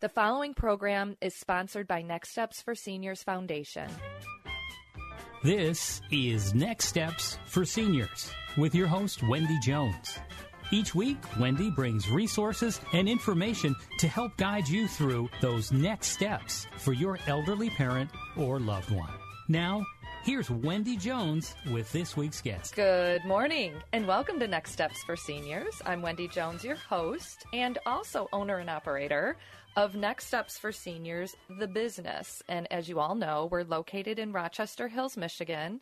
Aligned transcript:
The 0.00 0.08
following 0.08 0.54
program 0.54 1.16
is 1.20 1.34
sponsored 1.34 1.88
by 1.88 2.02
Next 2.02 2.30
Steps 2.30 2.62
for 2.62 2.76
Seniors 2.76 3.24
Foundation. 3.24 3.90
This 5.42 6.00
is 6.12 6.54
Next 6.54 6.84
Steps 6.84 7.36
for 7.46 7.64
Seniors 7.64 8.30
with 8.56 8.76
your 8.76 8.86
host, 8.86 9.24
Wendy 9.28 9.58
Jones. 9.60 10.20
Each 10.70 10.94
week, 10.94 11.16
Wendy 11.40 11.72
brings 11.72 12.08
resources 12.08 12.80
and 12.92 13.08
information 13.08 13.74
to 13.98 14.06
help 14.06 14.36
guide 14.36 14.68
you 14.68 14.86
through 14.86 15.30
those 15.40 15.72
next 15.72 16.10
steps 16.10 16.68
for 16.76 16.92
your 16.92 17.18
elderly 17.26 17.70
parent 17.70 18.08
or 18.36 18.60
loved 18.60 18.92
one. 18.92 19.10
Now, 19.48 19.84
here's 20.22 20.48
Wendy 20.48 20.96
Jones 20.96 21.56
with 21.72 21.90
this 21.90 22.16
week's 22.16 22.40
guest. 22.40 22.76
Good 22.76 23.24
morning 23.24 23.72
and 23.92 24.06
welcome 24.06 24.38
to 24.38 24.46
Next 24.46 24.72
Steps 24.72 25.02
for 25.02 25.16
Seniors. 25.16 25.82
I'm 25.84 26.02
Wendy 26.02 26.28
Jones, 26.28 26.62
your 26.62 26.76
host 26.76 27.46
and 27.52 27.78
also 27.84 28.28
owner 28.32 28.58
and 28.58 28.70
operator 28.70 29.36
of 29.78 29.94
Next 29.94 30.26
Steps 30.26 30.58
for 30.58 30.72
Seniors, 30.72 31.36
the 31.48 31.68
business. 31.68 32.42
And 32.48 32.66
as 32.68 32.88
you 32.88 32.98
all 32.98 33.14
know, 33.14 33.48
we're 33.48 33.62
located 33.62 34.18
in 34.18 34.32
Rochester 34.32 34.88
Hills, 34.88 35.16
Michigan, 35.16 35.80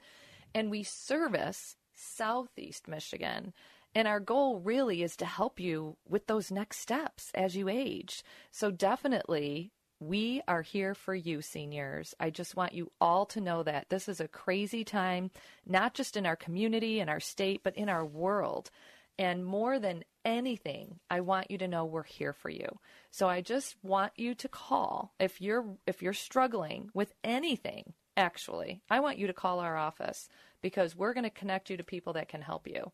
and 0.54 0.70
we 0.70 0.82
service 0.82 1.76
Southeast 1.94 2.88
Michigan. 2.88 3.54
And 3.94 4.06
our 4.06 4.20
goal 4.20 4.60
really 4.60 5.02
is 5.02 5.16
to 5.16 5.24
help 5.24 5.58
you 5.58 5.96
with 6.06 6.26
those 6.26 6.50
next 6.50 6.80
steps 6.80 7.30
as 7.34 7.56
you 7.56 7.70
age. 7.70 8.22
So 8.50 8.70
definitely 8.70 9.72
we 9.98 10.42
are 10.46 10.60
here 10.60 10.94
for 10.94 11.14
you, 11.14 11.40
seniors. 11.40 12.14
I 12.20 12.28
just 12.28 12.54
want 12.54 12.74
you 12.74 12.92
all 13.00 13.24
to 13.24 13.40
know 13.40 13.62
that 13.62 13.88
this 13.88 14.10
is 14.10 14.20
a 14.20 14.28
crazy 14.28 14.84
time, 14.84 15.30
not 15.66 15.94
just 15.94 16.18
in 16.18 16.26
our 16.26 16.36
community 16.36 17.00
and 17.00 17.08
our 17.08 17.20
state, 17.20 17.62
but 17.64 17.74
in 17.74 17.88
our 17.88 18.04
world. 18.04 18.70
And 19.18 19.44
more 19.44 19.78
than 19.78 20.04
anything, 20.24 20.98
I 21.10 21.20
want 21.20 21.50
you 21.50 21.58
to 21.58 21.68
know 21.68 21.84
we're 21.84 22.02
here 22.02 22.32
for 22.32 22.50
you. 22.50 22.68
So 23.10 23.28
I 23.28 23.40
just 23.40 23.76
want 23.82 24.12
you 24.16 24.34
to 24.34 24.48
call 24.48 25.14
if 25.18 25.40
you're 25.40 25.64
if 25.86 26.02
you're 26.02 26.12
struggling 26.12 26.90
with 26.92 27.14
anything, 27.24 27.94
actually. 28.16 28.82
I 28.90 29.00
want 29.00 29.18
you 29.18 29.26
to 29.26 29.32
call 29.32 29.60
our 29.60 29.76
office 29.76 30.28
because 30.60 30.96
we're 30.96 31.14
going 31.14 31.24
to 31.24 31.30
connect 31.30 31.70
you 31.70 31.76
to 31.78 31.84
people 31.84 32.12
that 32.14 32.28
can 32.28 32.42
help 32.42 32.66
you. 32.66 32.92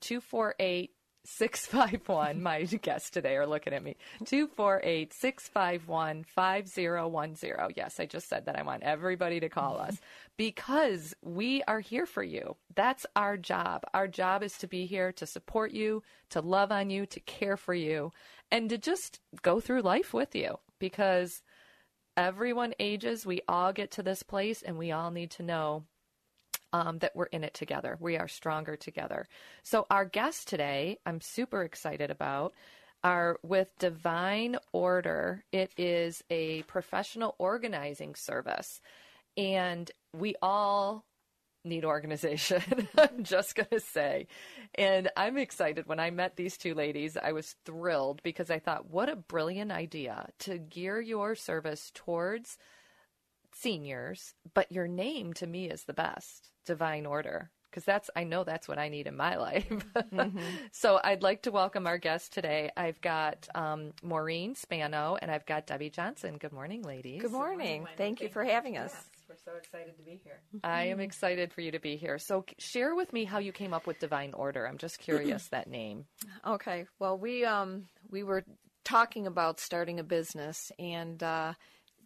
248 0.00 0.92
651 1.36 2.42
my 2.42 2.62
guests 2.82 3.10
today 3.10 3.36
are 3.36 3.46
looking 3.46 3.72
at 3.72 3.82
me. 3.82 3.96
248 4.24 5.12
651 5.12 6.24
5010 6.24 7.72
yes 7.76 8.00
i 8.00 8.06
just 8.06 8.28
said 8.28 8.46
that. 8.46 8.58
I 8.58 8.62
want 8.62 8.82
everybody 8.82 9.40
to 9.40 9.48
call 9.48 9.78
us. 9.78 9.98
Because 10.36 11.16
we 11.20 11.64
are 11.64 11.80
here 11.80 12.06
for 12.06 12.22
you. 12.22 12.54
That's 12.76 13.04
our 13.16 13.36
job. 13.36 13.82
Our 13.92 14.06
job 14.06 14.44
is 14.44 14.56
to 14.58 14.68
be 14.68 14.86
here 14.86 15.10
to 15.14 15.26
support 15.26 15.72
you 15.72 16.04
to 16.30 16.40
love 16.40 16.70
on 16.70 16.90
you 16.90 17.06
to 17.06 17.18
care 17.18 17.56
for 17.56 17.74
you 17.74 18.12
and 18.52 18.70
to 18.70 18.78
just 18.78 19.18
go 19.42 19.58
through 19.58 19.82
life 19.82 20.14
with 20.14 20.36
you. 20.36 20.60
Because 20.78 21.42
everyone 22.16 22.74
ages. 22.78 23.26
We 23.26 23.40
all 23.48 23.72
get 23.72 23.90
to 23.92 24.02
this 24.02 24.22
place 24.22 24.62
and 24.62 24.78
we 24.78 24.92
all 24.92 25.10
need 25.10 25.32
to 25.32 25.42
know 25.42 25.84
um, 26.72 26.98
that 26.98 27.14
we're 27.14 27.26
in 27.26 27.44
it 27.44 27.54
together. 27.54 27.96
We 28.00 28.16
are 28.16 28.28
stronger 28.28 28.76
together. 28.76 29.26
So, 29.62 29.86
our 29.90 30.04
guests 30.04 30.44
today, 30.44 30.98
I'm 31.06 31.20
super 31.20 31.62
excited 31.62 32.10
about, 32.10 32.54
are 33.02 33.38
with 33.42 33.68
Divine 33.78 34.56
Order. 34.72 35.44
It 35.52 35.72
is 35.76 36.22
a 36.30 36.62
professional 36.62 37.34
organizing 37.38 38.14
service, 38.14 38.80
and 39.36 39.90
we 40.12 40.34
all 40.42 41.04
need 41.64 41.84
organization. 41.84 42.62
I'm 42.98 43.22
just 43.22 43.54
going 43.54 43.68
to 43.70 43.80
say. 43.80 44.26
And 44.74 45.10
I'm 45.16 45.38
excited. 45.38 45.86
When 45.86 46.00
I 46.00 46.10
met 46.10 46.36
these 46.36 46.56
two 46.56 46.74
ladies, 46.74 47.16
I 47.16 47.32
was 47.32 47.54
thrilled 47.64 48.22
because 48.22 48.50
I 48.50 48.58
thought, 48.58 48.90
what 48.90 49.08
a 49.08 49.16
brilliant 49.16 49.72
idea 49.72 50.28
to 50.40 50.58
gear 50.58 51.00
your 51.00 51.34
service 51.34 51.90
towards 51.94 52.58
seniors, 53.60 54.34
but 54.54 54.70
your 54.72 54.88
name 54.88 55.32
to 55.34 55.46
me 55.46 55.68
is 55.68 55.84
the 55.84 55.94
best 55.94 56.50
divine 56.66 57.06
order 57.06 57.50
because 57.70 57.84
that's 57.84 58.10
I 58.16 58.24
know 58.24 58.44
that's 58.44 58.66
what 58.66 58.78
I 58.78 58.88
need 58.88 59.06
in 59.06 59.16
my 59.16 59.36
life. 59.36 59.68
mm-hmm. 59.68 60.38
So 60.72 61.00
I'd 61.02 61.22
like 61.22 61.42
to 61.42 61.50
welcome 61.50 61.86
our 61.86 61.98
guest 61.98 62.32
today. 62.32 62.70
I've 62.76 63.00
got 63.00 63.48
um, 63.54 63.92
Maureen 64.02 64.54
Spano 64.54 65.16
and 65.20 65.30
I've 65.30 65.46
got 65.46 65.66
Debbie 65.66 65.90
Johnson. 65.90 66.36
Good 66.38 66.52
morning, 66.52 66.82
ladies. 66.82 67.22
Good 67.22 67.32
morning. 67.32 67.58
Good 67.58 67.64
morning 67.66 67.84
Thank, 67.86 67.98
Thank 67.98 68.20
you 68.22 68.28
for 68.28 68.44
having 68.44 68.76
us. 68.76 68.92
Yes, 68.94 69.04
we're 69.28 69.52
so 69.52 69.56
excited 69.58 69.96
to 69.96 70.02
be 70.02 70.20
here. 70.24 70.40
I 70.64 70.84
am 70.84 71.00
excited 71.00 71.52
for 71.52 71.60
you 71.60 71.72
to 71.72 71.80
be 71.80 71.96
here. 71.96 72.18
So 72.18 72.44
share 72.58 72.94
with 72.94 73.12
me 73.12 73.24
how 73.24 73.38
you 73.38 73.52
came 73.52 73.74
up 73.74 73.86
with 73.86 73.98
Divine 73.98 74.32
Order. 74.34 74.66
I'm 74.66 74.78
just 74.78 74.98
curious 74.98 75.48
that 75.50 75.68
name. 75.68 76.06
Okay. 76.46 76.86
Well, 76.98 77.18
we 77.18 77.44
um 77.44 77.84
we 78.10 78.22
were 78.22 78.44
talking 78.84 79.26
about 79.26 79.60
starting 79.60 80.00
a 80.00 80.04
business 80.04 80.72
and. 80.78 81.22
Uh, 81.22 81.52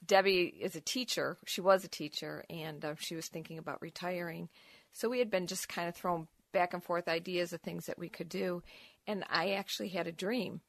Debbie 0.04 0.54
is 0.60 0.74
a 0.74 0.80
teacher. 0.80 1.38
She 1.46 1.60
was 1.60 1.84
a 1.84 1.88
teacher, 1.88 2.44
and 2.50 2.84
uh, 2.84 2.94
she 2.98 3.14
was 3.14 3.28
thinking 3.28 3.58
about 3.58 3.82
retiring. 3.82 4.48
So 4.92 5.08
we 5.08 5.18
had 5.18 5.30
been 5.30 5.46
just 5.46 5.68
kind 5.68 5.88
of 5.88 5.94
throwing 5.94 6.28
back 6.52 6.74
and 6.74 6.82
forth 6.82 7.08
ideas 7.08 7.52
of 7.52 7.60
things 7.60 7.86
that 7.86 7.98
we 7.98 8.08
could 8.08 8.28
do. 8.28 8.62
And 9.06 9.24
I 9.30 9.52
actually 9.52 9.88
had 9.88 10.06
a 10.06 10.12
dream. 10.12 10.60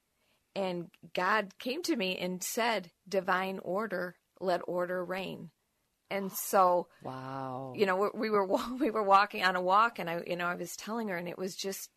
And 0.55 0.89
God 1.13 1.57
came 1.59 1.81
to 1.83 1.95
me 1.95 2.17
and 2.17 2.43
said, 2.43 2.91
Divine 3.07 3.59
order, 3.63 4.15
let 4.39 4.61
order 4.67 5.03
reign. 5.03 5.49
And 6.09 6.31
so, 6.31 6.87
wow, 7.01 7.73
you 7.75 7.87
know, 7.87 8.11
we 8.13 8.29
were 8.29 8.45
we 8.79 8.91
were 8.91 9.03
walking 9.03 9.43
on 9.43 9.55
a 9.55 9.61
walk, 9.61 9.97
and 9.97 10.09
I, 10.09 10.21
you 10.27 10.35
know, 10.35 10.45
I 10.45 10.55
was 10.55 10.75
telling 10.75 11.07
her, 11.07 11.17
and 11.17 11.27
it 11.27 11.39
was 11.39 11.55
just, 11.55 11.89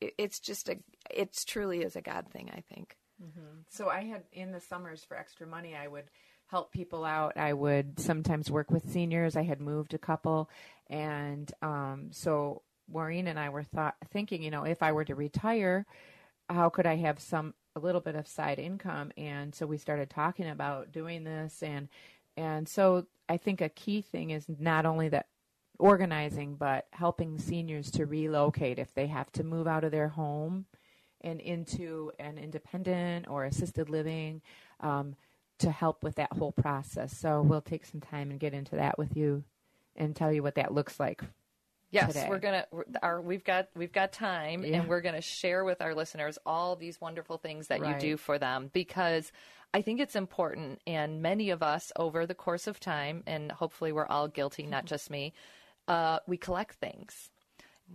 it's 0.00 0.40
just 0.40 0.70
a, 0.70 0.76
it's 1.10 1.44
truly 1.44 1.80
is 1.80 1.94
a 1.94 2.00
God 2.00 2.28
thing, 2.32 2.50
I 2.50 2.62
think. 2.72 2.96
Mm-hmm. 3.22 3.60
So 3.68 3.88
I 3.88 4.04
had 4.04 4.22
in 4.32 4.52
the 4.52 4.60
summers 4.60 5.04
for 5.04 5.18
extra 5.18 5.46
money, 5.46 5.74
I 5.76 5.86
would 5.86 6.04
help 6.48 6.72
people 6.72 7.04
out. 7.04 7.36
I 7.36 7.52
would 7.52 8.00
sometimes 8.00 8.50
work 8.50 8.70
with 8.70 8.90
seniors. 8.90 9.36
I 9.36 9.42
had 9.42 9.60
moved 9.60 9.94
a 9.94 9.98
couple, 9.98 10.50
and 10.88 11.50
um, 11.62 12.08
so 12.10 12.62
Maureen 12.90 13.28
and 13.28 13.38
I 13.38 13.50
were 13.50 13.62
thought, 13.62 13.96
thinking, 14.10 14.42
you 14.42 14.50
know, 14.50 14.64
if 14.64 14.82
I 14.82 14.92
were 14.92 15.04
to 15.04 15.14
retire, 15.14 15.86
how 16.48 16.70
could 16.70 16.86
I 16.86 16.96
have 16.96 17.20
some 17.20 17.54
a 17.76 17.80
little 17.80 18.00
bit 18.00 18.16
of 18.16 18.26
side 18.26 18.58
income? 18.58 19.12
And 19.16 19.54
so 19.54 19.66
we 19.66 19.76
started 19.76 20.08
talking 20.10 20.48
about 20.48 20.90
doing 20.90 21.24
this, 21.24 21.62
and 21.62 21.88
and 22.36 22.68
so 22.68 23.06
I 23.28 23.36
think 23.36 23.60
a 23.60 23.68
key 23.68 24.00
thing 24.00 24.30
is 24.30 24.46
not 24.48 24.86
only 24.86 25.08
that 25.10 25.26
organizing, 25.78 26.56
but 26.56 26.86
helping 26.92 27.38
seniors 27.38 27.90
to 27.92 28.06
relocate 28.06 28.78
if 28.78 28.94
they 28.94 29.06
have 29.06 29.30
to 29.32 29.44
move 29.44 29.66
out 29.66 29.84
of 29.84 29.92
their 29.92 30.08
home 30.08 30.66
and 31.20 31.40
into 31.40 32.10
an 32.18 32.38
independent 32.38 33.26
or 33.28 33.44
assisted 33.44 33.88
living. 33.90 34.40
Um, 34.80 35.16
to 35.58 35.70
help 35.70 36.02
with 36.02 36.16
that 36.16 36.32
whole 36.32 36.52
process. 36.52 37.16
So 37.16 37.42
we'll 37.42 37.60
take 37.60 37.84
some 37.84 38.00
time 38.00 38.30
and 38.30 38.38
get 38.38 38.54
into 38.54 38.76
that 38.76 38.98
with 38.98 39.16
you 39.16 39.44
and 39.96 40.14
tell 40.14 40.32
you 40.32 40.42
what 40.42 40.54
that 40.54 40.72
looks 40.72 40.98
like. 41.00 41.22
Yes, 41.90 42.12
today. 42.12 42.26
we're 42.28 42.38
gonna. 42.38 42.66
Our 43.02 43.20
we've 43.20 43.44
got 43.44 43.68
we've 43.74 43.92
got 43.92 44.12
time, 44.12 44.62
yeah. 44.62 44.80
and 44.80 44.88
we're 44.88 45.00
gonna 45.00 45.22
share 45.22 45.64
with 45.64 45.80
our 45.80 45.94
listeners 45.94 46.38
all 46.44 46.76
these 46.76 47.00
wonderful 47.00 47.38
things 47.38 47.68
that 47.68 47.80
right. 47.80 47.94
you 47.94 48.10
do 48.10 48.16
for 48.18 48.38
them 48.38 48.68
because 48.74 49.32
I 49.72 49.80
think 49.80 49.98
it's 49.98 50.14
important. 50.14 50.80
And 50.86 51.22
many 51.22 51.48
of 51.48 51.62
us, 51.62 51.90
over 51.96 52.26
the 52.26 52.34
course 52.34 52.66
of 52.66 52.78
time, 52.78 53.22
and 53.26 53.50
hopefully 53.50 53.92
we're 53.92 54.06
all 54.06 54.28
guilty, 54.28 54.66
not 54.66 54.84
just 54.86 55.10
me, 55.10 55.32
uh, 55.86 56.18
we 56.26 56.36
collect 56.36 56.74
things. 56.74 57.30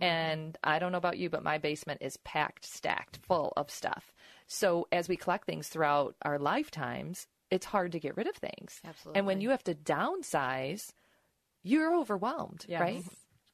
And 0.00 0.58
I 0.64 0.80
don't 0.80 0.90
know 0.90 0.98
about 0.98 1.18
you, 1.18 1.30
but 1.30 1.44
my 1.44 1.58
basement 1.58 2.02
is 2.02 2.16
packed, 2.18 2.64
stacked, 2.64 3.18
full 3.18 3.52
of 3.56 3.70
stuff. 3.70 4.12
So 4.48 4.88
as 4.90 5.08
we 5.08 5.16
collect 5.16 5.46
things 5.46 5.68
throughout 5.68 6.16
our 6.22 6.38
lifetimes, 6.38 7.28
it's 7.50 7.66
hard 7.66 7.92
to 7.92 8.00
get 8.00 8.16
rid 8.16 8.26
of 8.26 8.36
things. 8.36 8.80
Absolutely. 8.84 9.18
And 9.18 9.26
when 9.26 9.40
you 9.40 9.50
have 9.50 9.64
to 9.64 9.74
downsize, 9.74 10.92
you're 11.62 11.94
overwhelmed, 11.94 12.64
Yes. 12.68 12.80
right? 12.80 13.04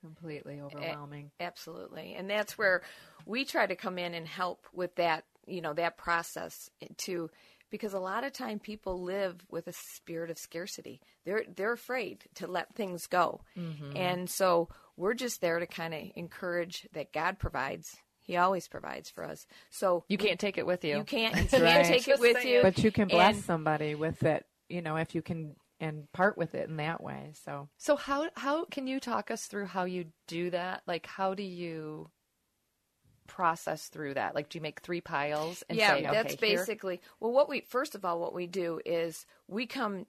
Completely 0.01 0.61
overwhelming. 0.61 1.31
Absolutely. 1.41 2.15
And 2.15 2.29
that's 2.31 2.57
where 2.57 2.83
we 3.27 3.45
try 3.45 3.67
to 3.67 3.77
come 3.77 3.99
in 3.99 4.15
and 4.15 4.27
help 4.27 4.67
with 4.73 4.95
that, 4.97 5.25
you 5.47 5.61
know, 5.61 5.75
that 5.75 5.99
process 5.99 6.71
to 6.99 7.31
because 7.71 7.93
a 7.93 8.01
lot 8.01 8.25
of 8.25 8.33
time 8.33 8.59
people 8.59 9.03
live 9.03 9.37
with 9.49 9.69
a 9.69 9.73
spirit 9.73 10.31
of 10.31 10.39
scarcity. 10.39 11.01
They're 11.25 11.45
they're 11.55 11.73
afraid 11.73 12.25
to 12.37 12.47
let 12.47 12.75
things 12.75 13.07
go. 13.07 13.43
Mm-hmm. 13.57 13.97
And 13.97 14.31
so 14.31 14.69
we're 14.97 15.15
just 15.15 15.41
there 15.41 15.59
to 15.59 15.67
kind 15.67 15.95
of 15.95 16.01
encourage 16.17 16.89
that 16.93 17.13
God 17.13 17.39
provides. 17.39 17.97
He 18.31 18.37
always 18.37 18.69
provides 18.69 19.11
for 19.11 19.25
us. 19.25 19.44
So 19.71 20.05
You 20.09 20.17
can't 20.17 20.38
take 20.38 20.56
it 20.56 20.65
with 20.65 20.85
you. 20.85 20.99
you 20.99 21.03
can't 21.05 21.35
you 21.37 21.49
can't 21.49 21.62
Right. 21.65 21.85
take 21.85 22.06
it 22.06 22.21
with 22.21 22.44
you. 22.44 22.62
But 22.62 22.79
you 22.79 22.93
can 22.93 23.09
bless 23.09 23.35
And- 23.35 23.44
somebody 23.44 23.97
with 23.97 24.23
it, 24.23 24.47
you 24.69 24.82
know, 24.82 24.94
if 24.97 25.17
you 25.17 25.21
can 25.23 25.56
and 25.81 26.06
part 26.12 26.38
with 26.38 26.55
it 26.55 26.69
in 26.69 26.77
that 26.77 27.03
way. 27.03 27.32
So 27.44 27.69
So 27.77 27.97
how 27.97 28.31
how 28.37 28.67
can 28.67 28.87
you 28.87 29.00
talk 29.00 29.32
us 29.32 29.47
through 29.47 29.67
how 29.67 29.82
you 29.82 30.12
do 30.29 30.50
that? 30.50 30.82
Like 30.87 31.06
how 31.06 31.35
do 31.35 31.43
you 31.43 32.11
process 33.27 33.88
through 33.88 34.15
that? 34.15 34.35
Like 34.37 34.49
do 34.49 34.59
you 34.59 34.62
make 34.62 34.81
three 34.81 35.00
piles 35.00 35.65
and 35.69 35.77
yeah, 35.79 35.94
say, 35.94 36.06
okay, 36.06 36.12
that's 36.12 36.35
here- 36.41 36.56
basically 36.59 37.00
well. 37.19 37.32
What 37.32 37.49
we 37.49 37.62
first 37.62 37.97
of 37.97 38.05
all, 38.05 38.21
what 38.21 38.35
we 38.35 38.47
do 38.47 38.81
is 38.85 39.27
we 39.49 39.67
come 39.67 40.06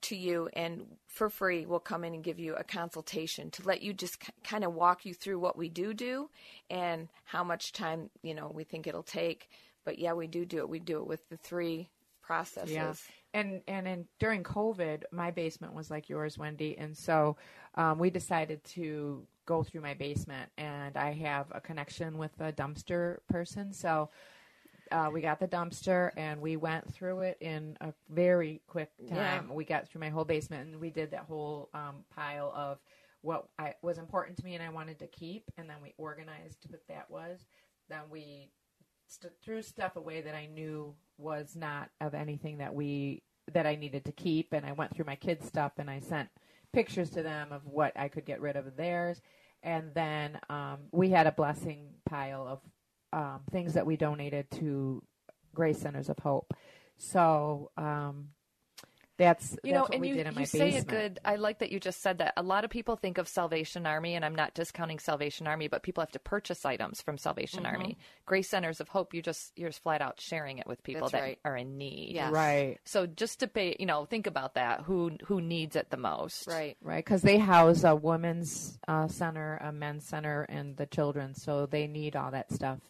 to 0.00 0.16
you 0.16 0.48
and 0.54 0.86
for 1.06 1.28
free 1.28 1.66
we'll 1.66 1.78
come 1.78 2.04
in 2.04 2.14
and 2.14 2.24
give 2.24 2.38
you 2.38 2.54
a 2.54 2.64
consultation 2.64 3.50
to 3.50 3.62
let 3.66 3.82
you 3.82 3.92
just 3.92 4.20
k- 4.20 4.32
kind 4.42 4.64
of 4.64 4.72
walk 4.72 5.04
you 5.04 5.12
through 5.12 5.38
what 5.38 5.56
we 5.58 5.68
do 5.68 5.92
do 5.92 6.30
and 6.70 7.08
how 7.24 7.44
much 7.44 7.72
time 7.72 8.10
you 8.22 8.34
know 8.34 8.50
we 8.54 8.64
think 8.64 8.86
it'll 8.86 9.02
take. 9.02 9.50
But 9.84 9.98
yeah 9.98 10.14
we 10.14 10.26
do 10.26 10.44
do 10.44 10.58
it. 10.58 10.68
We 10.68 10.78
do 10.78 10.98
it 10.98 11.06
with 11.06 11.28
the 11.28 11.36
three 11.36 11.90
processes. 12.22 12.72
Yeah, 12.72 12.94
and 13.34 13.60
and 13.68 13.86
in, 13.86 14.06
during 14.18 14.42
COVID, 14.42 15.02
my 15.12 15.30
basement 15.30 15.74
was 15.74 15.90
like 15.90 16.08
yours, 16.08 16.38
Wendy, 16.38 16.76
and 16.78 16.96
so 16.96 17.36
um, 17.74 17.98
we 17.98 18.10
decided 18.10 18.64
to 18.64 19.26
go 19.46 19.62
through 19.62 19.82
my 19.82 19.94
basement, 19.94 20.50
and 20.56 20.96
I 20.96 21.12
have 21.12 21.46
a 21.52 21.60
connection 21.60 22.16
with 22.16 22.32
a 22.40 22.52
dumpster 22.52 23.18
person, 23.28 23.72
so. 23.72 24.10
Uh, 24.94 25.10
we 25.12 25.20
got 25.20 25.40
the 25.40 25.48
dumpster 25.48 26.12
and 26.16 26.40
we 26.40 26.56
went 26.56 26.94
through 26.94 27.20
it 27.22 27.36
in 27.40 27.76
a 27.80 27.92
very 28.10 28.62
quick 28.68 28.90
time. 29.08 29.52
We 29.52 29.64
got 29.64 29.88
through 29.88 30.00
my 30.00 30.08
whole 30.08 30.24
basement 30.24 30.68
and 30.68 30.80
we 30.80 30.90
did 30.90 31.10
that 31.10 31.24
whole 31.28 31.68
um, 31.74 32.04
pile 32.14 32.52
of 32.54 32.78
what 33.22 33.48
I, 33.58 33.74
was 33.82 33.98
important 33.98 34.38
to 34.38 34.44
me 34.44 34.54
and 34.54 34.62
I 34.62 34.68
wanted 34.68 35.00
to 35.00 35.08
keep, 35.08 35.50
and 35.58 35.68
then 35.68 35.78
we 35.82 35.94
organized 35.98 36.66
what 36.68 36.86
that 36.88 37.10
was. 37.10 37.40
Then 37.88 38.02
we 38.08 38.50
st- 39.08 39.32
threw 39.42 39.62
stuff 39.62 39.96
away 39.96 40.20
that 40.20 40.36
I 40.36 40.46
knew 40.46 40.94
was 41.18 41.56
not 41.56 41.90
of 42.00 42.14
anything 42.14 42.58
that 42.58 42.72
we 42.72 43.22
that 43.52 43.66
I 43.66 43.74
needed 43.74 44.04
to 44.04 44.12
keep, 44.12 44.52
and 44.52 44.64
I 44.64 44.72
went 44.72 44.94
through 44.94 45.06
my 45.06 45.16
kids' 45.16 45.46
stuff 45.46 45.72
and 45.78 45.90
I 45.90 45.98
sent 45.98 46.28
pictures 46.72 47.10
to 47.10 47.22
them 47.22 47.50
of 47.50 47.66
what 47.66 47.92
I 47.96 48.06
could 48.08 48.26
get 48.26 48.40
rid 48.40 48.54
of 48.54 48.76
theirs, 48.76 49.20
and 49.62 49.92
then 49.92 50.38
um, 50.48 50.78
we 50.92 51.10
had 51.10 51.26
a 51.26 51.32
blessing 51.32 51.88
pile 52.08 52.46
of 52.46 52.60
um, 53.14 53.40
things 53.50 53.74
that 53.74 53.86
we 53.86 53.96
donated 53.96 54.50
to 54.52 55.02
Grace 55.54 55.78
Centers 55.78 56.08
of 56.08 56.18
Hope. 56.18 56.52
So 56.96 57.70
um, 57.76 58.28
that's 59.16 59.56
you 59.62 59.72
that's 59.72 59.74
know, 59.74 59.80
what 59.82 59.92
and 59.92 60.00
we 60.00 60.08
you, 60.08 60.14
did 60.14 60.26
in 60.26 60.34
my 60.34 60.40
you 60.40 60.46
say 60.46 60.58
basement. 60.72 60.88
it 60.88 60.90
good. 60.90 61.20
I 61.24 61.36
like 61.36 61.60
that 61.60 61.70
you 61.70 61.78
just 61.78 62.02
said 62.02 62.18
that. 62.18 62.34
A 62.36 62.42
lot 62.42 62.64
of 62.64 62.70
people 62.70 62.96
think 62.96 63.18
of 63.18 63.28
Salvation 63.28 63.86
Army, 63.86 64.16
and 64.16 64.24
I'm 64.24 64.34
not 64.34 64.54
discounting 64.54 64.98
Salvation 64.98 65.46
Army, 65.46 65.68
but 65.68 65.84
people 65.84 66.02
have 66.02 66.10
to 66.12 66.18
purchase 66.18 66.64
items 66.64 67.00
from 67.00 67.16
Salvation 67.18 67.62
Mm-hmm. 67.62 67.72
Army. 67.74 67.98
Grace 68.26 68.48
Centers 68.48 68.80
of 68.80 68.88
Hope, 68.88 69.14
you 69.14 69.22
just 69.22 69.52
you're 69.56 69.68
just 69.68 69.82
flat 69.84 70.02
out 70.02 70.20
sharing 70.20 70.58
it 70.58 70.66
with 70.66 70.82
people 70.82 71.02
That's 71.02 71.12
that 71.12 71.20
right. 71.22 71.38
are 71.44 71.56
in 71.56 71.78
need. 71.78 72.14
Yes. 72.14 72.32
Right. 72.32 72.78
So 72.84 73.06
just 73.06 73.38
to 73.40 73.46
pay, 73.46 73.76
you 73.78 73.86
know, 73.86 74.04
think 74.04 74.26
about 74.26 74.54
that. 74.54 74.80
Who 74.82 75.12
who 75.26 75.40
needs 75.40 75.76
it 75.76 75.90
the 75.90 75.96
most? 75.96 76.48
right 76.48 76.76
Right, 76.82 77.04
because 77.04 77.22
they 77.22 77.38
house 77.38 77.84
a 77.84 77.94
women's 77.94 78.78
uh, 78.88 79.06
center, 79.06 79.58
a 79.62 79.70
men's 79.72 80.04
center, 80.06 80.42
and 80.48 80.76
the 80.76 80.86
children, 80.86 81.34
so 81.34 81.66
they 81.66 81.86
need 81.86 82.16
all 82.16 82.32
that 82.32 82.52
stuff, 82.52 82.80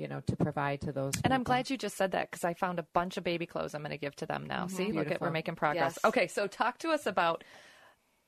you 0.00 0.08
know, 0.08 0.20
to 0.26 0.36
provide 0.36 0.80
to 0.82 0.92
those. 0.92 1.14
And 1.22 1.34
I'm 1.34 1.42
glad 1.42 1.70
you 1.70 1.76
just 1.76 1.96
said 1.96 2.12
that 2.12 2.30
because 2.30 2.44
I 2.44 2.54
found 2.54 2.78
a 2.78 2.86
bunch 2.94 3.16
of 3.16 3.24
baby 3.24 3.46
clothes 3.46 3.74
I'm 3.74 3.82
going 3.82 3.90
to 3.90 3.98
give 3.98 4.16
to 4.16 4.26
them 4.26 4.46
now. 4.46 4.66
See, 4.66 4.92
look 4.92 5.06
at 5.06 5.14
Mm-hmm. 5.14 5.24
We're 5.24 5.30
making 5.30 5.56
progress. 5.56 5.98
Yes. 6.02 6.04
Okay, 6.04 6.26
so 6.26 6.46
talk 6.46 6.78
to 6.78 6.90
us 6.90 7.06
about 7.06 7.44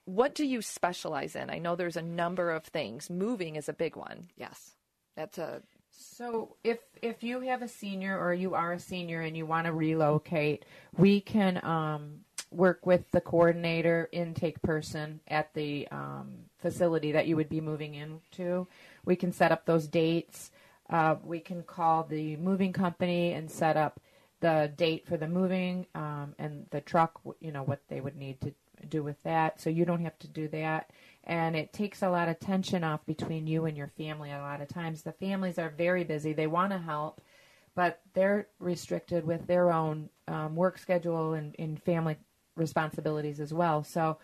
what 0.05 0.35
do 0.35 0.45
you 0.45 0.61
specialize 0.61 1.35
in? 1.37 1.49
I 1.49 1.59
know 1.59 1.77
there's 1.77 1.97
a 1.97 2.03
number 2.03 2.51
of 2.51 2.65
things. 2.65 3.09
Moving 3.09 3.57
is 3.57 3.69
a 3.69 3.73
big 3.73 3.97
one. 3.97 4.29
yes 4.37 4.73
that's 5.17 5.39
a 5.39 5.63
So 5.91 6.57
if 6.65 6.79
if 7.03 7.23
you 7.23 7.41
have 7.41 7.63
a 7.63 7.69
senior 7.69 8.19
or 8.19 8.33
you 8.33 8.55
are 8.55 8.73
a 8.73 8.79
senior 8.79 9.21
and 9.21 9.37
you 9.37 9.47
want 9.47 9.67
to 9.67 9.73
relocate, 9.73 10.65
we 10.97 11.21
can 11.21 11.63
um, 11.65 12.21
work 12.51 12.87
with 12.87 13.11
the 13.11 13.21
coordinator 13.21 14.09
intake 14.13 14.61
person 14.63 15.21
at 15.29 15.53
the 15.55 15.89
um, 15.91 16.35
facility 16.59 17.13
that 17.13 17.27
you 17.27 17.37
would 17.37 17.49
be 17.49 17.61
moving 17.61 17.95
into. 17.95 18.67
We 19.05 19.17
can 19.17 19.33
set 19.33 19.53
up 19.53 19.67
those 19.67 19.87
dates. 19.87 20.51
Uh, 20.93 21.17
we 21.25 21.41
can 21.41 21.63
call 21.65 22.05
the 22.05 22.37
moving 22.37 22.73
company 22.73 23.33
and 23.33 23.51
set 23.51 23.77
up 23.77 24.01
the 24.41 24.73
date 24.77 25.07
for 25.07 25.17
the 25.17 25.27
moving 25.27 25.87
um, 25.95 26.35
and 26.39 26.67
the 26.71 26.81
truck. 26.81 27.21
You 27.41 27.51
know 27.51 27.63
what 27.63 27.81
they 27.89 28.01
would 28.01 28.17
need 28.17 28.41
to 28.43 28.53
do 28.89 29.03
with 29.03 29.21
that, 29.25 29.61
so 29.61 29.71
you 29.71 29.85
don't 29.85 30.05
have 30.05 30.19
to 30.21 30.29
do 30.29 30.49
that. 30.49 30.91
And 31.25 31.57
it 31.57 31.73
takes 31.73 32.03
a 32.03 32.11
lot 32.11 32.29
of 32.29 32.39
tension 32.39 32.85
off 32.85 33.05
between 33.07 33.47
you 33.47 33.65
and 33.65 33.77
your 33.77 33.89
family 33.97 34.31
a 34.31 34.39
lot 34.39 34.61
of 34.61 34.69
times. 34.69 35.03
The 35.03 35.13
families 35.13 35.59
are 35.59 35.71
very 35.71 36.05
busy. 36.05 36.33
They 36.33 36.47
want 36.47 36.73
to 36.73 36.79
help 36.79 37.21
but 37.75 38.01
they're 38.15 38.49
restricted 38.59 39.25
with 39.25 39.47
their 39.47 39.73
own 39.73 40.09
um, 40.29 40.55
work 40.55 40.79
schedule 40.79 41.35
and, 41.35 41.55
and 41.59 41.83
family 41.83 42.17
responsibilities 42.57 43.41
as 43.41 43.53
well. 43.55 43.83
So 43.83 44.19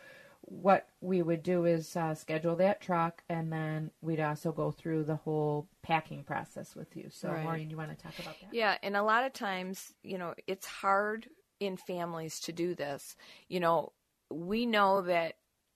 what 0.51 0.89
we 1.01 1.23
would 1.23 1.43
do 1.43 1.65
is 1.65 1.95
uh, 1.97 2.15
schedule 2.15 2.57
that 2.57 2.81
truck 2.81 3.23
and 3.29 3.53
then 3.53 3.91
we'd 4.01 4.21
also 4.21 4.51
go 4.51 4.71
through 4.71 5.05
the 5.05 5.17
whole 5.17 5.67
packing 5.83 6.23
process 6.25 6.75
with 6.75 6.97
you 6.97 7.09
so 7.11 7.29
Right. 7.29 7.45
maureen 7.45 7.71
you 7.71 7.77
want 7.77 7.91
to 7.91 8.03
talk 8.03 8.19
about 8.19 8.41
that 8.41 8.55
Yeah, 8.55 8.77
and 8.83 8.97
a 8.97 9.03
lot 9.03 9.25
of 9.25 9.33
times, 9.33 9.93
you 10.03 10.19
know, 10.19 10.35
it's 10.47 10.67
hard 10.67 11.29
in 11.61 11.77
families 11.77 12.41
to 12.41 12.53
do 12.53 12.75
this. 12.75 13.17
You 13.49 13.61
know, 13.61 13.93
we 14.31 14.67
know 14.67 15.03
that 15.03 15.35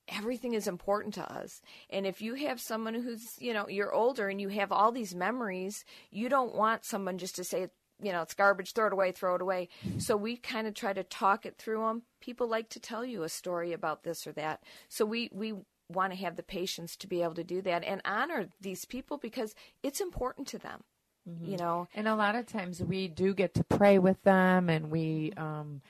everything 0.08 0.54
is 0.54 0.66
important 0.66 1.14
to 1.14 1.32
us. 1.32 1.60
And 1.90 2.06
if 2.06 2.20
you 2.20 2.34
have 2.34 2.60
someone 2.60 2.94
who's, 2.94 3.36
you 3.38 3.52
know, 3.52 3.68
you're 3.68 3.92
older 3.92 4.28
and 4.28 4.40
you 4.40 4.48
have 4.48 4.72
all 4.72 4.92
these 4.92 5.14
memories, 5.14 5.84
you 6.10 6.28
don't 6.28 6.54
want 6.54 6.84
someone 6.84 7.18
just 7.18 7.36
to 7.36 7.44
say, 7.44 7.68
you 8.02 8.12
know, 8.12 8.22
it's 8.22 8.34
garbage, 8.34 8.72
throw 8.72 8.88
it 8.88 8.92
away, 8.92 9.12
throw 9.12 9.36
it 9.36 9.42
away. 9.42 9.68
So 9.98 10.16
we 10.16 10.36
kind 10.36 10.66
of 10.66 10.74
try 10.74 10.92
to 10.92 11.04
talk 11.04 11.46
it 11.46 11.56
through 11.56 11.82
them. 11.86 12.02
People 12.20 12.48
like 12.48 12.68
to 12.70 12.80
tell 12.80 13.04
you 13.04 13.22
a 13.22 13.28
story 13.28 13.72
about 13.72 14.02
this 14.02 14.26
or 14.26 14.32
that. 14.32 14.62
So 14.88 15.04
we, 15.04 15.30
we 15.32 15.54
want 15.88 16.12
to 16.12 16.18
have 16.18 16.36
the 16.36 16.42
patience 16.42 16.96
to 16.96 17.06
be 17.06 17.22
able 17.22 17.34
to 17.34 17.44
do 17.44 17.62
that 17.62 17.84
and 17.84 18.00
honor 18.04 18.48
these 18.60 18.84
people 18.84 19.18
because 19.18 19.54
it's 19.82 20.00
important 20.00 20.46
to 20.48 20.58
them. 20.58 20.82
You 21.24 21.56
know, 21.56 21.86
And 21.94 22.08
a 22.08 22.16
lot 22.16 22.34
of 22.34 22.46
times 22.46 22.82
we 22.82 23.06
do 23.06 23.32
get 23.32 23.54
to 23.54 23.62
pray 23.62 24.00
with 24.00 24.20
them 24.24 24.68
and 24.68 24.90
we, 24.90 25.32
um, 25.36 25.80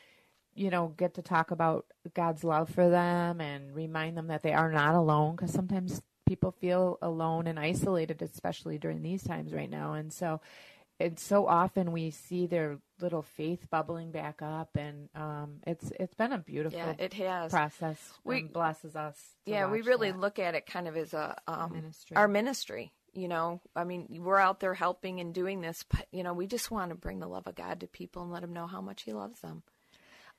you 0.54 0.68
know, 0.68 0.88
get 0.98 1.14
to 1.14 1.22
talk 1.22 1.50
about 1.50 1.86
God's 2.12 2.44
love 2.44 2.68
for 2.68 2.90
them 2.90 3.40
and 3.40 3.74
remind 3.74 4.18
them 4.18 4.26
that 4.26 4.42
they 4.42 4.52
are 4.52 4.70
not 4.70 4.94
alone 4.94 5.36
because 5.36 5.50
sometimes 5.50 6.02
people 6.26 6.50
feel 6.50 6.98
alone 7.00 7.46
and 7.46 7.58
isolated, 7.58 8.20
especially 8.20 8.76
during 8.76 9.02
these 9.02 9.22
times 9.22 9.54
right 9.54 9.70
now. 9.70 9.94
And 9.94 10.12
so, 10.12 10.40
and 11.02 11.18
so 11.18 11.46
often 11.46 11.92
we 11.92 12.10
see 12.10 12.46
their 12.46 12.78
little 13.00 13.22
faith 13.22 13.68
bubbling 13.70 14.10
back 14.12 14.40
up, 14.42 14.76
and 14.76 15.08
um, 15.14 15.60
it's 15.66 15.90
it's 15.98 16.14
been 16.14 16.32
a 16.32 16.38
beautiful 16.38 16.78
yeah, 16.78 16.94
it 16.98 17.12
has. 17.14 17.50
process. 17.50 17.98
We- 18.24 18.38
and 18.40 18.52
blesses 18.52 18.96
us. 18.96 19.16
to 19.44 19.50
yeah 19.50 19.70
we 19.70 19.82
really 19.82 20.12
that. 20.12 20.20
look 20.20 20.38
at 20.38 20.54
it 20.54 20.66
kind 20.66 20.86
of 20.88 20.96
as 20.96 21.12
a 21.14 21.36
um, 21.46 21.72
Ministry. 21.72 22.16
our 22.16 22.28
ministry 22.28 22.92
you 23.14 23.28
know 23.28 23.60
i 23.76 23.84
mean 23.84 24.06
we're 24.22 24.38
out 24.38 24.60
there 24.60 24.72
helping 24.72 25.20
and 25.20 25.34
doing 25.34 25.60
this 25.60 25.84
but 25.90 26.06
you 26.12 26.22
know 26.22 26.32
we 26.32 26.46
just 26.46 26.70
want 26.70 26.90
to 26.90 26.94
bring 26.94 27.18
the 27.20 27.26
love 27.26 27.46
of 27.46 27.54
god 27.54 27.80
to 27.80 27.86
people 27.86 28.22
and 28.22 28.32
let 28.32 28.40
them 28.40 28.52
know 28.54 28.66
how 28.66 28.80
much 28.80 29.02
he 29.02 29.12
loves 29.12 29.40
them 29.40 29.62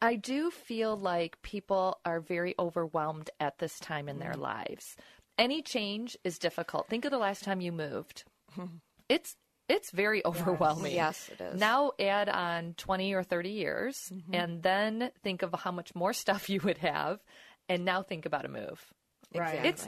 I 0.01 0.15
do 0.15 0.51
feel 0.51 0.97
like 0.97 1.41
people 1.43 1.97
are 2.03 2.19
very 2.19 2.55
overwhelmed 2.59 3.29
at 3.39 3.59
this 3.59 3.79
time 3.79 4.09
in 4.09 4.19
their 4.19 4.33
lives. 4.33 4.97
Any 5.37 5.61
change 5.61 6.17
is 6.25 6.37
difficult. 6.37 6.89
Think 6.89 7.05
of 7.05 7.11
the 7.11 7.17
last 7.17 7.43
time 7.43 7.61
you 7.61 7.71
moved. 7.71 8.23
It's 9.09 9.35
it's 9.73 9.91
very 9.91 10.25
overwhelming. 10.25 10.93
Yes, 10.95 11.29
it 11.31 11.41
is. 11.41 11.59
Now 11.59 11.91
add 11.99 12.29
on 12.29 12.75
20 12.77 13.13
or 13.13 13.23
30 13.23 13.49
years 13.49 14.11
mm-hmm. 14.13 14.33
and 14.33 14.63
then 14.63 15.11
think 15.23 15.41
of 15.41 15.53
how 15.53 15.71
much 15.71 15.95
more 15.95 16.13
stuff 16.13 16.49
you 16.49 16.61
would 16.63 16.77
have 16.79 17.19
and 17.67 17.85
now 17.85 18.03
think 18.03 18.25
about 18.25 18.45
a 18.45 18.49
move. 18.49 18.93
Right. 19.35 19.55
exactly. 19.55 19.69
It's 19.69 19.87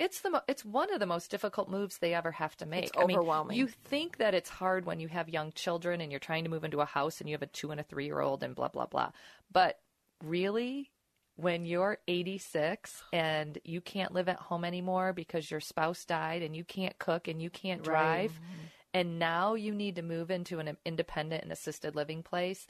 it's 0.00 0.20
the 0.22 0.30
mo- 0.30 0.42
it's 0.48 0.64
one 0.64 0.92
of 0.92 0.98
the 1.00 1.06
most 1.06 1.30
difficult 1.30 1.70
moves 1.70 1.98
they 1.98 2.14
ever 2.14 2.32
have 2.32 2.56
to 2.56 2.66
make. 2.66 2.84
It's 2.84 2.92
I 2.96 3.06
mean, 3.06 3.16
overwhelming. 3.16 3.56
you 3.56 3.68
think 3.68 4.18
that 4.18 4.34
it's 4.34 4.50
hard 4.50 4.84
when 4.84 4.98
you 5.00 5.08
have 5.08 5.28
young 5.28 5.52
children 5.52 6.00
and 6.00 6.10
you're 6.10 6.18
trying 6.18 6.44
to 6.44 6.50
move 6.50 6.64
into 6.64 6.80
a 6.80 6.84
house 6.84 7.20
and 7.20 7.30
you 7.30 7.34
have 7.34 7.42
a 7.42 7.46
two 7.46 7.70
and 7.70 7.80
a 7.80 7.84
three 7.84 8.06
year 8.06 8.20
old 8.20 8.42
and 8.42 8.54
blah 8.54 8.68
blah 8.68 8.86
blah. 8.86 9.10
But 9.52 9.78
really, 10.22 10.90
when 11.36 11.64
you're 11.64 11.98
86 12.06 13.02
and 13.12 13.58
you 13.64 13.80
can't 13.80 14.12
live 14.12 14.28
at 14.28 14.38
home 14.38 14.64
anymore 14.64 15.12
because 15.12 15.50
your 15.50 15.60
spouse 15.60 16.04
died 16.04 16.42
and 16.42 16.54
you 16.54 16.64
can't 16.64 16.98
cook 16.98 17.28
and 17.28 17.40
you 17.40 17.50
can't 17.50 17.82
drive, 17.82 18.32
mm-hmm. 18.32 18.66
And 18.94 19.18
now 19.18 19.54
you 19.54 19.74
need 19.74 19.96
to 19.96 20.02
move 20.02 20.30
into 20.30 20.60
an 20.60 20.76
independent 20.86 21.42
and 21.42 21.52
assisted 21.52 21.96
living 21.96 22.22
place, 22.22 22.66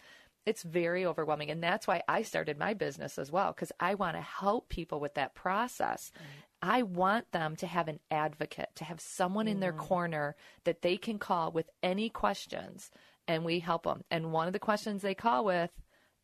it's 0.47 0.63
very 0.63 1.07
overwhelming. 1.07 1.51
And 1.51 1.63
that's 1.63 1.87
why 1.87 2.03
I 2.09 2.23
started 2.23 2.59
my 2.59 2.75
business 2.75 3.19
as 3.19 3.31
well, 3.31 3.53
because 3.53 3.73
I 3.79 3.95
want 3.95 4.17
to 4.17 4.23
help 4.23 4.69
people 4.69 5.01
with 5.01 5.15
that 5.15 5.35
process. 5.35 6.11
I 6.61 6.83
want 6.83 7.31
them 7.33 7.57
to 7.57 7.67
have 7.67 7.89
an 7.89 8.01
advocate, 8.11 8.71
to 8.77 8.85
have 8.85 9.01
someone 9.01 9.49
in 9.49 9.61
their 9.61 9.73
corner 9.73 10.35
that 10.65 10.83
they 10.83 10.97
can 10.97 11.19
call 11.19 11.53
with 11.53 11.69
any 11.83 12.09
questions, 12.09 12.91
and 13.29 13.45
we 13.45 13.61
help 13.61 13.85
them. 13.85 14.03
And 14.11 14.33
one 14.33 14.47
of 14.47 14.55
the 14.55 14.59
questions 14.59 15.03
they 15.03 15.15
call 15.15 15.45
with, 15.45 15.71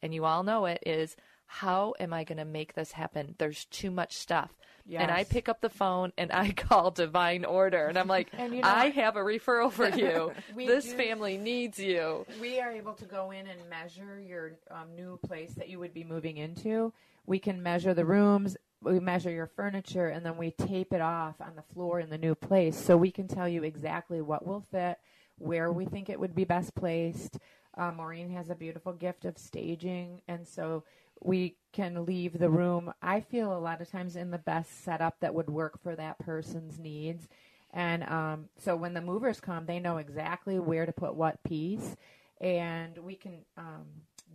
and 0.02 0.14
you 0.14 0.24
all 0.24 0.42
know 0.42 0.64
it, 0.64 0.82
is 0.86 1.14
how 1.52 1.94
am 1.98 2.12
I 2.12 2.22
going 2.22 2.38
to 2.38 2.44
make 2.44 2.74
this 2.74 2.92
happen? 2.92 3.34
There's 3.38 3.64
too 3.64 3.90
much 3.90 4.16
stuff. 4.16 4.52
And 4.88 5.10
I 5.10 5.24
pick 5.24 5.48
up 5.48 5.60
the 5.60 5.68
phone 5.68 6.12
and 6.16 6.30
I 6.32 6.52
call 6.56 6.92
Divine 6.92 7.44
Order, 7.44 7.86
and 7.86 7.98
I'm 7.98 8.06
like, 8.06 8.28
And 8.38 8.54
you 8.54 8.60
know- 8.62 8.68
I 8.68 8.90
have 8.90 9.16
a 9.16 9.20
referral 9.20 9.72
for 9.72 9.88
you. 9.88 10.32
This 10.56 10.84
do- 10.84 10.96
family 10.96 11.36
needs 11.38 11.76
you. 11.78 12.24
we 12.40 12.60
are 12.60 12.70
able 12.70 12.94
to 12.94 13.04
go 13.04 13.32
in 13.32 13.48
and 13.48 13.58
measure 13.68 14.20
your 14.20 14.52
um, 14.70 14.94
new 14.94 15.18
place 15.26 15.52
that 15.54 15.68
you 15.68 15.80
would 15.80 15.92
be 15.92 16.04
moving 16.04 16.36
into. 16.36 16.92
We 17.26 17.40
can 17.40 17.60
measure 17.62 17.94
the 17.94 18.04
rooms, 18.04 18.56
we 18.80 19.00
measure 19.00 19.30
your 19.30 19.46
furniture, 19.48 20.06
and 20.06 20.24
then 20.24 20.36
we 20.36 20.52
tape 20.52 20.92
it 20.92 21.00
off 21.00 21.40
on 21.40 21.56
the 21.56 21.62
floor 21.74 21.98
in 21.98 22.10
the 22.10 22.18
new 22.18 22.36
place 22.36 22.76
so 22.76 22.96
we 22.96 23.10
can 23.10 23.26
tell 23.26 23.48
you 23.48 23.64
exactly 23.64 24.20
what 24.20 24.46
will 24.46 24.60
fit, 24.70 24.98
where 25.38 25.72
we 25.72 25.84
think 25.84 26.08
it 26.08 26.18
would 26.20 26.34
be 26.34 26.44
best 26.44 26.76
placed. 26.76 27.38
Uh, 27.76 27.90
Maureen 27.92 28.30
has 28.30 28.50
a 28.50 28.54
beautiful 28.54 28.92
gift 28.92 29.24
of 29.24 29.36
staging, 29.36 30.22
and 30.28 30.46
so 30.46 30.84
we 31.22 31.56
can 31.72 32.04
leave 32.04 32.38
the 32.38 32.50
room, 32.50 32.92
I 33.02 33.20
feel 33.20 33.56
a 33.56 33.60
lot 33.60 33.80
of 33.80 33.90
times, 33.90 34.16
in 34.16 34.30
the 34.30 34.38
best 34.38 34.84
setup 34.84 35.20
that 35.20 35.34
would 35.34 35.48
work 35.50 35.80
for 35.82 35.94
that 35.96 36.18
person's 36.18 36.78
needs. 36.78 37.28
And 37.72 38.02
um, 38.04 38.48
so 38.58 38.74
when 38.74 38.94
the 38.94 39.00
movers 39.00 39.40
come, 39.40 39.66
they 39.66 39.78
know 39.78 39.98
exactly 39.98 40.58
where 40.58 40.86
to 40.86 40.92
put 40.92 41.14
what 41.14 41.42
piece, 41.44 41.96
and 42.40 42.98
we 42.98 43.14
can 43.14 43.44
um, 43.56 43.86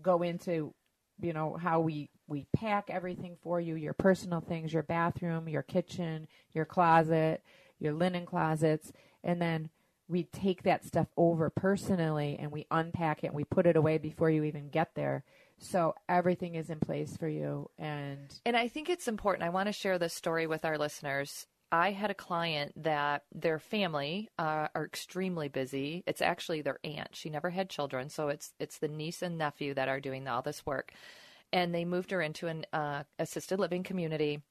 go 0.02 0.22
into, 0.22 0.74
you 1.20 1.34
know, 1.34 1.58
how 1.62 1.80
we 1.82 2.10
we 2.28 2.46
pack 2.56 2.90
everything 2.90 3.38
for 3.44 3.60
you, 3.60 3.76
your 3.76 3.94
personal 3.94 4.42
things, 4.42 4.74
your 4.74 4.84
bathroom, 4.84 5.48
your 5.50 5.62
kitchen, 5.62 6.28
your 6.54 6.66
closet, 6.66 7.44
your 7.80 7.94
linen 7.94 8.26
closets, 8.26 8.92
and 9.24 9.42
then 9.42 9.70
we 10.08 10.24
take 10.24 10.64
that 10.64 10.86
stuff 10.86 11.08
over 11.18 11.50
personally 11.50 12.38
and 12.40 12.52
we 12.52 12.66
unpack 12.72 13.24
it 13.24 13.28
and 13.28 13.36
we 13.36 13.44
put 13.44 13.66
it 13.66 13.76
away 13.76 13.98
before 13.98 14.30
you 14.30 14.44
even 14.44 14.70
get 14.70 14.94
there. 14.96 15.24
So 15.58 15.96
everything 16.10 16.56
is 16.56 16.70
in 16.70 16.80
place 16.80 17.16
for 17.18 17.28
you 17.28 17.70
and 17.78 18.34
And 18.46 18.58
I 18.58 18.68
think 18.68 18.90
it's 18.90 19.08
important. 19.08 19.44
I 19.44 19.50
want 19.50 19.68
to 19.68 19.74
share 19.74 19.98
this 19.98 20.14
story 20.14 20.48
with 20.48 20.66
our 20.66 20.78
listeners. 20.78 21.48
I 21.72 21.92
had 21.92 22.12
a 22.12 22.16
client 22.16 22.74
that 22.84 23.24
their 23.34 23.60
family 23.60 24.30
uh, 24.38 24.68
are 24.76 24.86
extremely 24.86 25.50
busy. 25.50 26.04
It's 26.06 26.22
actually 26.22 26.62
their 26.62 26.80
aunt. 26.84 27.10
She 27.16 27.30
never 27.30 27.50
had 27.50 27.70
children, 27.70 28.10
so 28.10 28.30
it's 28.30 28.54
it's 28.60 28.78
the 28.78 28.88
niece 28.88 29.22
and 29.22 29.38
nephew 29.38 29.74
that 29.74 29.90
are 29.90 30.00
doing 30.00 30.28
all 30.28 30.42
this 30.42 30.66
work. 30.66 30.94
And 31.52 31.74
they 31.74 31.84
moved 31.84 32.12
her 32.12 32.22
into 32.22 32.48
an 32.48 32.66
uh, 32.72 33.04
assisted 33.18 33.60
living 33.60 33.84
community, 33.84 34.42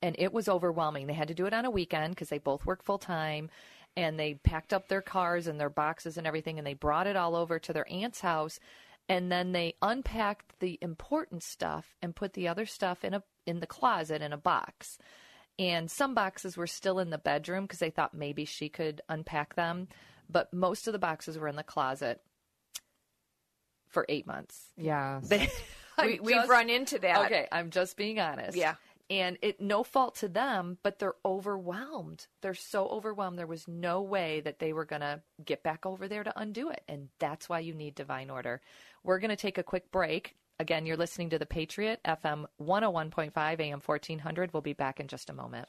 and 0.00 0.14
it 0.18 0.32
was 0.32 0.48
overwhelming. 0.48 1.06
They 1.06 1.14
had 1.14 1.28
to 1.28 1.34
do 1.34 1.46
it 1.46 1.54
on 1.54 1.64
a 1.64 1.70
weekend 1.70 2.14
because 2.14 2.28
they 2.28 2.38
both 2.38 2.64
work 2.64 2.82
full 2.82 2.98
time, 2.98 3.50
and 3.96 4.18
they 4.18 4.34
packed 4.34 4.72
up 4.72 4.88
their 4.88 5.02
cars 5.02 5.46
and 5.46 5.58
their 5.58 5.70
boxes 5.70 6.16
and 6.16 6.26
everything, 6.26 6.58
and 6.58 6.66
they 6.66 6.74
brought 6.74 7.06
it 7.06 7.16
all 7.16 7.34
over 7.34 7.58
to 7.58 7.72
their 7.72 7.90
aunt's 7.90 8.20
house, 8.20 8.60
and 9.08 9.30
then 9.30 9.52
they 9.52 9.74
unpacked 9.82 10.58
the 10.60 10.78
important 10.80 11.42
stuff 11.42 11.94
and 12.02 12.14
put 12.16 12.32
the 12.34 12.48
other 12.48 12.66
stuff 12.66 13.04
in 13.04 13.14
a 13.14 13.22
in 13.46 13.60
the 13.60 13.66
closet 13.66 14.22
in 14.22 14.32
a 14.32 14.36
box. 14.38 14.98
And 15.58 15.90
some 15.90 16.14
boxes 16.14 16.56
were 16.56 16.66
still 16.66 16.98
in 16.98 17.10
the 17.10 17.16
bedroom 17.18 17.64
because 17.64 17.78
they 17.78 17.90
thought 17.90 18.12
maybe 18.12 18.44
she 18.44 18.68
could 18.68 19.00
unpack 19.08 19.54
them, 19.54 19.88
but 20.28 20.52
most 20.52 20.86
of 20.86 20.92
the 20.92 20.98
boxes 20.98 21.38
were 21.38 21.48
in 21.48 21.56
the 21.56 21.62
closet 21.62 22.20
for 23.88 24.04
eight 24.08 24.26
months. 24.26 24.70
yeah. 24.76 25.20
They, 25.30 25.48
we, 25.98 26.20
we've 26.20 26.36
just- 26.36 26.50
run 26.50 26.68
into 26.68 26.98
that. 26.98 27.24
Okay, 27.24 27.48
I'm 27.50 27.70
just 27.70 27.96
being 27.96 28.20
honest. 28.20 28.54
Yeah. 28.54 28.74
And 29.08 29.38
it 29.40 29.60
no 29.60 29.84
fault 29.84 30.16
to 30.16 30.28
them, 30.28 30.78
but 30.82 30.98
they're 30.98 31.14
overwhelmed. 31.24 32.26
They're 32.42 32.54
so 32.54 32.88
overwhelmed. 32.88 33.38
There 33.38 33.46
was 33.46 33.68
no 33.68 34.02
way 34.02 34.40
that 34.40 34.58
they 34.58 34.72
were 34.72 34.84
going 34.84 35.02
to 35.02 35.22
get 35.44 35.62
back 35.62 35.86
over 35.86 36.08
there 36.08 36.24
to 36.24 36.38
undo 36.38 36.70
it. 36.70 36.82
And 36.88 37.08
that's 37.20 37.48
why 37.48 37.60
you 37.60 37.72
need 37.72 37.94
divine 37.94 38.30
order. 38.30 38.60
We're 39.04 39.20
going 39.20 39.30
to 39.30 39.36
take 39.36 39.58
a 39.58 39.62
quick 39.62 39.92
break. 39.92 40.34
Again, 40.58 40.86
you're 40.86 40.96
listening 40.96 41.30
to 41.30 41.38
The 41.38 41.46
Patriot, 41.46 42.00
FM 42.04 42.46
101.5, 42.60 43.60
AM 43.60 43.80
1400. 43.84 44.52
We'll 44.52 44.62
be 44.62 44.72
back 44.72 44.98
in 44.98 45.06
just 45.06 45.30
a 45.30 45.34
moment. 45.34 45.68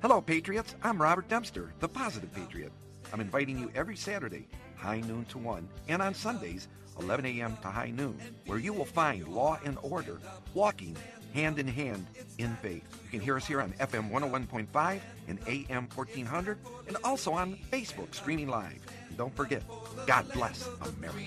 Hello, 0.00 0.20
Patriots. 0.20 0.76
I'm 0.80 1.02
Robert 1.02 1.26
Dempster, 1.26 1.72
the 1.80 1.88
Positive 1.88 2.32
Patriot. 2.32 2.70
I'm 3.12 3.18
inviting 3.18 3.58
you 3.58 3.68
every 3.74 3.96
Saturday, 3.96 4.46
high 4.76 5.00
noon 5.00 5.24
to 5.24 5.38
1, 5.38 5.68
and 5.88 6.00
on 6.00 6.14
Sundays, 6.14 6.68
11 7.00 7.26
a.m. 7.26 7.56
to 7.62 7.68
high 7.68 7.90
noon, 7.90 8.16
where 8.46 8.60
you 8.60 8.72
will 8.72 8.84
find 8.84 9.26
law 9.26 9.58
and 9.64 9.76
order 9.82 10.20
walking 10.54 10.96
hand 11.34 11.58
in 11.58 11.66
hand 11.66 12.06
in 12.38 12.54
faith. 12.62 12.84
You 13.06 13.10
can 13.10 13.20
hear 13.20 13.36
us 13.36 13.44
here 13.44 13.60
on 13.60 13.72
FM 13.72 14.08
101.5 14.12 15.00
and 15.26 15.38
AM 15.48 15.88
1400, 15.92 16.58
and 16.86 16.96
also 17.02 17.32
on 17.32 17.58
Facebook 17.72 18.14
streaming 18.14 18.46
live. 18.46 18.80
And 19.08 19.18
don't 19.18 19.34
forget, 19.34 19.64
God 20.06 20.32
bless 20.32 20.68
America. 20.96 21.26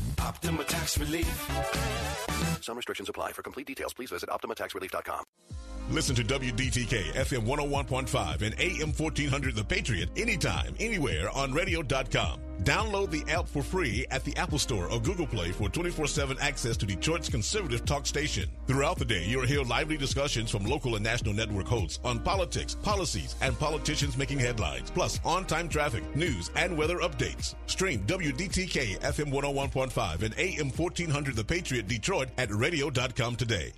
Optima 0.21 0.63
Tax 0.63 0.97
Relief. 0.97 1.49
Some 2.61 2.77
restrictions 2.77 3.09
apply. 3.09 3.31
For 3.33 3.41
complete 3.41 3.67
details, 3.67 3.93
please 3.93 4.11
visit 4.11 4.29
OptimaTaxRelief.com. 4.29 5.23
Listen 5.89 6.15
to 6.15 6.23
WDTK 6.23 7.11
FM 7.13 7.45
101.5 7.45 8.41
and 8.43 8.55
AM 8.59 8.93
1400 8.93 9.55
The 9.55 9.63
Patriot 9.63 10.09
anytime, 10.15 10.73
anywhere 10.79 11.29
on 11.31 11.51
radio.com. 11.51 12.39
Download 12.63 13.09
the 13.09 13.29
app 13.31 13.47
for 13.47 13.63
free 13.63 14.05
at 14.11 14.23
the 14.23 14.37
Apple 14.37 14.59
Store 14.59 14.87
or 14.91 14.99
Google 15.01 15.25
Play 15.25 15.51
for 15.51 15.67
24-7 15.67 16.39
access 16.39 16.77
to 16.77 16.85
Detroit's 16.85 17.27
conservative 17.27 17.83
talk 17.85 18.05
station. 18.05 18.47
Throughout 18.67 18.99
the 18.99 19.05
day, 19.05 19.25
you'll 19.25 19.47
hear 19.47 19.63
lively 19.63 19.97
discussions 19.97 20.51
from 20.51 20.65
local 20.65 20.93
and 20.95 21.03
national 21.03 21.33
network 21.33 21.65
hosts 21.65 21.99
on 22.03 22.19
politics, 22.19 22.75
policies, 22.75 23.35
and 23.41 23.57
politicians 23.57 24.15
making 24.15 24.37
headlines, 24.37 24.91
plus 24.91 25.19
on-time 25.25 25.69
traffic, 25.69 26.03
news, 26.15 26.51
and 26.55 26.77
weather 26.77 26.97
updates. 26.97 27.55
Stream 27.65 28.01
WDTK 28.05 28.99
FM 28.99 29.31
101.5 29.33 30.10
and 30.19 30.33
AM 30.37 30.69
1400 30.69 31.35
The 31.35 31.43
Patriot 31.43 31.87
Detroit 31.87 32.29
at 32.37 32.51
radio.com 32.51 33.35
today. 33.35 33.73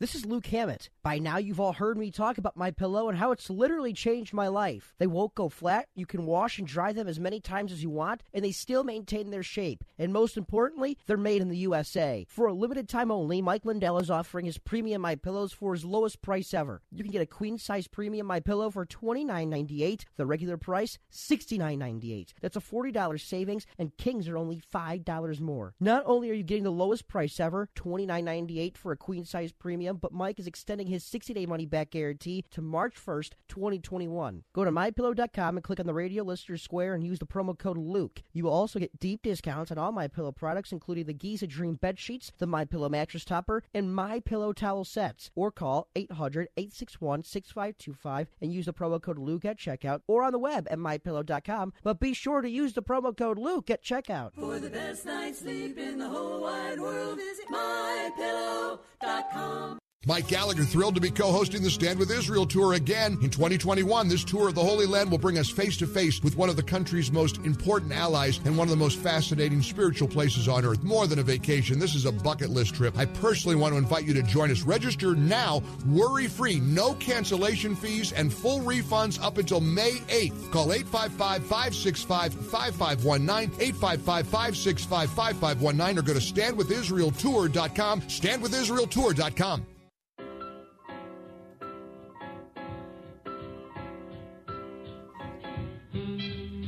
This 0.00 0.14
is 0.14 0.24
Luke 0.24 0.46
Hammett. 0.46 0.90
By 1.08 1.18
now, 1.18 1.38
you've 1.38 1.58
all 1.58 1.72
heard 1.72 1.96
me 1.96 2.10
talk 2.10 2.36
about 2.36 2.54
my 2.54 2.70
pillow 2.70 3.08
and 3.08 3.16
how 3.16 3.32
it's 3.32 3.48
literally 3.48 3.94
changed 3.94 4.34
my 4.34 4.48
life. 4.48 4.92
They 4.98 5.06
won't 5.06 5.34
go 5.34 5.48
flat. 5.48 5.88
You 5.94 6.04
can 6.04 6.26
wash 6.26 6.58
and 6.58 6.68
dry 6.68 6.92
them 6.92 7.08
as 7.08 7.18
many 7.18 7.40
times 7.40 7.72
as 7.72 7.82
you 7.82 7.88
want, 7.88 8.22
and 8.34 8.44
they 8.44 8.52
still 8.52 8.84
maintain 8.84 9.30
their 9.30 9.42
shape. 9.42 9.84
And 9.98 10.12
most 10.12 10.36
importantly, 10.36 10.98
they're 11.06 11.16
made 11.16 11.40
in 11.40 11.48
the 11.48 11.56
USA. 11.56 12.26
For 12.28 12.46
a 12.46 12.52
limited 12.52 12.90
time 12.90 13.10
only, 13.10 13.40
Mike 13.40 13.64
Lindell 13.64 13.96
is 14.00 14.10
offering 14.10 14.44
his 14.44 14.58
premium 14.58 15.00
my 15.00 15.14
pillows 15.14 15.50
for 15.50 15.72
his 15.72 15.82
lowest 15.82 16.20
price 16.20 16.52
ever. 16.52 16.82
You 16.92 17.02
can 17.02 17.10
get 17.10 17.22
a 17.22 17.26
queen 17.26 17.56
size 17.56 17.88
premium 17.88 18.26
my 18.26 18.40
pillow 18.40 18.68
for 18.68 18.84
$29.98. 18.84 20.02
The 20.18 20.26
regular 20.26 20.58
price 20.58 20.98
$69.98. 21.10 22.34
That's 22.42 22.58
a 22.58 22.60
$40 22.60 23.18
savings, 23.18 23.66
and 23.78 23.96
kings 23.96 24.28
are 24.28 24.36
only 24.36 24.60
$5 24.60 25.40
more. 25.40 25.72
Not 25.80 26.02
only 26.04 26.28
are 26.28 26.34
you 26.34 26.42
getting 26.42 26.64
the 26.64 26.70
lowest 26.70 27.08
price 27.08 27.40
ever, 27.40 27.70
$29.98 27.76 28.76
for 28.76 28.92
a 28.92 28.96
queen 28.98 29.24
size 29.24 29.52
premium, 29.52 29.96
but 29.96 30.12
Mike 30.12 30.38
is 30.38 30.46
extending 30.46 30.86
his 30.86 30.97
60 31.00 31.34
day 31.34 31.46
money 31.46 31.66
back 31.66 31.90
guarantee 31.90 32.44
to 32.50 32.62
March 32.62 32.94
1st, 32.94 33.32
2021. 33.48 34.44
Go 34.52 34.64
to 34.64 34.70
mypillow.com 34.70 35.56
and 35.56 35.64
click 35.64 35.80
on 35.80 35.86
the 35.86 35.94
radio 35.94 36.22
listener 36.22 36.56
square 36.56 36.94
and 36.94 37.04
use 37.04 37.18
the 37.18 37.26
promo 37.26 37.58
code 37.58 37.78
Luke. 37.78 38.22
You 38.32 38.44
will 38.44 38.52
also 38.52 38.78
get 38.78 39.00
deep 39.00 39.22
discounts 39.22 39.70
on 39.70 39.78
all 39.78 39.92
my 39.92 40.08
pillow 40.08 40.32
products, 40.32 40.72
including 40.72 41.06
the 41.06 41.14
Giza 41.14 41.46
Dream 41.46 41.74
bed 41.74 41.98
sheets, 41.98 42.32
the 42.38 42.46
My 42.46 42.64
Pillow 42.64 42.88
mattress 42.88 43.24
topper, 43.24 43.62
and 43.74 43.94
My 43.94 44.20
Pillow 44.20 44.52
towel 44.52 44.84
sets. 44.84 45.30
Or 45.34 45.50
call 45.50 45.88
800-861-6525 45.96 48.26
and 48.40 48.52
use 48.52 48.66
the 48.66 48.72
promo 48.72 49.00
code 49.00 49.18
Luke 49.18 49.44
at 49.44 49.58
checkout, 49.58 50.02
or 50.06 50.22
on 50.22 50.30
the 50.32 50.38
web 50.38 50.68
at 50.70 50.78
mypillow.com. 50.78 51.72
But 51.82 51.98
be 52.00 52.14
sure 52.14 52.42
to 52.42 52.48
use 52.48 52.74
the 52.74 52.82
promo 52.82 53.16
code 53.16 53.38
Luke 53.38 53.70
at 53.70 53.82
checkout. 53.82 54.34
For 54.34 54.58
the 54.58 54.70
best 54.70 55.06
night's 55.06 55.40
sleep 55.40 55.78
in 55.78 55.98
the 55.98 56.08
whole 56.08 56.42
wide 56.42 56.80
world, 56.80 57.16
visit 57.16 57.48
mypillow.com. 57.48 59.78
Mike 60.06 60.28
Gallagher 60.28 60.62
thrilled 60.64 60.94
to 60.94 61.02
be 61.02 61.10
co-hosting 61.10 61.62
the 61.62 61.68
Stand 61.68 61.98
with 61.98 62.10
Israel 62.10 62.46
tour 62.46 62.72
again 62.72 63.18
in 63.20 63.28
2021. 63.28 64.08
This 64.08 64.24
tour 64.24 64.48
of 64.48 64.54
the 64.54 64.62
Holy 64.62 64.86
Land 64.86 65.10
will 65.10 65.18
bring 65.18 65.36
us 65.36 65.50
face 65.50 65.76
to 65.76 65.86
face 65.86 66.22
with 66.22 66.34
one 66.34 66.48
of 66.48 66.56
the 66.56 66.62
country's 66.62 67.12
most 67.12 67.36
important 67.38 67.92
allies 67.92 68.40
and 68.46 68.56
one 68.56 68.68
of 68.68 68.70
the 68.70 68.76
most 68.76 68.98
fascinating 69.00 69.60
spiritual 69.60 70.08
places 70.08 70.48
on 70.48 70.64
earth. 70.64 70.82
More 70.82 71.06
than 71.06 71.18
a 71.18 71.22
vacation, 71.22 71.78
this 71.78 71.94
is 71.94 72.06
a 72.06 72.12
bucket 72.12 72.48
list 72.48 72.74
trip. 72.74 72.96
I 72.96 73.04
personally 73.04 73.56
want 73.56 73.74
to 73.74 73.78
invite 73.78 74.06
you 74.06 74.14
to 74.14 74.22
join 74.22 74.50
us. 74.50 74.62
Register 74.62 75.14
now, 75.14 75.62
worry-free, 75.84 76.60
no 76.60 76.94
cancellation 76.94 77.76
fees 77.76 78.12
and 78.12 78.32
full 78.32 78.60
refunds 78.60 79.22
up 79.22 79.36
until 79.36 79.60
May 79.60 79.96
8th. 80.08 80.50
Call 80.50 80.68
855-565-5519, 80.68 83.50
855-565-5519 83.74 85.98
or 85.98 86.02
go 86.02 86.14
to 86.14 86.20
standwithisraeltour.com, 86.20 88.00
standwithisraeltour.com. 88.00 89.66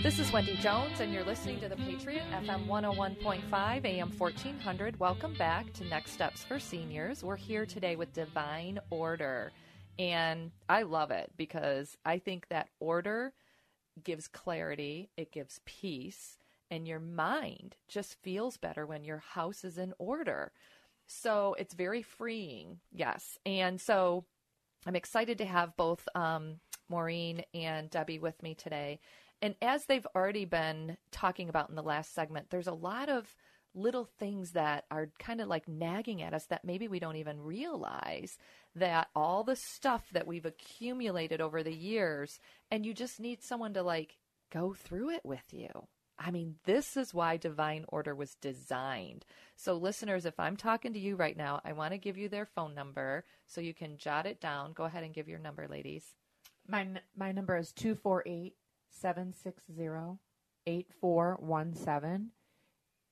This 0.02 0.18
is 0.18 0.32
Wendy 0.32 0.56
Jones, 0.56 1.00
and 1.00 1.12
you're 1.12 1.24
listening 1.24 1.60
to 1.60 1.68
The 1.68 1.76
Patriot, 1.76 2.22
FM 2.32 2.66
101.5, 2.66 3.84
AM 3.84 4.10
1400. 4.16 4.98
Welcome 4.98 5.34
back 5.34 5.70
to 5.74 5.84
Next 5.84 6.12
Steps 6.12 6.42
for 6.42 6.58
Seniors. 6.58 7.22
We're 7.22 7.36
here 7.36 7.66
today 7.66 7.96
with 7.96 8.14
Divine 8.14 8.78
Order, 8.88 9.52
and 9.98 10.52
I 10.70 10.84
love 10.84 11.10
it 11.10 11.30
because 11.36 11.98
I 12.02 12.18
think 12.18 12.48
that 12.48 12.70
order 12.80 13.34
gives 14.02 14.26
clarity, 14.26 15.10
it 15.18 15.32
gives 15.32 15.60
peace, 15.66 16.38
and 16.70 16.88
your 16.88 17.00
mind 17.00 17.76
just 17.86 18.22
feels 18.22 18.56
better 18.56 18.86
when 18.86 19.04
your 19.04 19.18
house 19.18 19.64
is 19.64 19.76
in 19.76 19.92
order. 19.98 20.52
So 21.08 21.54
it's 21.58 21.74
very 21.74 22.00
freeing, 22.00 22.78
yes. 22.90 23.36
And 23.44 23.78
so 23.78 24.24
I'm 24.86 24.96
excited 24.96 25.36
to 25.38 25.44
have 25.44 25.76
both 25.76 26.08
um, 26.14 26.60
Maureen 26.88 27.42
and 27.52 27.90
Debbie 27.90 28.18
with 28.18 28.42
me 28.42 28.54
today. 28.54 28.98
And 29.42 29.54
as 29.62 29.86
they've 29.86 30.06
already 30.14 30.44
been 30.44 30.96
talking 31.10 31.48
about 31.48 31.70
in 31.70 31.76
the 31.76 31.82
last 31.82 32.14
segment, 32.14 32.50
there's 32.50 32.66
a 32.66 32.72
lot 32.72 33.08
of 33.08 33.34
little 33.74 34.04
things 34.18 34.52
that 34.52 34.84
are 34.90 35.10
kind 35.18 35.40
of 35.40 35.48
like 35.48 35.68
nagging 35.68 36.22
at 36.22 36.34
us 36.34 36.46
that 36.46 36.64
maybe 36.64 36.88
we 36.88 36.98
don't 36.98 37.16
even 37.16 37.40
realize 37.40 38.36
that 38.74 39.08
all 39.14 39.44
the 39.44 39.56
stuff 39.56 40.08
that 40.12 40.26
we've 40.26 40.46
accumulated 40.46 41.40
over 41.40 41.62
the 41.62 41.74
years 41.74 42.40
and 42.70 42.84
you 42.84 42.92
just 42.92 43.20
need 43.20 43.42
someone 43.42 43.72
to 43.74 43.82
like 43.82 44.18
go 44.52 44.74
through 44.74 45.10
it 45.10 45.24
with 45.24 45.44
you. 45.52 45.68
I 46.18 46.30
mean, 46.30 46.56
this 46.64 46.98
is 46.98 47.14
why 47.14 47.38
divine 47.38 47.86
order 47.88 48.14
was 48.14 48.34
designed. 48.34 49.24
So, 49.56 49.74
listeners, 49.74 50.26
if 50.26 50.38
I'm 50.38 50.56
talking 50.56 50.92
to 50.92 50.98
you 50.98 51.16
right 51.16 51.36
now, 51.36 51.62
I 51.64 51.72
want 51.72 51.92
to 51.92 51.98
give 51.98 52.18
you 52.18 52.28
their 52.28 52.44
phone 52.44 52.74
number 52.74 53.24
so 53.46 53.62
you 53.62 53.72
can 53.72 53.96
jot 53.96 54.26
it 54.26 54.38
down. 54.38 54.74
Go 54.74 54.84
ahead 54.84 55.02
and 55.02 55.14
give 55.14 55.28
your 55.28 55.38
number, 55.38 55.66
ladies. 55.66 56.04
My, 56.68 56.86
my 57.16 57.32
number 57.32 57.56
is 57.56 57.72
248 57.72 58.54
760 58.90 60.18
8417. 60.66 62.30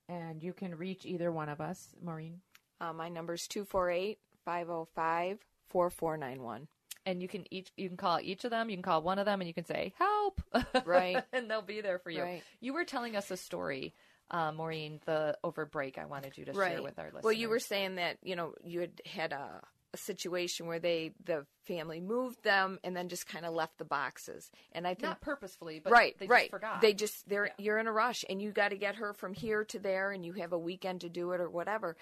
And 0.08 0.42
you 0.42 0.52
can 0.52 0.74
reach 0.74 1.04
either 1.04 1.30
one 1.30 1.48
of 1.48 1.60
us. 1.60 1.94
Maureen? 2.02 2.40
Uh, 2.80 2.92
my 2.92 3.08
number 3.08 3.34
is 3.34 3.46
248 3.48 4.18
505 4.44 5.38
4491. 5.68 6.68
And 7.06 7.22
you 7.22 7.28
can 7.28 7.44
each 7.52 7.70
you 7.76 7.88
can 7.88 7.96
call 7.96 8.20
each 8.20 8.44
of 8.44 8.50
them. 8.50 8.68
You 8.68 8.76
can 8.76 8.82
call 8.82 9.02
one 9.02 9.18
of 9.18 9.24
them, 9.24 9.40
and 9.40 9.48
you 9.48 9.54
can 9.54 9.64
say 9.64 9.94
help, 9.98 10.42
right? 10.84 11.22
and 11.32 11.50
they'll 11.50 11.62
be 11.62 11.80
there 11.80 11.98
for 11.98 12.10
you. 12.10 12.22
Right. 12.22 12.42
You 12.60 12.74
were 12.74 12.84
telling 12.84 13.16
us 13.16 13.30
a 13.30 13.36
story, 13.38 13.94
uh, 14.30 14.52
Maureen, 14.52 15.00
the 15.06 15.38
over 15.42 15.64
break. 15.64 15.96
I 15.96 16.04
wanted 16.04 16.36
you 16.36 16.44
to 16.46 16.52
right. 16.52 16.72
share 16.72 16.82
with 16.82 16.98
our 16.98 17.06
listeners. 17.06 17.24
Well, 17.24 17.32
you 17.32 17.48
were 17.48 17.60
saying 17.60 17.94
that 17.94 18.18
you 18.22 18.36
know 18.36 18.52
you 18.62 18.80
had 18.80 19.00
had 19.06 19.32
a, 19.32 19.62
a 19.94 19.96
situation 19.96 20.66
where 20.66 20.78
they 20.78 21.12
the 21.24 21.46
family 21.66 22.00
moved 22.00 22.42
them 22.42 22.78
and 22.84 22.96
then 22.96 23.08
just 23.08 23.26
kind 23.26 23.46
of 23.46 23.54
left 23.54 23.78
the 23.78 23.84
boxes, 23.84 24.50
and 24.72 24.86
I 24.86 24.90
think 24.90 25.04
not 25.04 25.20
purposefully, 25.20 25.80
but 25.82 25.92
right, 25.92 26.16
they 26.18 26.26
right. 26.26 26.42
just 26.42 26.50
forgot. 26.50 26.80
They 26.80 26.94
just 26.94 27.28
they're 27.28 27.46
yeah. 27.46 27.52
you're 27.58 27.78
in 27.78 27.86
a 27.86 27.92
rush, 27.92 28.24
and 28.28 28.40
you 28.40 28.50
got 28.50 28.70
to 28.70 28.76
get 28.76 28.96
her 28.96 29.12
from 29.12 29.34
here 29.34 29.64
to 29.64 29.78
there, 29.78 30.12
and 30.12 30.24
you 30.24 30.32
have 30.34 30.52
a 30.52 30.58
weekend 30.58 31.00
to 31.02 31.08
do 31.08 31.32
it 31.32 31.40
or 31.40 31.50
whatever 31.50 31.96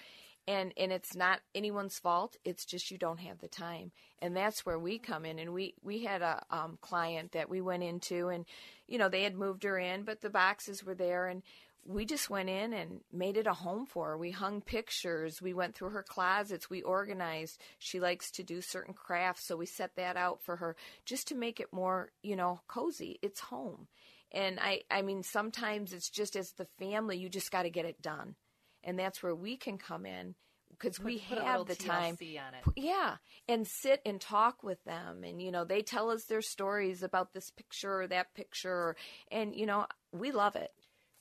and 0.47 0.73
and 0.77 0.91
it's 0.91 1.15
not 1.15 1.41
anyone's 1.53 1.99
fault 1.99 2.37
it's 2.45 2.65
just 2.65 2.89
you 2.89 2.97
don't 2.97 3.19
have 3.19 3.39
the 3.39 3.47
time 3.47 3.91
and 4.21 4.35
that's 4.35 4.65
where 4.65 4.79
we 4.79 4.97
come 4.97 5.25
in 5.25 5.39
and 5.39 5.53
we 5.53 5.73
we 5.83 6.03
had 6.03 6.21
a 6.21 6.43
um, 6.49 6.77
client 6.81 7.33
that 7.33 7.49
we 7.49 7.61
went 7.61 7.83
into 7.83 8.29
and 8.29 8.45
you 8.87 8.97
know 8.97 9.09
they 9.09 9.23
had 9.23 9.35
moved 9.35 9.63
her 9.63 9.77
in 9.77 10.03
but 10.03 10.21
the 10.21 10.29
boxes 10.29 10.83
were 10.83 10.95
there 10.95 11.27
and 11.27 11.43
we 11.87 12.05
just 12.05 12.29
went 12.29 12.49
in 12.49 12.73
and 12.73 12.99
made 13.13 13.37
it 13.37 13.47
a 13.47 13.53
home 13.53 13.85
for 13.85 14.09
her. 14.09 14.17
We 14.17 14.31
hung 14.31 14.61
pictures. 14.61 15.41
We 15.41 15.53
went 15.53 15.73
through 15.73 15.91
her 15.91 16.03
closets. 16.03 16.69
We 16.69 16.81
organized. 16.81 17.61
She 17.79 17.99
likes 17.99 18.29
to 18.31 18.43
do 18.43 18.61
certain 18.61 18.93
crafts 18.93 19.45
so 19.45 19.55
we 19.55 19.65
set 19.65 19.95
that 19.95 20.17
out 20.17 20.41
for 20.43 20.57
her 20.57 20.75
just 21.05 21.29
to 21.29 21.35
make 21.35 21.59
it 21.59 21.71
more 21.71 22.11
you 22.21 22.35
know 22.35 22.59
cozy. 22.67 23.19
It's 23.21 23.39
home. 23.39 23.87
And 24.31 24.59
i 24.59 24.81
i 24.91 25.01
mean 25.01 25.23
sometimes 25.23 25.93
it's 25.93 26.09
just 26.09 26.35
as 26.35 26.51
the 26.51 26.67
family 26.77 27.17
you 27.17 27.29
just 27.29 27.51
got 27.51 27.63
to 27.63 27.69
get 27.69 27.85
it 27.85 28.01
done. 28.01 28.35
And 28.83 28.99
that's 28.99 29.23
where 29.23 29.35
we 29.35 29.57
can 29.57 29.77
come 29.77 30.05
in 30.05 30.35
because 30.79 30.99
we 30.99 31.19
put 31.19 31.39
have 31.39 31.65
the 31.65 31.75
time 31.75 32.17
yeah 32.75 33.15
and 33.47 33.67
sit 33.67 34.01
and 34.05 34.21
talk 34.21 34.63
with 34.63 34.83
them 34.83 35.23
and 35.23 35.41
you 35.41 35.51
know 35.51 35.63
they 35.63 35.81
tell 35.81 36.09
us 36.09 36.25
their 36.25 36.41
stories 36.41 37.03
about 37.03 37.33
this 37.33 37.49
picture 37.51 38.01
or 38.01 38.07
that 38.07 38.33
picture 38.33 38.95
and 39.31 39.55
you 39.55 39.65
know 39.65 39.85
we 40.11 40.31
love 40.31 40.55
it. 40.55 40.71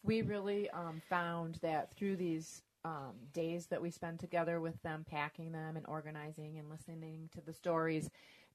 We 0.02 0.22
really 0.22 0.70
um, 0.70 1.02
found 1.08 1.58
that 1.62 1.94
through 1.96 2.16
these 2.16 2.62
um, 2.84 3.14
days 3.32 3.66
that 3.66 3.82
we 3.82 3.90
spend 3.90 4.20
together 4.20 4.60
with 4.60 4.80
them 4.82 5.04
packing 5.08 5.50
them 5.52 5.76
and 5.76 5.84
organizing 5.88 6.58
and 6.58 6.70
listening 6.70 7.28
to 7.34 7.40
the 7.40 7.52
stories 7.52 8.08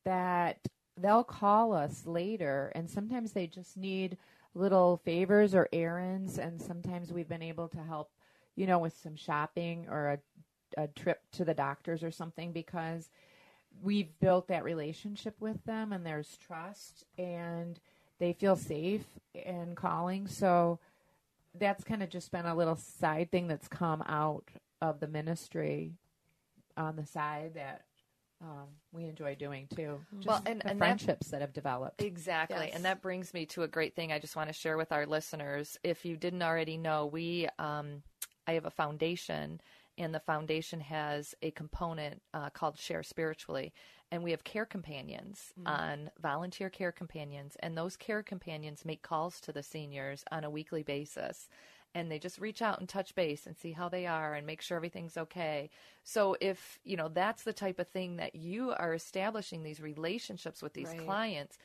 that 0.06 0.60
they'll 0.98 1.26
call 1.26 1.74
us 1.74 2.06
later 2.06 2.72
and 2.76 2.90
sometimes 2.90 3.34
they 3.34 3.48
just 3.48 3.76
need 3.76 4.18
little 4.54 5.02
favors 5.04 5.54
or 5.54 5.68
errands 5.74 6.38
and 6.38 6.62
sometimes 6.62 7.12
we've 7.12 7.30
been 7.30 7.42
able 7.42 7.68
to 7.68 7.82
help 7.84 8.10
you 8.56 8.68
know, 8.68 8.80
with 8.80 8.96
some 9.02 9.16
shopping 9.16 9.88
or 9.90 10.10
a, 10.10 10.20
a 10.78 10.88
trip 10.88 11.22
to 11.34 11.46
the 11.46 11.54
doctors 11.54 12.04
or 12.04 12.12
something 12.12 12.52
because 12.52 13.10
we've 13.82 14.20
built 14.20 14.48
that 14.48 14.64
relationship 14.64 15.36
with 15.40 15.64
them 15.66 15.94
and 15.94 16.06
there's 16.06 16.38
trust 16.38 17.06
and 17.18 17.80
they 18.20 18.34
feel 18.34 18.56
safe 18.56 19.06
in 19.34 19.76
calling. 19.76 20.28
So 20.28 20.80
that's 21.58 21.84
kind 21.84 22.04
of 22.04 22.10
just 22.10 22.32
been 22.32 22.46
a 22.46 22.56
little 22.56 22.76
side 22.76 23.32
thing 23.32 23.48
that's 23.48 23.68
come 23.68 24.04
out 24.08 24.50
of 24.82 25.00
the 25.00 25.08
ministry 25.08 25.94
on 26.78 26.96
the 26.96 27.06
side 27.06 27.54
that 27.56 27.84
um, 28.42 28.68
we 28.92 29.06
enjoy 29.06 29.36
doing 29.36 29.68
too. 29.76 30.00
Just 30.16 30.28
well, 30.28 30.42
and, 30.46 30.66
and 30.66 30.78
friendships 30.78 31.28
that, 31.28 31.32
that, 31.32 31.42
have 31.42 31.54
developed. 31.54 32.02
Exactly. 32.02 32.68
Yes. 32.68 32.76
And 32.76 32.86
that 32.86 33.02
brings 33.02 33.34
me 33.34 33.46
to 33.48 33.64
a 33.64 33.68
great 33.68 33.96
thing 33.96 34.12
I 34.12 34.20
just 34.20 34.36
want 34.36 34.50
to 34.50 34.54
share 34.54 34.78
with 34.78 34.92
our 34.92 35.06
listeners. 35.06 35.78
If 35.84 36.06
you 36.06 36.18
didn't 36.18 36.42
already 36.42 36.78
know, 36.78 37.06
we 37.06 37.48
um, 37.60 38.02
I 38.48 38.54
have 38.54 38.66
a 38.66 38.72
foundation, 38.72 39.62
and 39.98 40.14
the 40.14 40.20
foundation 40.20 40.80
has 40.82 41.36
a 41.42 41.52
component 41.52 42.22
uh, 42.34 42.50
called 42.50 42.78
Share 42.78 43.04
Spiritually. 43.04 43.74
And 44.12 44.24
we 44.24 44.32
have 44.32 44.44
care 44.44 44.66
companions 44.66 45.54
mm-hmm. 45.58 45.68
on 45.68 46.12
volunteer 46.22 46.70
care 46.70 46.92
companions, 46.92 47.56
and 47.62 47.78
those 47.78 47.96
care 47.96 48.24
companions 48.24 48.84
make 48.84 49.02
calls 49.02 49.40
to 49.42 49.54
the 49.54 49.64
seniors 49.64 50.24
on 50.32 50.44
a 50.44 50.50
weekly 50.50 50.84
basis. 50.84 51.48
and 51.94 52.10
they 52.12 52.20
just 52.20 52.40
reach 52.40 52.62
out 52.62 52.80
and 52.80 52.88
touch 52.88 53.14
base 53.16 53.46
and 53.46 53.58
see 53.58 53.74
how 53.74 53.90
they 53.90 54.08
are 54.08 54.34
and 54.34 54.48
make 54.48 54.62
sure 54.62 54.78
everything's 54.78 55.18
okay. 55.18 55.70
So 56.04 56.38
if, 56.40 56.80
you 56.84 56.96
know, 56.96 57.10
that's 57.10 57.44
the 57.44 57.54
type 57.54 57.80
of 57.80 57.88
thing 57.90 58.16
that 58.18 58.36
you 58.36 58.72
are 58.72 58.94
establishing 58.94 59.64
these 59.64 59.82
relationships 59.82 60.62
with 60.62 60.74
these 60.74 60.88
Right. 60.90 61.06
clients 61.06 61.58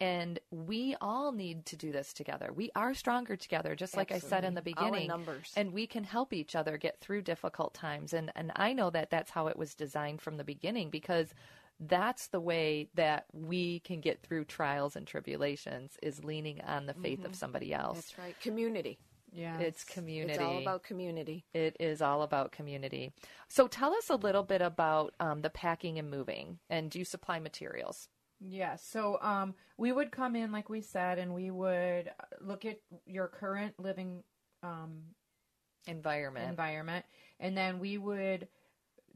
and 0.00 0.38
we 0.50 0.96
all 1.00 1.32
need 1.32 1.66
to 1.66 1.76
do 1.76 1.92
this 1.92 2.12
together. 2.12 2.52
We 2.54 2.70
are 2.74 2.94
stronger 2.94 3.36
together, 3.36 3.74
just 3.74 3.96
like 3.96 4.10
I 4.12 4.18
said 4.18 4.44
in 4.44 4.54
the 4.54 4.60
Absolutely. 4.60 4.74
All 4.84 4.90
beginning. 4.90 5.08
numbers. 5.08 5.52
And 5.56 5.72
we 5.72 5.86
can 5.86 6.04
help 6.04 6.32
each 6.32 6.54
other 6.56 6.76
get 6.76 7.00
through 7.00 7.22
difficult 7.22 7.74
times. 7.74 8.12
And 8.12 8.30
and 8.34 8.52
I 8.56 8.72
know 8.72 8.90
that 8.90 9.10
that's 9.10 9.30
how 9.30 9.46
it 9.46 9.56
was 9.56 9.74
designed 9.74 10.20
from 10.20 10.36
the 10.36 10.44
beginning 10.44 10.90
because 10.90 11.32
that's 11.80 12.28
the 12.28 12.40
way 12.40 12.88
that 12.94 13.24
we 13.32 13.80
can 13.80 14.00
get 14.00 14.22
through 14.22 14.44
trials 14.44 14.94
and 14.96 15.06
tribulations 15.06 15.96
is 16.02 16.22
leaning 16.24 16.60
on 16.60 16.86
the 16.86 16.94
faith 16.94 17.24
of 17.24 17.32
Mhm. 17.32 17.36
somebody 17.36 17.74
else. 17.74 17.96
That's 17.96 18.18
right. 18.18 18.40
Community. 18.40 18.98
Yeah. 19.32 19.58
It's 19.58 19.82
community. 19.82 20.34
It's 20.34 20.40
all 20.42 20.58
about 20.58 20.84
community. 20.84 21.44
It 21.52 21.76
is 21.80 22.00
all 22.00 22.22
about 22.22 22.52
community. 22.52 23.12
So 23.48 23.66
tell 23.66 23.92
us 23.92 24.08
a 24.08 24.14
little 24.14 24.44
bit 24.44 24.62
about 24.62 25.14
um, 25.18 25.42
the 25.42 25.50
packing 25.50 25.98
and 25.98 26.08
moving. 26.08 26.60
And 26.70 26.88
do 26.88 27.00
you 27.00 27.04
supply 27.04 27.40
materials? 27.40 28.08
Yeah, 28.40 28.76
so 28.76 29.18
um, 29.22 29.54
we 29.78 29.92
would 29.92 30.10
come 30.10 30.36
in, 30.36 30.52
like 30.52 30.68
we 30.68 30.80
said, 30.80 31.18
and 31.18 31.34
we 31.34 31.50
would 31.50 32.08
uh, 32.08 32.24
look 32.40 32.64
at 32.64 32.78
your 33.06 33.28
current 33.28 33.74
living 33.78 34.22
um, 34.62 35.02
environment. 35.86 36.48
environment, 36.48 37.04
and 37.40 37.56
then 37.56 37.78
we 37.78 37.96
would 37.98 38.48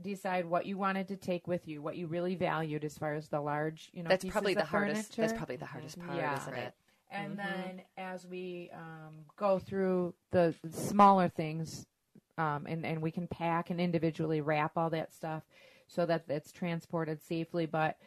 decide 0.00 0.46
what 0.46 0.64
you 0.64 0.78
wanted 0.78 1.08
to 1.08 1.16
take 1.16 1.46
with 1.48 1.66
you, 1.66 1.82
what 1.82 1.96
you 1.96 2.06
really 2.06 2.36
valued 2.36 2.84
as 2.84 2.96
far 2.96 3.14
as 3.14 3.28
the 3.28 3.40
large, 3.40 3.90
you 3.92 4.02
know, 4.02 4.10
That's 4.10 4.22
pieces 4.22 4.32
probably 4.32 4.54
the 4.54 4.64
hardest- 4.64 5.16
that's 5.16 5.32
probably 5.32 5.56
the 5.56 5.66
hardest 5.66 5.98
part, 5.98 6.18
yeah. 6.18 6.36
isn't 6.42 6.54
it? 6.54 6.74
And 7.10 7.32
Mhm. 7.32 7.36
then 7.36 7.82
as 7.96 8.26
we 8.26 8.70
um, 8.72 9.24
go 9.36 9.58
through 9.58 10.14
the 10.30 10.54
smaller 10.70 11.28
things, 11.28 11.86
um, 12.38 12.66
and 12.66 12.86
and 12.86 13.02
we 13.02 13.10
can 13.10 13.26
pack 13.26 13.70
and 13.70 13.80
individually 13.80 14.40
wrap 14.40 14.76
all 14.78 14.90
that 14.90 15.12
stuff 15.12 15.42
so 15.88 16.06
that 16.06 16.24
it's 16.28 16.50
transported 16.52 17.20
safely, 17.20 17.66
but. 17.66 17.98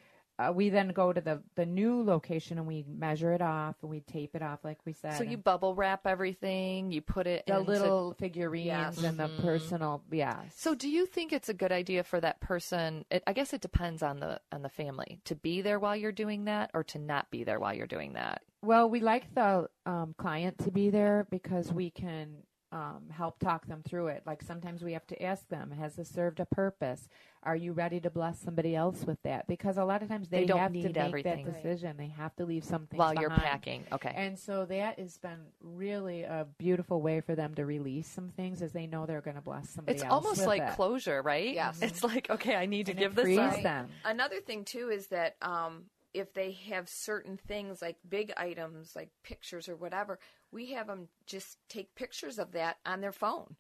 Uh, 0.42 0.52
we 0.52 0.70
then 0.70 0.90
go 0.90 1.14
to 1.14 1.22
the, 1.22 1.42
the 1.56 1.66
new 1.66 2.02
location 2.04 2.58
and 2.58 2.66
we 2.66 2.84
measure 2.88 3.32
it 3.34 3.42
off 3.42 3.76
and 3.82 3.90
we 3.92 4.00
tape 4.02 4.36
it 4.36 4.42
off 4.42 4.60
like 4.64 4.80
we 4.86 4.94
said. 4.94 5.14
So 5.18 5.24
you 5.24 5.38
bubble 5.38 5.76
wrap 5.76 6.08
everything, 6.08 6.92
you 6.92 7.02
put 7.02 7.28
it 7.28 7.44
in 7.48 7.54
the 7.54 7.60
into- 7.60 7.72
little 7.72 8.16
figurines 8.18 8.66
Yes. 8.66 9.04
and 9.04 9.18
the 9.20 9.28
Mhm. 9.28 9.42
personal 9.42 10.04
yeah. 10.12 10.42
So 10.56 10.74
do 10.76 10.90
you 10.90 11.06
think 11.06 11.32
it's 11.34 11.50
a 11.50 11.54
good 11.54 11.72
idea 11.72 12.04
for 12.04 12.20
that 12.22 12.40
person 12.40 13.06
it, 13.12 13.24
I 13.28 13.34
guess 13.34 13.54
it 13.54 13.62
depends 13.62 14.02
on 14.02 14.20
the 14.20 14.40
on 14.52 14.62
the 14.62 14.70
family 14.70 15.20
to 15.26 15.36
be 15.36 15.62
there 15.62 15.80
while 15.80 15.96
you're 15.96 16.12
doing 16.12 16.46
that 16.46 16.72
or 16.74 16.84
to 16.86 17.00
not 17.00 17.30
be 17.32 17.44
there 17.44 17.60
while 17.60 17.74
you're 17.74 17.88
doing 17.88 18.14
that. 18.14 18.42
Well, 18.64 18.90
we 18.90 19.00
like 19.00 19.34
the 19.34 19.70
um, 19.86 20.14
client 20.18 20.60
to 20.60 20.72
be 20.72 20.90
there 20.92 21.28
because 21.32 21.74
we 21.74 21.90
can 21.90 22.44
um, 22.72 23.04
help 23.12 23.38
talk 23.40 23.66
them 23.68 23.82
through 23.86 24.08
it. 24.08 24.24
Like 24.26 24.42
sometimes 24.42 24.82
we 24.82 24.94
have 24.94 25.06
to 25.08 25.22
ask 25.22 25.48
them, 25.50 25.72
has 25.72 25.96
this 25.96 26.10
served 26.10 26.40
a 26.40 26.46
purpose? 26.46 27.10
Are 27.44 27.56
you 27.56 27.74
ready 27.74 28.00
to 28.00 28.10
bless 28.10 28.40
somebody 28.40 28.76
else 28.76 29.04
with 29.06 29.22
that? 29.24 29.48
Because 29.48 29.78
a 29.78 29.84
lot 29.84 30.02
of 30.04 30.08
times 30.10 30.30
they, 30.30 30.42
They 30.42 30.46
don't 30.46 30.60
have 30.60 30.72
to 30.72 30.78
need 30.78 30.86
make 30.86 30.98
everything. 30.98 31.46
that 31.46 31.54
decision. 31.64 31.98
They 31.98 32.08
have 32.08 32.36
to 32.38 32.46
leave 32.46 32.64
something 32.64 32.98
While 32.98 33.16
you're 33.16 33.30
packing. 33.32 33.84
Okay. 33.92 34.14
And 34.16 34.38
so 34.40 34.66
that 34.66 35.00
has 35.00 35.18
been 35.18 35.40
really 35.60 36.24
a 36.24 36.48
beautiful 36.60 37.02
way 37.02 37.20
for 37.20 37.36
them 37.36 37.54
to 37.56 37.66
release 37.66 38.08
some 38.08 38.30
things 38.30 38.62
as 38.62 38.72
they 38.72 38.88
know 38.88 39.06
they're 39.06 39.22
going 39.22 39.36
to 39.38 39.42
bless 39.42 39.70
somebody 39.72 39.96
It's 39.96 40.04
else. 40.04 40.14
almost 40.14 40.38
with 40.40 40.48
like 40.48 40.62
it. 40.62 40.76
closure, 40.76 41.22
right? 41.22 41.54
Yes. 41.54 41.80
It's 41.82 42.04
like, 42.04 42.30
okay, 42.30 42.56
I 42.56 42.68
need 42.68 42.86
to 42.86 42.92
And 42.94 43.00
give 43.00 43.18
it 43.18 43.26
this 43.26 43.38
up. 43.38 43.62
them. 43.64 43.90
Another 44.06 44.40
thing 44.40 44.64
too 44.64 44.90
is 44.90 45.08
that 45.08 45.36
um, 45.42 45.86
if 46.14 46.34
they 46.34 46.52
have 46.70 46.88
certain 46.88 47.38
things 47.48 47.82
like 47.82 47.98
big 48.08 48.32
items, 48.38 48.96
like 48.96 49.10
pictures 49.24 49.68
or 49.68 49.76
whatever, 49.76 50.20
we 50.52 50.72
have 50.74 50.88
them 50.88 51.08
just 51.26 51.58
take 51.70 51.96
pictures 51.96 52.40
of 52.40 52.52
that 52.54 52.78
on 52.86 53.02
their 53.02 53.12
phone, 53.12 53.56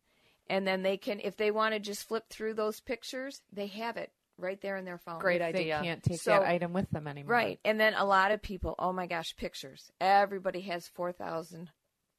and 0.49 0.67
then 0.67 0.82
they 0.84 0.97
can, 0.97 1.19
if 1.19 1.38
they 1.38 1.51
want 1.51 1.73
to 1.73 1.80
just 1.80 2.08
flip 2.08 2.25
through 2.30 2.54
those 2.56 2.80
pictures, 2.80 3.41
they 3.54 3.67
have 3.67 3.97
it 3.97 4.12
right 4.38 4.60
there 4.62 4.75
in 4.77 4.86
their 4.86 4.97
phone. 4.97 5.19
Great 5.19 5.41
idea. 5.41 5.80
They 5.80 5.86
can't 5.88 6.04
take 6.04 6.19
So- 6.21 6.32
that 6.32 6.43
item 6.43 6.73
with 6.73 6.89
them 6.91 7.08
anymore. 7.08 7.34
Right, 7.36 7.60
and 7.63 7.80
then 7.80 7.93
a 7.93 8.06
lot 8.06 8.32
of 8.32 8.41
people, 8.41 8.75
oh 8.80 8.91
my 8.93 9.08
gosh, 9.08 9.36
pictures. 9.38 9.91
Everybody 10.01 10.62
has 10.62 10.88
four 10.88 11.12
thousand 11.12 11.69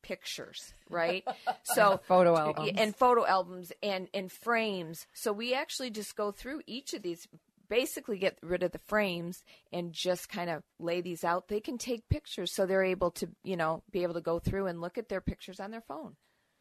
pictures, 0.02 0.72
right? 0.90 1.24
so 1.62 2.00
Photo 2.08 2.36
albums. 2.36 2.72
and 2.76 2.94
photo 2.96 3.24
albums 3.26 3.72
and 3.82 4.08
and 4.12 4.30
frames. 4.32 5.06
So 5.12 5.32
we 5.32 5.54
actually 5.54 5.90
just 5.90 6.16
go 6.16 6.32
through 6.32 6.62
each 6.66 6.92
of 6.94 7.02
these 7.02 7.26
basically 7.72 8.18
get 8.18 8.38
rid 8.42 8.62
of 8.62 8.72
the 8.72 8.78
frames 8.78 9.42
and 9.72 9.92
just 9.92 10.28
kind 10.28 10.50
of 10.50 10.62
lay 10.78 11.00
these 11.00 11.24
out. 11.24 11.48
They 11.48 11.60
can 11.60 11.78
take 11.78 12.08
pictures 12.10 12.52
so 12.52 12.66
they're 12.66 12.84
able 12.84 13.12
to, 13.12 13.28
you 13.44 13.56
know, 13.56 13.82
be 13.90 14.02
able 14.02 14.14
to 14.14 14.20
go 14.20 14.38
through 14.38 14.66
and 14.66 14.80
look 14.80 14.98
at 14.98 15.08
their 15.08 15.22
pictures 15.22 15.58
on 15.58 15.70
their 15.70 15.80
phone. 15.80 16.16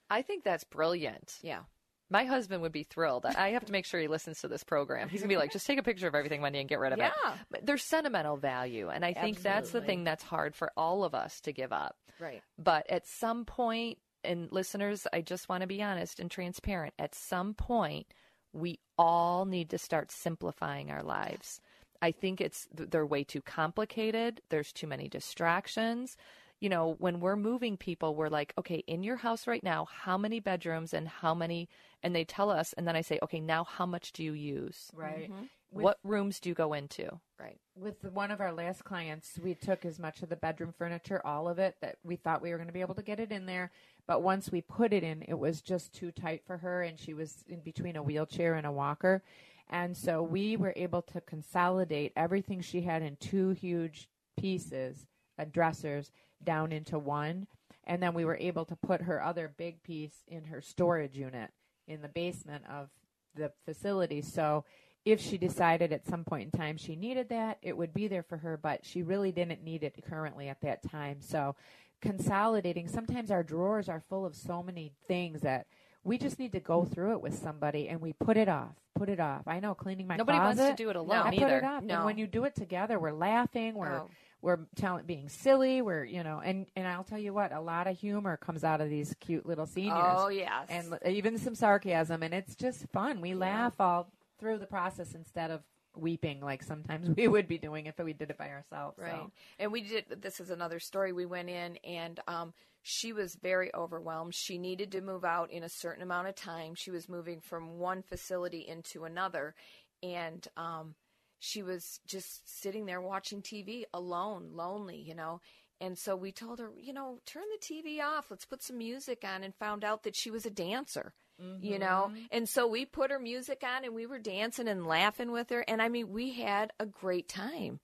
I 0.10 0.22
think 0.22 0.44
that's 0.44 0.64
brilliant. 0.64 1.38
Yeah. 1.42 1.64
My 2.10 2.26
husband 2.26 2.62
would 2.62 2.72
be 2.72 2.84
thrilled. 2.84 3.26
I 3.26 3.50
have 3.52 3.66
to 3.66 3.72
make 3.72 3.86
sure 3.86 4.00
he 4.00 4.08
listens 4.08 4.42
to 4.42 4.48
this 4.48 4.64
program. 4.64 5.10
He's 5.10 5.22
gonna 5.22 5.30
be 5.30 5.38
like, 5.38 5.52
just 5.54 5.66
take 5.66 5.80
a 5.80 5.84
picture 5.84 6.08
of 6.08 6.16
everything, 6.16 6.42
Wendy, 6.42 6.60
and 6.60 6.68
get 6.68 6.80
rid 6.80 6.92
of 6.94 7.00
it. 7.00 7.04
Yeah. 7.04 7.34
But 7.50 7.66
there's 7.66 7.84
sentimental 7.84 8.36
value, 8.36 8.90
and 8.90 9.06
I 9.06 9.14
think 9.14 9.42
that's 9.42 9.72
the 9.72 9.80
thing 9.80 10.04
that's 10.04 10.24
hard 10.24 10.56
for 10.56 10.72
all 10.76 11.06
of 11.06 11.16
us 11.16 11.40
to 11.42 11.54
give 11.54 11.72
up. 11.72 11.96
Right. 12.20 12.42
But 12.58 12.90
at 12.90 13.08
some 13.08 13.46
point, 13.46 13.98
and 14.26 14.50
listeners, 14.52 15.08
I 15.14 15.22
just 15.22 15.48
want 15.48 15.62
to 15.62 15.68
be 15.68 15.82
honest 15.82 16.20
and 16.20 16.30
transparent. 16.30 16.94
At 17.00 17.16
some 17.16 17.54
point, 17.54 18.08
we 18.54 18.80
all 18.98 19.46
need 19.46 19.70
to 19.70 19.78
start 19.78 20.12
simplifying 20.12 20.92
our 20.92 21.04
lives. 21.04 21.62
I 22.02 22.12
think 22.12 22.42
it's 22.42 22.68
they're 22.74 23.06
way 23.06 23.24
too 23.24 23.42
complicated. 23.42 24.42
There's 24.50 24.72
too 24.74 24.88
many 24.88 25.08
distractions. 25.08 26.18
You 26.60 26.70
know, 26.70 26.96
when 27.00 27.20
we're 27.20 27.36
moving 27.36 27.76
people, 27.76 28.14
we're 28.14 28.30
like, 28.30 28.54
okay, 28.58 28.84
in 28.86 29.02
your 29.04 29.16
house 29.18 29.48
right 29.48 29.64
now, 29.64 29.86
how 29.86 30.18
many 30.18 30.40
bedrooms 30.40 30.94
and 30.94 31.08
how 31.08 31.34
many? 31.34 31.70
And 32.04 32.16
they 32.16 32.24
tell 32.24 32.52
us, 32.52 32.74
and 32.74 32.88
then 32.88 32.96
I 32.96 33.02
say, 33.02 33.18
okay, 33.24 33.40
now 33.40 33.64
how 33.64 33.86
much 33.88 34.12
do 34.12 34.24
you 34.24 34.34
use? 34.34 34.92
Right. 34.94 35.32
Mm-hmm. 35.32 35.44
With- 35.72 35.84
What 35.84 36.00
rooms 36.04 36.40
do 36.40 36.50
you 36.50 36.56
go 36.56 36.74
into? 36.74 37.20
Right. 37.40 37.60
With 37.76 38.04
one 38.14 38.30
of 38.30 38.42
our 38.42 38.52
last 38.52 38.84
clients, 38.84 39.40
we 39.42 39.56
took 39.56 39.86
as 39.86 39.98
much 39.98 40.22
of 40.22 40.30
the 40.30 40.36
bedroom 40.36 40.74
furniture, 40.78 41.22
all 41.26 41.48
of 41.48 41.58
it, 41.58 41.78
that 41.82 41.96
we 42.04 42.16
thought 42.16 42.42
we 42.42 42.52
were 42.52 42.58
going 42.58 42.68
to 42.68 42.74
be 42.74 42.82
able 42.82 42.96
to 42.96 43.02
get 43.02 43.20
it 43.20 43.32
in 43.32 43.46
there. 43.48 43.72
But 44.08 44.24
once 44.24 44.52
we 44.52 44.62
put 44.62 44.94
it 44.94 45.04
in, 45.04 45.24
it 45.28 45.38
was 45.38 45.62
just 45.62 45.94
too 45.94 46.12
tight 46.12 46.44
for 46.46 46.58
her, 46.58 46.82
and 46.82 47.00
she 47.00 47.14
was 47.14 47.44
in 47.48 47.62
between 47.62 47.96
a 47.96 48.04
wheelchair 48.04 48.56
and 48.56 48.68
a 48.68 48.72
walker. 48.72 49.24
And 49.70 49.96
so 49.96 50.22
we 50.22 50.58
were 50.58 50.74
able 50.76 51.02
to 51.04 51.22
consolidate 51.22 52.12
everything 52.16 52.62
she 52.62 52.82
had 52.82 53.02
in 53.02 53.16
two 53.18 53.52
huge 53.52 54.10
pieces, 54.38 55.08
uh, 55.40 55.46
dressers, 55.46 56.12
down 56.44 56.72
into 56.72 57.00
one. 57.00 57.48
And 57.86 58.04
then 58.04 58.14
we 58.14 58.26
were 58.26 58.38
able 58.38 58.66
to 58.66 58.76
put 58.76 59.02
her 59.02 59.24
other 59.24 59.52
big 59.58 59.82
piece 59.84 60.24
in 60.28 60.46
her 60.46 60.62
storage 60.62 61.16
unit 61.16 61.52
in 61.88 62.02
the 62.02 62.10
basement 62.10 62.64
of 62.70 62.90
the 63.36 63.52
facility. 63.66 64.22
So 64.22 64.66
if 65.04 65.20
she 65.20 65.38
decided 65.38 65.92
at 65.92 66.06
some 66.06 66.24
point 66.24 66.52
in 66.54 66.60
time 66.60 66.78
she 66.78 66.96
needed 66.96 67.30
that, 67.30 67.58
it 67.62 67.76
would 67.76 67.94
be 67.94 68.08
there 68.08 68.24
for 68.24 68.38
her, 68.38 68.58
but 68.58 68.86
she 68.86 69.02
really 69.02 69.32
didn't 69.32 69.64
need 69.64 69.84
it 69.84 69.96
currently 70.08 70.48
at 70.50 70.62
that 70.62 70.84
time. 70.90 71.22
So 71.22 71.56
consolidating, 72.02 72.88
sometimes 72.88 73.32
our 73.32 73.44
drawers 73.44 73.88
are 73.90 74.02
full 74.10 74.26
of 74.26 74.36
so 74.36 74.62
many 74.62 74.92
things 75.08 75.42
that 75.42 75.68
we 76.04 76.18
just 76.18 76.40
need 76.40 76.52
to 76.54 76.60
go 76.60 76.84
through 76.84 77.14
it 77.14 77.22
with 77.22 77.38
somebody 77.38 77.88
and 77.88 78.02
we 78.02 78.14
put 78.14 78.36
it 78.36 78.50
off, 78.50 78.74
put 78.96 79.08
it 79.08 79.20
off. 79.20 79.44
I 79.48 79.60
know 79.60 79.76
cleaning 79.76 80.08
my 80.08 80.18
Nobody 80.18 80.40
wants 80.40 80.60
to 80.62 80.74
do 80.76 80.90
it 80.90 80.96
alone 80.96 81.28
I 81.28 81.30
put 81.30 81.40
either. 81.44 81.58
it 81.60 81.64
off. 81.64 81.84
No. 81.84 81.98
And 81.98 82.06
when 82.06 82.18
you 82.18 82.26
do 82.28 82.44
it 82.46 82.56
together, 82.56 82.98
we're 83.00 83.12
laughing, 83.14 83.76
we're 83.76 84.00
Oh. 84.00 84.10
we're 84.42 84.60
telling 84.76 85.06
being 85.06 85.30
silly, 85.30 85.84
we're 85.84 86.04
you 86.04 86.24
know, 86.24 86.42
and 86.44 86.66
and 86.76 86.88
I'll 86.88 87.04
tell 87.04 87.20
you 87.20 87.34
what, 87.34 87.52
a 87.52 87.62
lot 87.62 87.86
of 87.86 87.96
humor 87.98 88.36
comes 88.38 88.64
out 88.64 88.82
of 88.82 88.90
these 88.90 89.16
cute 89.20 89.46
little 89.46 89.68
seniors. 89.68 89.94
Oh, 90.04 90.30
yes. 90.30 90.66
and 90.70 90.98
even 91.06 91.38
some 91.38 91.54
sarcasm, 91.54 92.24
and 92.24 92.34
it's 92.34 92.56
just 92.56 92.88
fun. 92.90 93.22
We 93.22 93.36
laugh 93.36 93.80
all 93.80 94.10
through 94.40 94.58
the 94.58 94.66
process 94.66 95.14
instead 95.14 95.52
of 95.52 95.62
weeping 95.96 96.42
like 96.42 96.64
sometimes 96.64 97.10
we 97.18 97.28
would 97.28 97.48
be 97.48 97.58
doing 97.58 97.86
if 97.86 97.98
we 97.98 98.14
did 98.14 98.30
it 98.30 98.38
by 98.38 98.50
ourselves. 98.50 98.98
so. 98.98 99.04
Right. 99.04 99.32
And 99.60 99.72
we 99.72 99.82
did, 99.82 100.06
this 100.22 100.40
is 100.40 100.50
another 100.50 100.80
story. 100.80 101.14
We 101.14 101.26
went 101.26 101.50
in 101.50 101.78
and 101.78 102.20
um, 102.28 102.54
she 102.82 103.14
was 103.14 103.36
very 103.36 103.74
overwhelmed. 103.76 104.34
She 104.34 104.58
needed 104.58 104.92
to 104.94 105.02
move 105.02 105.24
out 105.24 105.52
in 105.52 105.64
a 105.64 105.70
certain 105.70 106.04
amount 106.04 106.28
of 106.28 106.36
time. 106.36 106.76
She 106.76 106.92
was 106.92 107.10
moving 107.10 107.40
from 107.40 107.78
one 107.78 108.02
facility 108.02 108.66
into 108.68 109.04
another. 109.04 109.56
And 110.02 110.48
um, 110.58 110.96
she 111.40 111.62
was 111.62 112.00
just 112.08 112.62
sitting 112.62 112.86
there 112.86 113.02
watching 113.02 113.42
TV 113.42 113.84
alone, 113.94 114.52
lonely, 114.54 114.98
you 114.98 115.16
know. 115.16 115.42
And 115.80 115.98
so 115.98 116.16
we 116.16 116.32
told 116.32 116.60
her, 116.60 116.72
you 116.80 116.94
know, 116.94 117.20
turn 117.26 117.44
the 117.52 117.66
TV 117.66 118.00
off. 118.04 118.28
Let's 118.30 118.46
put 118.46 118.64
some 118.64 118.78
music 118.78 119.24
on. 119.24 119.44
And 119.44 119.54
found 119.56 119.84
out 119.84 120.04
that 120.04 120.16
she 120.16 120.32
was 120.32 120.46
a 120.46 120.52
dancer, 120.52 121.14
you 121.40 121.80
know. 121.80 122.12
And 122.32 122.48
so 122.48 122.68
we 122.68 122.86
put 122.86 123.12
her 123.12 123.20
music 123.20 123.64
on 123.64 123.84
and 123.86 123.96
we 123.96 124.06
were 124.06 124.20
dancing 124.20 124.68
and 124.68 124.86
laughing 124.86 125.32
with 125.32 125.50
her. 125.50 125.62
And 125.68 125.82
I 125.82 125.90
mean, 125.90 126.12
we 126.12 126.34
had 126.34 126.72
a 126.80 126.86
great 126.86 127.28
time. 127.28 127.80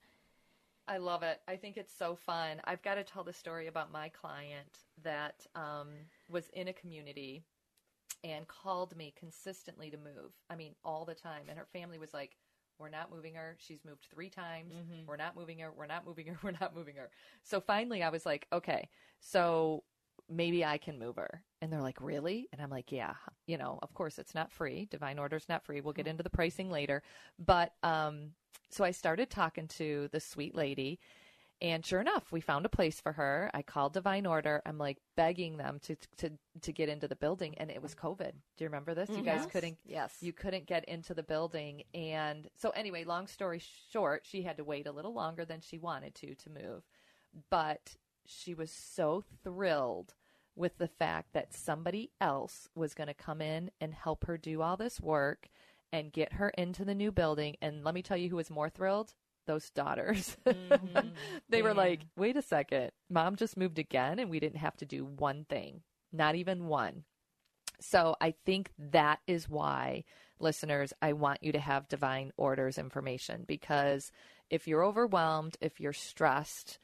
I 0.86 0.96
love 0.96 1.22
it. 1.22 1.40
I 1.46 1.56
think 1.56 1.76
it's 1.76 1.92
so 1.96 2.16
fun. 2.16 2.60
I've 2.64 2.82
got 2.82 2.94
to 2.94 3.04
tell 3.04 3.22
the 3.22 3.32
story 3.32 3.66
about 3.66 3.92
my 3.92 4.08
client 4.08 4.78
that 5.04 5.46
um, 5.54 5.88
was 6.30 6.48
in 6.54 6.68
a 6.68 6.72
community 6.72 7.44
and 8.24 8.48
called 8.48 8.96
me 8.96 9.12
consistently 9.18 9.90
to 9.90 9.98
move. 9.98 10.32
I 10.48 10.56
mean, 10.56 10.74
all 10.84 11.04
the 11.04 11.14
time. 11.14 11.42
And 11.48 11.58
her 11.58 11.66
family 11.72 11.98
was 11.98 12.14
like, 12.14 12.36
we're 12.78 12.88
not 12.88 13.10
moving 13.10 13.34
her. 13.34 13.56
She's 13.58 13.84
moved 13.84 14.06
three 14.12 14.30
times. 14.30 14.72
We're 15.06 15.16
not 15.16 15.36
moving 15.36 15.58
her. 15.58 15.70
We're 15.76 15.86
not 15.86 16.06
moving 16.06 16.28
her. 16.28 16.38
We're 16.42 16.52
not 16.52 16.74
moving 16.74 16.96
her. 16.96 17.10
So 17.42 17.60
finally, 17.60 18.02
I 18.02 18.08
was 18.08 18.24
like, 18.24 18.46
okay. 18.52 18.88
So 19.20 19.82
maybe 20.28 20.64
I 20.64 20.78
can 20.78 20.98
move 20.98 21.16
her. 21.16 21.42
And 21.60 21.72
they're 21.72 21.82
like, 21.82 22.00
really? 22.00 22.48
And 22.52 22.60
I'm 22.60 22.70
like, 22.70 22.92
yeah. 22.92 23.14
You 23.46 23.58
know, 23.58 23.78
of 23.82 23.94
course, 23.94 24.18
it's 24.18 24.34
not 24.34 24.52
free. 24.52 24.86
Divine 24.90 25.18
Order's 25.18 25.48
not 25.48 25.64
free. 25.64 25.80
We'll 25.80 25.92
get 25.92 26.06
into 26.06 26.22
the 26.22 26.30
pricing 26.30 26.70
later. 26.70 27.02
But 27.38 27.72
um, 27.82 28.32
so 28.70 28.84
I 28.84 28.90
started 28.90 29.30
talking 29.30 29.68
to 29.68 30.08
the 30.12 30.20
sweet 30.20 30.54
lady. 30.54 31.00
And 31.60 31.84
sure 31.84 32.00
enough, 32.00 32.30
we 32.30 32.40
found 32.40 32.66
a 32.66 32.68
place 32.68 33.00
for 33.00 33.12
her. 33.12 33.50
I 33.52 33.62
called 33.62 33.92
Divine 33.92 34.26
Order. 34.26 34.62
I'm 34.64 34.78
like 34.78 34.98
begging 35.16 35.56
them 35.56 35.80
to 35.82 35.96
to 36.18 36.30
to 36.62 36.72
get 36.72 36.88
into 36.88 37.08
the 37.08 37.16
building, 37.16 37.56
and 37.58 37.68
it 37.68 37.82
was 37.82 37.96
COVID. 37.96 38.30
Do 38.30 38.64
you 38.64 38.66
remember 38.66 38.94
this? 38.94 39.10
You 39.10 39.22
guys 39.22 39.44
couldn't. 39.46 39.76
Yes. 39.84 40.14
You 40.20 40.32
couldn't 40.32 40.66
get 40.66 40.84
into 40.84 41.14
the 41.14 41.24
building, 41.24 41.82
and 41.92 42.48
so 42.54 42.70
anyway, 42.70 43.02
long 43.02 43.26
story 43.26 43.60
short, 43.90 44.22
she 44.24 44.42
had 44.42 44.58
to 44.58 44.64
wait 44.64 44.86
a 44.86 44.92
little 44.92 45.12
longer 45.12 45.44
than 45.44 45.60
she 45.60 45.78
wanted 45.78 46.14
to 46.16 46.36
to 46.36 46.50
move, 46.50 46.84
but 47.50 47.96
she 48.24 48.54
was 48.54 48.70
so 48.70 49.24
thrilled 49.42 50.14
with 50.58 50.76
the 50.78 50.88
fact 50.88 51.32
that 51.32 51.54
somebody 51.54 52.10
else 52.20 52.68
was 52.74 52.94
going 52.94 53.06
to 53.06 53.14
come 53.14 53.40
in 53.40 53.70
and 53.80 53.94
help 53.94 54.26
her 54.26 54.36
do 54.36 54.60
all 54.60 54.76
this 54.76 55.00
work 55.00 55.48
and 55.92 56.12
get 56.12 56.34
her 56.34 56.50
into 56.50 56.84
the 56.84 56.94
new 56.94 57.12
building. 57.12 57.56
And 57.62 57.84
let 57.84 57.94
me 57.94 58.02
tell 58.02 58.16
you 58.16 58.28
who 58.28 58.36
was 58.36 58.50
more 58.50 58.68
thrilled? 58.68 59.14
Those 59.46 59.70
daughters. 59.70 60.36
Mm-hmm. 60.48 61.08
they 61.48 61.62
were 61.62 61.74
like, 61.74 62.00
wait 62.16 62.36
a 62.36 62.42
second, 62.42 62.90
mom 63.08 63.36
just 63.36 63.56
moved 63.56 63.78
again 63.78 64.18
and 64.18 64.30
we 64.30 64.40
didn't 64.40 64.58
have 64.58 64.76
to 64.78 64.86
do 64.86 65.04
one 65.04 65.44
thing, 65.48 65.82
not 66.12 66.34
even 66.34 66.66
one. 66.66 67.04
So 67.80 68.16
I 68.20 68.34
think 68.44 68.70
that 68.78 69.20
is 69.26 69.48
why, 69.48 70.04
listeners, 70.40 70.92
I 71.00 71.12
want 71.12 71.42
you 71.42 71.52
to 71.52 71.60
have 71.60 71.88
divine 71.88 72.32
orders 72.36 72.78
information 72.78 73.44
because 73.46 74.10
if 74.50 74.66
you're 74.66 74.84
overwhelmed, 74.84 75.56
if 75.60 75.80
you're 75.80 75.92
stressed, 75.92 76.78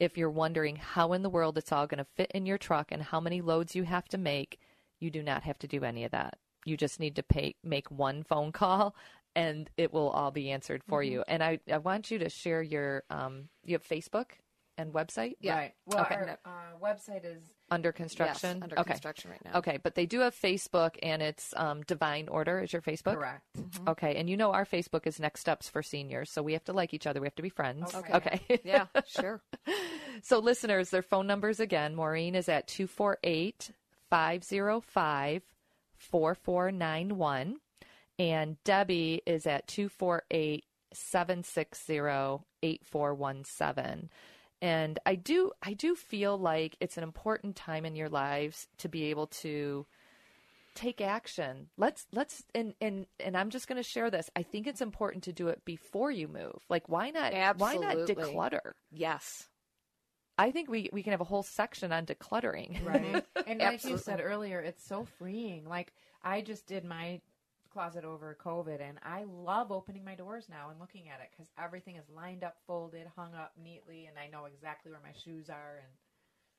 if 0.00 0.18
you're 0.18 0.30
wondering 0.30 0.76
how 0.76 1.12
in 1.12 1.22
the 1.22 1.30
world 1.30 1.56
it's 1.58 1.70
all 1.70 1.86
going 1.86 1.98
to 1.98 2.06
fit 2.16 2.32
in 2.34 2.46
your 2.46 2.58
truck 2.58 2.90
and 2.90 3.02
how 3.02 3.20
many 3.20 3.40
loads 3.40 3.76
you 3.76 3.84
have 3.84 4.08
to 4.08 4.18
make, 4.18 4.58
you 4.98 5.10
do 5.10 5.22
not 5.22 5.44
have 5.44 5.58
to 5.60 5.68
do 5.68 5.84
any 5.84 6.04
of 6.04 6.10
that. 6.10 6.38
You 6.64 6.76
just 6.76 6.98
need 6.98 7.14
to 7.16 7.22
pay, 7.22 7.54
make 7.62 7.90
one 7.90 8.22
phone 8.22 8.50
call 8.52 8.96
and 9.36 9.70
it 9.76 9.92
will 9.92 10.08
all 10.10 10.30
be 10.32 10.50
answered 10.50 10.82
for 10.82 11.02
Mhm. 11.02 11.10
you. 11.10 11.24
And 11.28 11.42
I, 11.42 11.60
I 11.70 11.78
want 11.78 12.10
you 12.10 12.18
to 12.18 12.28
share 12.28 12.62
your, 12.62 13.04
um, 13.10 13.48
you 13.64 13.74
have 13.74 13.86
Facebook 13.86 14.32
and 14.80 14.92
website? 14.92 15.34
Right. 15.44 15.72
Well, 15.86 16.02
okay. 16.02 16.14
our 16.14 16.38
uh, 16.44 16.50
website 16.82 17.24
is 17.24 17.42
under 17.70 17.92
construction. 17.92 18.62
under 18.62 18.78
okay. 18.78 18.92
construction 18.92 19.30
right 19.30 19.44
now. 19.44 19.58
Okay, 19.58 19.78
but 19.82 19.94
they 19.94 20.06
do 20.06 20.20
have 20.20 20.34
Facebook, 20.34 20.96
and 21.02 21.22
it's 21.22 21.54
um, 21.56 21.82
Divine 21.82 22.28
Order. 22.28 22.60
Is 22.60 22.72
your 22.72 22.82
Facebook 22.82 23.14
Correct. 23.14 23.42
Okay, 23.86 24.16
and 24.16 24.28
you 24.28 24.36
know 24.36 24.52
our 24.52 24.64
Facebook 24.64 25.06
is 25.06 25.20
Next 25.20 25.40
Steps 25.40 25.68
for 25.68 25.82
Seniors, 25.82 26.30
so 26.30 26.42
we 26.42 26.54
have 26.54 26.64
to 26.64 26.72
like 26.72 26.94
each 26.94 27.06
other. 27.06 27.20
We 27.20 27.26
have 27.26 27.34
to 27.36 27.42
be 27.42 27.48
friends. 27.48 27.94
Okay. 27.94 28.12
Okay. 28.12 28.60
Yeah, 28.64 28.86
sure. 29.06 29.40
so, 30.22 30.38
listeners, 30.38 30.90
their 30.90 31.02
phone 31.02 31.26
numbers 31.26 31.60
again. 31.60 31.94
Maureen 31.94 32.34
is 32.34 32.48
at 32.48 32.66
248 32.66 33.70
505 34.08 35.42
4491, 35.96 37.56
and 38.18 38.56
Debbie 38.64 39.22
is 39.26 39.46
at 39.46 39.66
248 39.68 40.64
760 40.92 42.44
8417 42.62 44.10
and 44.62 44.98
i 45.06 45.14
do 45.14 45.52
i 45.62 45.72
do 45.72 45.94
feel 45.94 46.36
like 46.38 46.76
it's 46.80 46.96
an 46.96 47.02
important 47.02 47.56
time 47.56 47.84
in 47.84 47.94
your 47.96 48.08
lives 48.08 48.68
to 48.78 48.88
be 48.88 49.04
able 49.04 49.26
to 49.26 49.86
take 50.74 51.00
action 51.00 51.68
let's 51.76 52.06
let's 52.12 52.44
and 52.54 52.74
and 52.80 53.06
and 53.18 53.36
i'm 53.36 53.50
just 53.50 53.66
going 53.66 53.76
to 53.76 53.82
share 53.82 54.10
this 54.10 54.30
i 54.36 54.42
think 54.42 54.66
it's 54.66 54.80
important 54.80 55.24
to 55.24 55.32
do 55.32 55.48
it 55.48 55.64
before 55.64 56.10
you 56.10 56.28
move 56.28 56.62
like 56.68 56.88
why 56.88 57.10
not 57.10 57.32
Absolutely. 57.34 57.86
why 57.86 57.94
not 57.94 58.06
declutter 58.08 58.72
Yes. 58.92 59.48
i 60.38 60.50
think 60.52 60.70
we 60.70 60.88
we 60.92 61.02
can 61.02 61.10
have 61.10 61.20
a 61.20 61.24
whole 61.24 61.42
section 61.42 61.92
on 61.92 62.06
decluttering 62.06 62.84
Right. 62.84 63.24
and 63.46 63.60
like 63.60 63.84
you 63.84 63.98
said 63.98 64.20
earlier, 64.22 64.60
it's 64.60 64.84
so 64.86 65.04
freeing. 65.18 65.68
Like 65.68 65.92
I 66.22 66.40
just 66.40 66.66
did 66.66 66.84
my 66.84 67.20
closet 67.70 68.04
over 68.04 68.36
COVID, 68.44 68.80
and 68.80 68.98
I 69.02 69.24
love 69.24 69.72
opening 69.72 70.04
my 70.04 70.14
doors 70.14 70.48
now 70.48 70.70
and 70.70 70.80
looking 70.80 71.08
at 71.08 71.20
it 71.20 71.30
because 71.30 71.50
everything 71.58 71.96
is 71.96 72.08
lined 72.08 72.44
up, 72.44 72.56
folded, 72.66 73.06
hung 73.16 73.34
up 73.34 73.52
neatly, 73.62 74.06
and 74.06 74.18
I 74.18 74.28
know 74.28 74.46
exactly 74.46 74.90
where 74.90 75.00
my 75.02 75.12
shoes 75.12 75.48
are. 75.50 75.78
And 75.82 75.92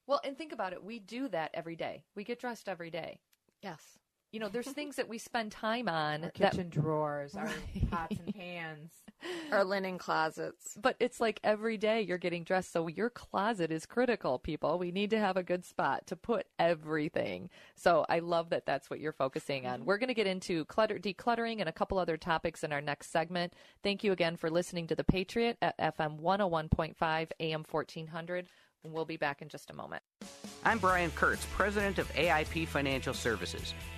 well 0.08 0.22
and 0.24 0.38
think 0.38 0.52
about 0.52 0.74
it 0.74 0.84
we 0.84 1.00
do 1.00 1.28
that 1.30 1.52
every 1.54 1.76
day 1.76 2.04
we 2.16 2.24
get 2.24 2.40
dressed 2.40 2.70
every 2.70 2.90
day 2.92 3.20
Yes. 3.62 4.00
You 4.32 4.40
know 4.40 4.50
there's 4.50 4.68
things 4.68 4.96
that 4.96 5.10
we 5.10 5.18
spend 5.18 5.52
time 5.52 5.90
on 5.90 6.24
our 6.24 6.32
that 6.38 6.52
kitchen 6.52 6.70
drawers, 6.70 7.36
our 7.36 7.50
pots 7.90 8.16
and 8.26 8.36
pans. 8.36 8.92
Our 9.52 9.64
linen 9.64 10.00
closets. 10.00 10.76
But 10.82 10.96
it's 11.00 11.20
like 11.20 11.40
every 11.44 11.78
day 11.78 12.02
you're 12.02 12.18
getting 12.18 12.44
dressed. 12.44 12.72
So 12.72 12.88
your 12.88 13.10
closet 13.10 13.72
is 13.72 13.86
critical, 13.86 14.40
people. 14.40 14.80
We 14.80 14.92
need 14.92 15.12
to 15.12 15.20
have 15.20 15.38
a 15.38 15.44
good 15.44 15.64
spot 15.64 16.08
to 16.08 16.16
put 16.16 16.48
everything. 16.58 17.50
So 17.76 18.06
I 18.10 18.20
love 18.20 18.50
that 18.50 18.66
that's 18.66 18.90
what 18.90 19.00
you're 19.00 19.12
focusing 19.12 19.68
on. 19.68 19.86
We're 19.86 19.98
going 19.98 20.08
to 20.08 20.16
get 20.16 20.28
into 20.28 20.66
clutter, 20.66 20.98
decluttering 20.98 21.60
and 21.60 21.70
a 21.70 21.74
couple 21.74 22.00
other 22.00 22.18
topics 22.18 22.64
in 22.64 22.74
our 22.74 22.82
next 22.82 23.12
segment. 23.12 23.54
Thank 23.84 24.04
you 24.04 24.12
again 24.12 24.38
for 24.38 24.50
listening 24.50 24.88
to 24.88 24.96
The 24.96 25.04
Patriot 25.04 25.58
at 25.62 25.78
FM 25.78 26.20
101.5 26.20 27.28
AM 27.40 27.64
1400. 27.70 28.48
And 28.84 28.94
we'll 28.94 29.06
be 29.06 29.18
back 29.18 29.44
in 29.44 29.50
just 29.50 29.70
a 29.70 29.76
moment. 29.76 30.02
I'm 30.64 30.80
Brian 30.80 31.12
Kurtz, 31.12 31.46
president 31.52 32.00
of 32.00 32.12
AIP 32.14 32.68
Financial 32.68 33.14
Services. 33.14 33.76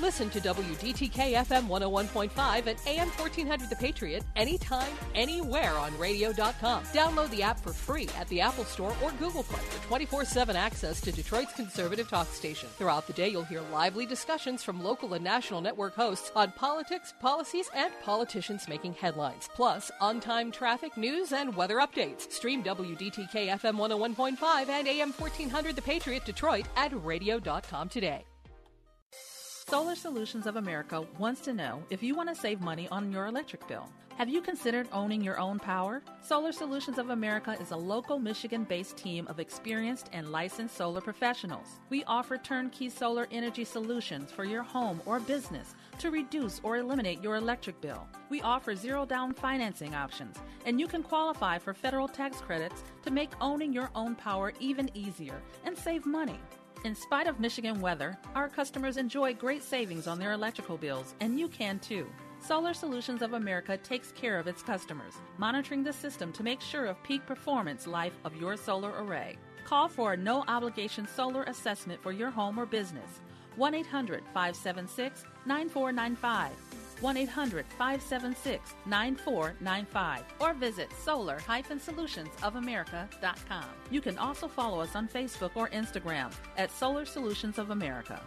Listen 0.00 0.30
to 0.30 0.40
WDTK 0.40 1.34
FM 1.34 1.66
101.5 1.66 2.66
and 2.66 2.78
AM 2.86 3.08
1400 3.08 3.68
The 3.68 3.74
Patriot 3.74 4.22
anytime, 4.36 4.92
anywhere 5.16 5.72
on 5.72 5.96
radio.com. 5.98 6.84
Download 6.84 7.28
the 7.30 7.42
app 7.42 7.58
for 7.58 7.72
free 7.72 8.08
at 8.16 8.28
the 8.28 8.40
Apple 8.40 8.64
Store 8.64 8.94
or 9.02 9.10
Google 9.12 9.42
Play 9.42 9.60
for 9.60 9.86
24 9.88 10.24
7 10.24 10.54
access 10.54 11.00
to 11.00 11.10
Detroit's 11.10 11.52
conservative 11.52 12.08
talk 12.08 12.28
station. 12.28 12.68
Throughout 12.78 13.08
the 13.08 13.12
day, 13.12 13.28
you'll 13.28 13.42
hear 13.42 13.60
lively 13.72 14.06
discussions 14.06 14.62
from 14.62 14.84
local 14.84 15.14
and 15.14 15.24
national 15.24 15.60
network 15.60 15.96
hosts 15.96 16.30
on 16.36 16.52
politics, 16.52 17.12
policies, 17.20 17.68
and 17.74 17.92
politicians 18.04 18.68
making 18.68 18.94
headlines. 18.94 19.48
Plus, 19.56 19.90
on 20.00 20.20
time 20.20 20.52
traffic, 20.52 20.96
news, 20.96 21.32
and 21.32 21.56
weather 21.56 21.78
updates. 21.78 22.30
Stream 22.30 22.62
WDTK 22.62 23.48
FM 23.48 23.76
101.5 23.76 24.68
and 24.68 24.86
AM 24.86 25.12
1400 25.12 25.74
The 25.74 25.82
Patriot 25.82 26.24
Detroit 26.24 26.66
at 26.76 26.92
radio.com 27.04 27.88
today. 27.88 28.27
Solar 29.68 29.96
Solutions 29.96 30.46
of 30.46 30.56
America 30.56 31.04
wants 31.18 31.42
to 31.42 31.52
know 31.52 31.82
if 31.90 32.02
you 32.02 32.14
want 32.14 32.30
to 32.30 32.34
save 32.34 32.62
money 32.62 32.88
on 32.90 33.12
your 33.12 33.26
electric 33.26 33.68
bill. 33.68 33.86
Have 34.16 34.30
you 34.30 34.40
considered 34.40 34.88
owning 34.94 35.22
your 35.22 35.38
own 35.38 35.58
power? 35.58 36.00
Solar 36.22 36.52
Solutions 36.52 36.96
of 36.96 37.10
America 37.10 37.54
is 37.60 37.70
a 37.70 37.76
local 37.76 38.18
Michigan 38.18 38.64
based 38.64 38.96
team 38.96 39.26
of 39.28 39.38
experienced 39.38 40.08
and 40.14 40.32
licensed 40.32 40.74
solar 40.74 41.02
professionals. 41.02 41.66
We 41.90 42.02
offer 42.04 42.38
turnkey 42.38 42.88
solar 42.88 43.28
energy 43.30 43.62
solutions 43.62 44.32
for 44.32 44.44
your 44.46 44.62
home 44.62 45.02
or 45.04 45.20
business 45.20 45.74
to 45.98 46.10
reduce 46.10 46.62
or 46.62 46.78
eliminate 46.78 47.22
your 47.22 47.36
electric 47.36 47.78
bill. 47.82 48.08
We 48.30 48.40
offer 48.40 48.74
zero 48.74 49.04
down 49.04 49.34
financing 49.34 49.94
options, 49.94 50.36
and 50.64 50.80
you 50.80 50.86
can 50.86 51.02
qualify 51.02 51.58
for 51.58 51.74
federal 51.74 52.08
tax 52.08 52.40
credits 52.40 52.82
to 53.02 53.10
make 53.10 53.32
owning 53.38 53.74
your 53.74 53.90
own 53.94 54.14
power 54.14 54.54
even 54.60 54.90
easier 54.94 55.42
and 55.66 55.76
save 55.76 56.06
money. 56.06 56.40
In 56.84 56.94
spite 56.94 57.26
of 57.26 57.40
Michigan 57.40 57.80
weather, 57.80 58.16
our 58.36 58.48
customers 58.48 58.98
enjoy 58.98 59.34
great 59.34 59.64
savings 59.64 60.06
on 60.06 60.18
their 60.18 60.30
electrical 60.30 60.76
bills, 60.76 61.14
and 61.20 61.38
you 61.38 61.48
can 61.48 61.80
too. 61.80 62.06
Solar 62.40 62.72
Solutions 62.72 63.20
of 63.20 63.32
America 63.32 63.76
takes 63.76 64.12
care 64.12 64.38
of 64.38 64.46
its 64.46 64.62
customers, 64.62 65.14
monitoring 65.38 65.82
the 65.82 65.92
system 65.92 66.32
to 66.32 66.44
make 66.44 66.60
sure 66.60 66.86
of 66.86 67.02
peak 67.02 67.26
performance 67.26 67.88
life 67.88 68.12
of 68.24 68.40
your 68.40 68.56
solar 68.56 68.92
array. 69.02 69.36
Call 69.64 69.88
for 69.88 70.12
a 70.12 70.16
no 70.16 70.44
obligation 70.46 71.06
solar 71.08 71.42
assessment 71.44 72.00
for 72.00 72.12
your 72.12 72.30
home 72.30 72.58
or 72.58 72.64
business. 72.64 73.20
1 73.56 73.74
800 73.74 74.22
576 74.32 75.24
9495. 75.46 76.52
1 77.00 77.16
800 77.16 77.66
576 77.78 78.74
9495 78.86 80.24
or 80.40 80.54
visit 80.54 80.90
solar 80.92 81.38
solutionsofamerica.com. 81.78 83.64
You 83.90 84.00
can 84.00 84.18
also 84.18 84.48
follow 84.48 84.80
us 84.80 84.94
on 84.96 85.08
Facebook 85.08 85.50
or 85.54 85.68
Instagram 85.68 86.32
at 86.56 86.70
Solar 86.70 87.04
Solutions 87.04 87.58
of 87.58 87.70
America. 87.70 88.20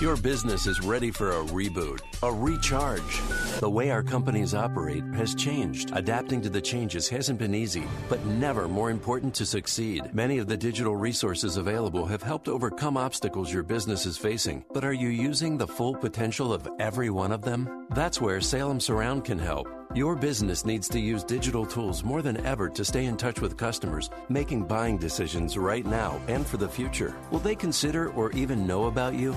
Your 0.00 0.16
business 0.16 0.66
is 0.66 0.80
ready 0.80 1.12
for 1.12 1.30
a 1.30 1.44
reboot, 1.44 2.00
a 2.24 2.32
recharge. 2.32 3.20
The 3.60 3.70
way 3.70 3.90
our 3.90 4.02
companies 4.02 4.52
operate 4.52 5.04
has 5.14 5.34
changed. 5.34 5.92
Adapting 5.94 6.40
to 6.42 6.50
the 6.50 6.60
changes 6.60 7.08
hasn't 7.08 7.38
been 7.38 7.54
easy, 7.54 7.84
but 8.08 8.24
never 8.26 8.66
more 8.66 8.90
important 8.90 9.32
to 9.34 9.46
succeed. 9.46 10.12
Many 10.12 10.38
of 10.38 10.48
the 10.48 10.56
digital 10.56 10.96
resources 10.96 11.56
available 11.56 12.04
have 12.06 12.22
helped 12.22 12.48
overcome 12.48 12.96
obstacles 12.96 13.52
your 13.52 13.62
business 13.62 14.04
is 14.04 14.18
facing, 14.18 14.64
but 14.72 14.84
are 14.84 14.92
you 14.92 15.08
using 15.08 15.56
the 15.56 15.68
full 15.68 15.94
potential 15.94 16.52
of 16.52 16.68
every 16.80 17.10
one 17.10 17.30
of 17.30 17.42
them? 17.42 17.86
That's 17.90 18.20
where 18.20 18.40
Salem 18.40 18.80
Surround 18.80 19.24
can 19.24 19.38
help. 19.38 19.68
Your 19.94 20.16
business 20.16 20.64
needs 20.64 20.88
to 20.88 20.98
use 20.98 21.22
digital 21.22 21.66
tools 21.66 22.02
more 22.02 22.22
than 22.22 22.44
ever 22.46 22.68
to 22.70 22.84
stay 22.84 23.04
in 23.04 23.16
touch 23.16 23.40
with 23.40 23.58
customers, 23.58 24.10
making 24.28 24.64
buying 24.64 24.96
decisions 24.96 25.56
right 25.56 25.84
now 25.84 26.20
and 26.26 26.44
for 26.46 26.56
the 26.56 26.68
future. 26.68 27.14
Will 27.30 27.40
they 27.40 27.54
consider 27.54 28.10
or 28.14 28.32
even 28.32 28.66
know 28.66 28.86
about 28.86 29.14
you? 29.14 29.36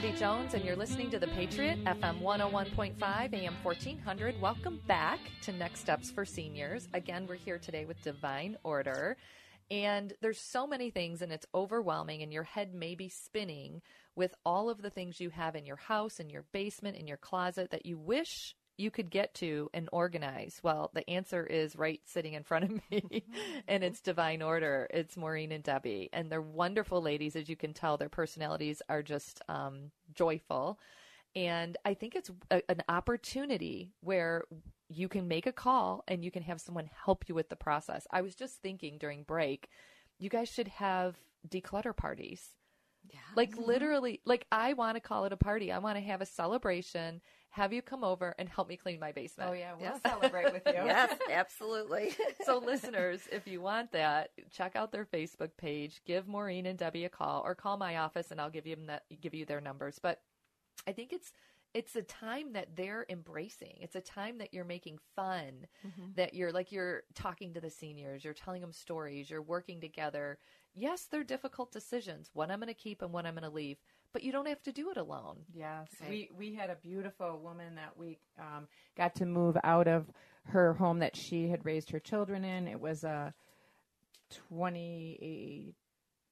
Wendy 0.00 0.16
Jones, 0.16 0.54
and 0.54 0.64
you're 0.64 0.76
listening 0.76 1.10
to 1.10 1.18
The 1.18 1.26
Patriot, 1.26 1.82
FM 1.82 2.22
101.5, 2.22 3.34
AM 3.34 3.54
1400. 3.64 4.40
Welcome 4.40 4.80
back 4.86 5.18
to 5.42 5.50
Next 5.50 5.80
Steps 5.80 6.08
for 6.08 6.24
Seniors. 6.24 6.86
Again, 6.94 7.26
we're 7.28 7.34
here 7.34 7.58
today 7.58 7.84
with 7.84 8.00
Divine 8.02 8.56
Order. 8.62 9.16
And 9.72 10.12
there's 10.20 10.38
so 10.38 10.68
many 10.68 10.90
things, 10.90 11.20
and 11.20 11.32
it's 11.32 11.46
overwhelming, 11.52 12.22
and 12.22 12.32
your 12.32 12.44
head 12.44 12.74
may 12.74 12.94
be 12.94 13.08
spinning 13.08 13.82
with 14.14 14.36
all 14.46 14.70
of 14.70 14.82
the 14.82 14.90
things 14.90 15.18
you 15.18 15.30
have 15.30 15.56
in 15.56 15.66
your 15.66 15.74
house, 15.74 16.20
in 16.20 16.30
your 16.30 16.44
basement, 16.52 16.96
in 16.96 17.08
your 17.08 17.16
closet 17.16 17.72
that 17.72 17.84
you 17.84 17.98
wish 17.98 18.54
you 18.78 18.90
could 18.90 19.10
get 19.10 19.34
to 19.34 19.68
and 19.74 19.88
organize? 19.92 20.60
Well, 20.62 20.90
the 20.94 21.08
answer 21.10 21.44
is 21.44 21.76
right 21.76 22.00
sitting 22.06 22.34
in 22.34 22.44
front 22.44 22.64
of 22.64 22.70
me, 22.90 23.24
and 23.68 23.84
it's 23.84 24.00
Divine 24.00 24.40
Order. 24.40 24.88
It's 24.90 25.16
Maureen 25.16 25.52
and 25.52 25.64
Debbie, 25.64 26.08
and 26.12 26.30
they're 26.30 26.40
wonderful 26.40 27.02
ladies. 27.02 27.36
As 27.36 27.48
you 27.48 27.56
can 27.56 27.74
tell, 27.74 27.96
their 27.96 28.08
personalities 28.08 28.80
are 28.88 29.02
just 29.02 29.42
um, 29.48 29.90
joyful. 30.14 30.78
And 31.34 31.76
I 31.84 31.94
think 31.94 32.16
it's 32.16 32.30
a, 32.50 32.62
an 32.70 32.82
opportunity 32.88 33.92
where 34.00 34.44
you 34.88 35.08
can 35.08 35.28
make 35.28 35.46
a 35.46 35.52
call 35.52 36.02
and 36.08 36.24
you 36.24 36.30
can 36.30 36.42
have 36.42 36.60
someone 36.60 36.88
help 37.04 37.28
you 37.28 37.34
with 37.34 37.48
the 37.50 37.56
process. 37.56 38.06
I 38.10 38.22
was 38.22 38.34
just 38.34 38.62
thinking 38.62 38.96
during 38.98 39.22
break, 39.22 39.68
you 40.18 40.30
guys 40.30 40.48
should 40.48 40.68
have 40.68 41.16
declutter 41.46 41.94
parties. 41.94 42.54
Yeah. 43.08 43.20
Like 43.36 43.56
literally, 43.56 44.20
like 44.24 44.46
I 44.50 44.72
want 44.72 44.96
to 44.96 45.00
call 45.00 45.24
it 45.24 45.32
a 45.32 45.36
party. 45.36 45.70
I 45.70 45.78
want 45.78 45.96
to 45.96 46.02
have 46.02 46.20
a 46.20 46.26
celebration, 46.26 47.20
have 47.50 47.72
you 47.72 47.82
come 47.82 48.04
over 48.04 48.34
and 48.38 48.48
help 48.48 48.68
me 48.68 48.76
clean 48.76 49.00
my 49.00 49.12
basement. 49.12 49.50
Oh 49.50 49.52
yeah, 49.52 49.72
we'll 49.80 49.98
celebrate 50.00 50.52
with 50.52 50.62
you. 50.66 50.72
yes, 50.84 51.16
absolutely. 51.30 52.14
so 52.44 52.58
listeners, 52.58 53.22
if 53.32 53.46
you 53.46 53.60
want 53.60 53.92
that, 53.92 54.30
check 54.50 54.76
out 54.76 54.92
their 54.92 55.06
Facebook 55.06 55.50
page, 55.56 56.02
give 56.04 56.28
Maureen 56.28 56.66
and 56.66 56.78
Debbie 56.78 57.04
a 57.04 57.08
call 57.08 57.42
or 57.44 57.54
call 57.54 57.76
my 57.76 57.96
office 57.96 58.30
and 58.30 58.40
I'll 58.40 58.50
give 58.50 58.66
you 58.66 58.76
them 58.76 58.86
that, 58.86 59.04
give 59.20 59.34
you 59.34 59.44
their 59.44 59.60
numbers. 59.60 59.98
But 60.00 60.20
I 60.86 60.92
think 60.92 61.12
it's 61.12 61.32
it's 61.74 61.96
a 61.96 62.02
time 62.02 62.54
that 62.54 62.76
they're 62.76 63.04
embracing. 63.08 63.76
It's 63.80 63.94
a 63.94 64.00
time 64.00 64.38
that 64.38 64.54
you're 64.54 64.64
making 64.64 64.98
fun, 65.14 65.66
mm-hmm. 65.86 66.12
that 66.16 66.34
you're 66.34 66.52
like 66.52 66.72
you're 66.72 67.02
talking 67.14 67.52
to 67.54 67.60
the 67.60 67.70
seniors, 67.70 68.24
you're 68.24 68.34
telling 68.34 68.60
them 68.60 68.72
stories, 68.72 69.30
you're 69.30 69.42
working 69.42 69.80
together. 69.80 70.38
Yes, 70.74 71.06
they're 71.10 71.24
difficult 71.24 71.72
decisions, 71.72 72.30
what 72.32 72.50
I'm 72.50 72.60
going 72.60 72.68
to 72.68 72.74
keep 72.74 73.02
and 73.02 73.12
what 73.12 73.26
I'm 73.26 73.34
going 73.34 73.42
to 73.42 73.50
leave, 73.50 73.78
but 74.12 74.22
you 74.22 74.32
don't 74.32 74.48
have 74.48 74.62
to 74.62 74.72
do 74.72 74.90
it 74.90 74.96
alone. 74.96 75.36
Yes, 75.54 75.88
we 76.08 76.30
we 76.36 76.54
had 76.54 76.70
a 76.70 76.76
beautiful 76.76 77.38
woman 77.42 77.74
that 77.76 77.96
we 77.96 78.18
um, 78.38 78.66
got 78.96 79.14
to 79.16 79.26
move 79.26 79.56
out 79.64 79.88
of 79.88 80.06
her 80.44 80.72
home 80.74 80.98
that 81.00 81.14
she 81.16 81.48
had 81.48 81.64
raised 81.64 81.90
her 81.90 82.00
children 82.00 82.44
in. 82.44 82.68
It 82.68 82.80
was 82.80 83.04
a 83.04 83.34
twenty 84.48 85.74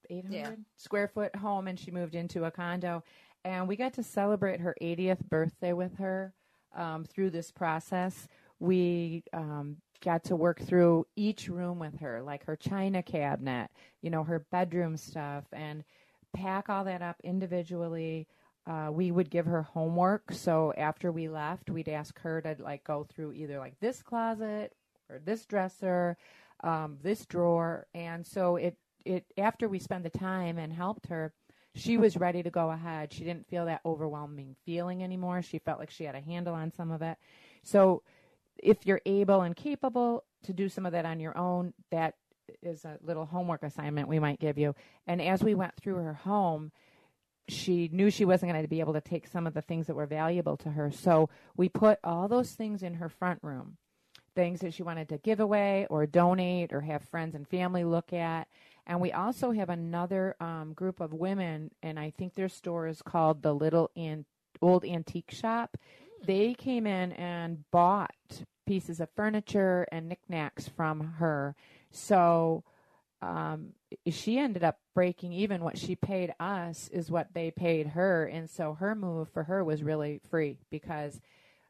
eight 0.09 0.23
hundred 0.25 0.33
yeah. 0.33 0.51
square 0.77 1.07
foot 1.07 1.35
home, 1.35 1.67
and 1.67 1.79
she 1.79 1.91
moved 1.91 2.15
into 2.15 2.45
a 2.45 2.51
condo. 2.51 3.03
And 3.43 3.67
we 3.67 3.75
got 3.75 3.93
to 3.93 4.03
celebrate 4.03 4.59
her 4.59 4.75
80th 4.81 5.23
birthday 5.29 5.71
with 5.71 5.95
her 5.97 6.33
um, 6.75 7.05
through 7.05 7.29
this 7.29 7.51
process. 7.51 8.27
We 8.59 9.23
um, 9.31 9.77
got 10.03 10.23
to 10.25 10.35
work 10.35 10.59
through 10.59 11.07
each 11.15 11.47
room 11.47 11.79
with 11.79 11.99
her, 11.99 12.21
like 12.21 12.45
her 12.45 12.55
china 12.55 13.01
cabinet, 13.01 13.69
you 14.01 14.09
know, 14.09 14.23
her 14.23 14.45
bedroom 14.51 14.97
stuff, 14.97 15.45
and 15.53 15.83
pack 16.37 16.69
all 16.69 16.83
that 16.83 17.01
up 17.01 17.17
individually. 17.23 18.27
Uh, 18.65 18.89
we 18.91 19.11
would 19.11 19.29
give 19.29 19.45
her 19.45 19.61
homework. 19.61 20.31
So 20.31 20.73
after 20.77 21.11
we 21.11 21.29
left, 21.29 21.69
we'd 21.69 21.89
ask 21.89 22.19
her 22.19 22.41
to 22.41 22.55
like 22.59 22.83
go 22.83 23.05
through 23.05 23.33
either 23.33 23.59
like 23.59 23.79
this 23.79 24.01
closet 24.01 24.73
or 25.09 25.19
this 25.23 25.45
dresser, 25.45 26.17
um, 26.63 26.97
this 27.01 27.25
drawer, 27.25 27.87
and 27.93 28.25
so 28.25 28.57
it 28.57 28.77
it 29.05 29.25
after 29.37 29.69
we 29.69 29.79
spent 29.79 30.03
the 30.03 30.09
time 30.09 30.57
and 30.57 30.73
helped 30.73 31.07
her, 31.07 31.33
she 31.75 31.97
was 31.97 32.17
ready 32.17 32.43
to 32.43 32.49
go 32.49 32.71
ahead. 32.71 33.13
She 33.13 33.23
didn't 33.23 33.47
feel 33.47 33.65
that 33.65 33.81
overwhelming 33.85 34.55
feeling 34.65 35.03
anymore. 35.03 35.41
She 35.41 35.59
felt 35.59 35.79
like 35.79 35.91
she 35.91 36.03
had 36.03 36.15
a 36.15 36.21
handle 36.21 36.53
on 36.53 36.73
some 36.73 36.91
of 36.91 37.01
it. 37.01 37.17
So 37.63 38.03
if 38.57 38.85
you're 38.85 39.01
able 39.05 39.41
and 39.41 39.55
capable 39.55 40.25
to 40.43 40.51
do 40.51 40.67
some 40.67 40.85
of 40.85 40.91
that 40.91 41.05
on 41.05 41.19
your 41.19 41.37
own, 41.37 41.73
that 41.91 42.15
is 42.61 42.85
a 42.85 42.97
little 43.01 43.25
homework 43.25 43.63
assignment 43.63 44.07
we 44.07 44.19
might 44.19 44.39
give 44.39 44.57
you. 44.57 44.75
And 45.05 45.21
as 45.21 45.43
we 45.43 45.55
went 45.55 45.75
through 45.75 45.95
her 45.95 46.13
home, 46.13 46.71
she 47.47 47.89
knew 47.91 48.09
she 48.09 48.25
wasn't 48.25 48.51
going 48.51 48.61
to 48.61 48.67
be 48.67 48.79
able 48.79 48.93
to 48.93 49.01
take 49.01 49.27
some 49.27 49.47
of 49.47 49.53
the 49.53 49.61
things 49.61 49.87
that 49.87 49.95
were 49.95 50.05
valuable 50.05 50.57
to 50.57 50.71
her. 50.71 50.91
So 50.91 51.29
we 51.55 51.69
put 51.69 51.99
all 52.03 52.27
those 52.27 52.51
things 52.51 52.83
in 52.83 52.95
her 52.95 53.09
front 53.09 53.39
room 53.41 53.77
things 54.37 54.59
that 54.59 54.71
she 54.71 54.83
wanted 54.83 55.09
to 55.09 55.17
give 55.17 55.39
away 55.39 55.87
or 55.89 56.05
donate 56.05 56.71
or 56.71 56.81
have 56.81 57.01
friends 57.03 57.33
and 57.33 57.47
family 57.47 57.83
look 57.83 58.13
at. 58.13 58.47
And 58.85 59.01
we 59.01 59.11
also 59.11 59.51
have 59.51 59.69
another 59.69 60.35
um, 60.39 60.73
group 60.73 60.99
of 60.99 61.11
women, 61.11 61.71
and 61.81 61.99
I 61.99 62.11
think 62.11 62.35
their 62.35 62.47
store 62.47 62.85
is 62.87 63.01
called 63.01 63.41
the 63.41 63.51
Little 63.51 63.89
Old 64.61 64.85
Antique 64.85 65.31
Shop. 65.31 65.75
They 66.23 66.53
came 66.53 66.85
in 66.85 67.13
and 67.13 67.63
bought 67.71 68.13
pieces 68.67 68.99
of 68.99 69.09
furniture 69.15 69.87
and 69.91 70.07
knickknacks 70.07 70.67
from 70.67 71.15
her 71.17 71.55
so 71.91 72.63
um, 73.21 73.73
she 74.09 74.37
ended 74.37 74.63
up 74.63 74.77
breaking 74.93 75.33
even. 75.33 75.63
What 75.63 75.77
she 75.77 75.95
paid 75.95 76.33
us 76.39 76.87
is 76.89 77.09
what 77.09 77.33
they 77.33 77.51
paid 77.51 77.87
her, 77.87 78.25
and 78.25 78.49
so 78.49 78.73
her 78.75 78.95
move 78.95 79.29
for 79.29 79.43
her 79.43 79.63
was 79.63 79.83
really 79.83 80.21
free 80.29 80.57
because 80.69 81.19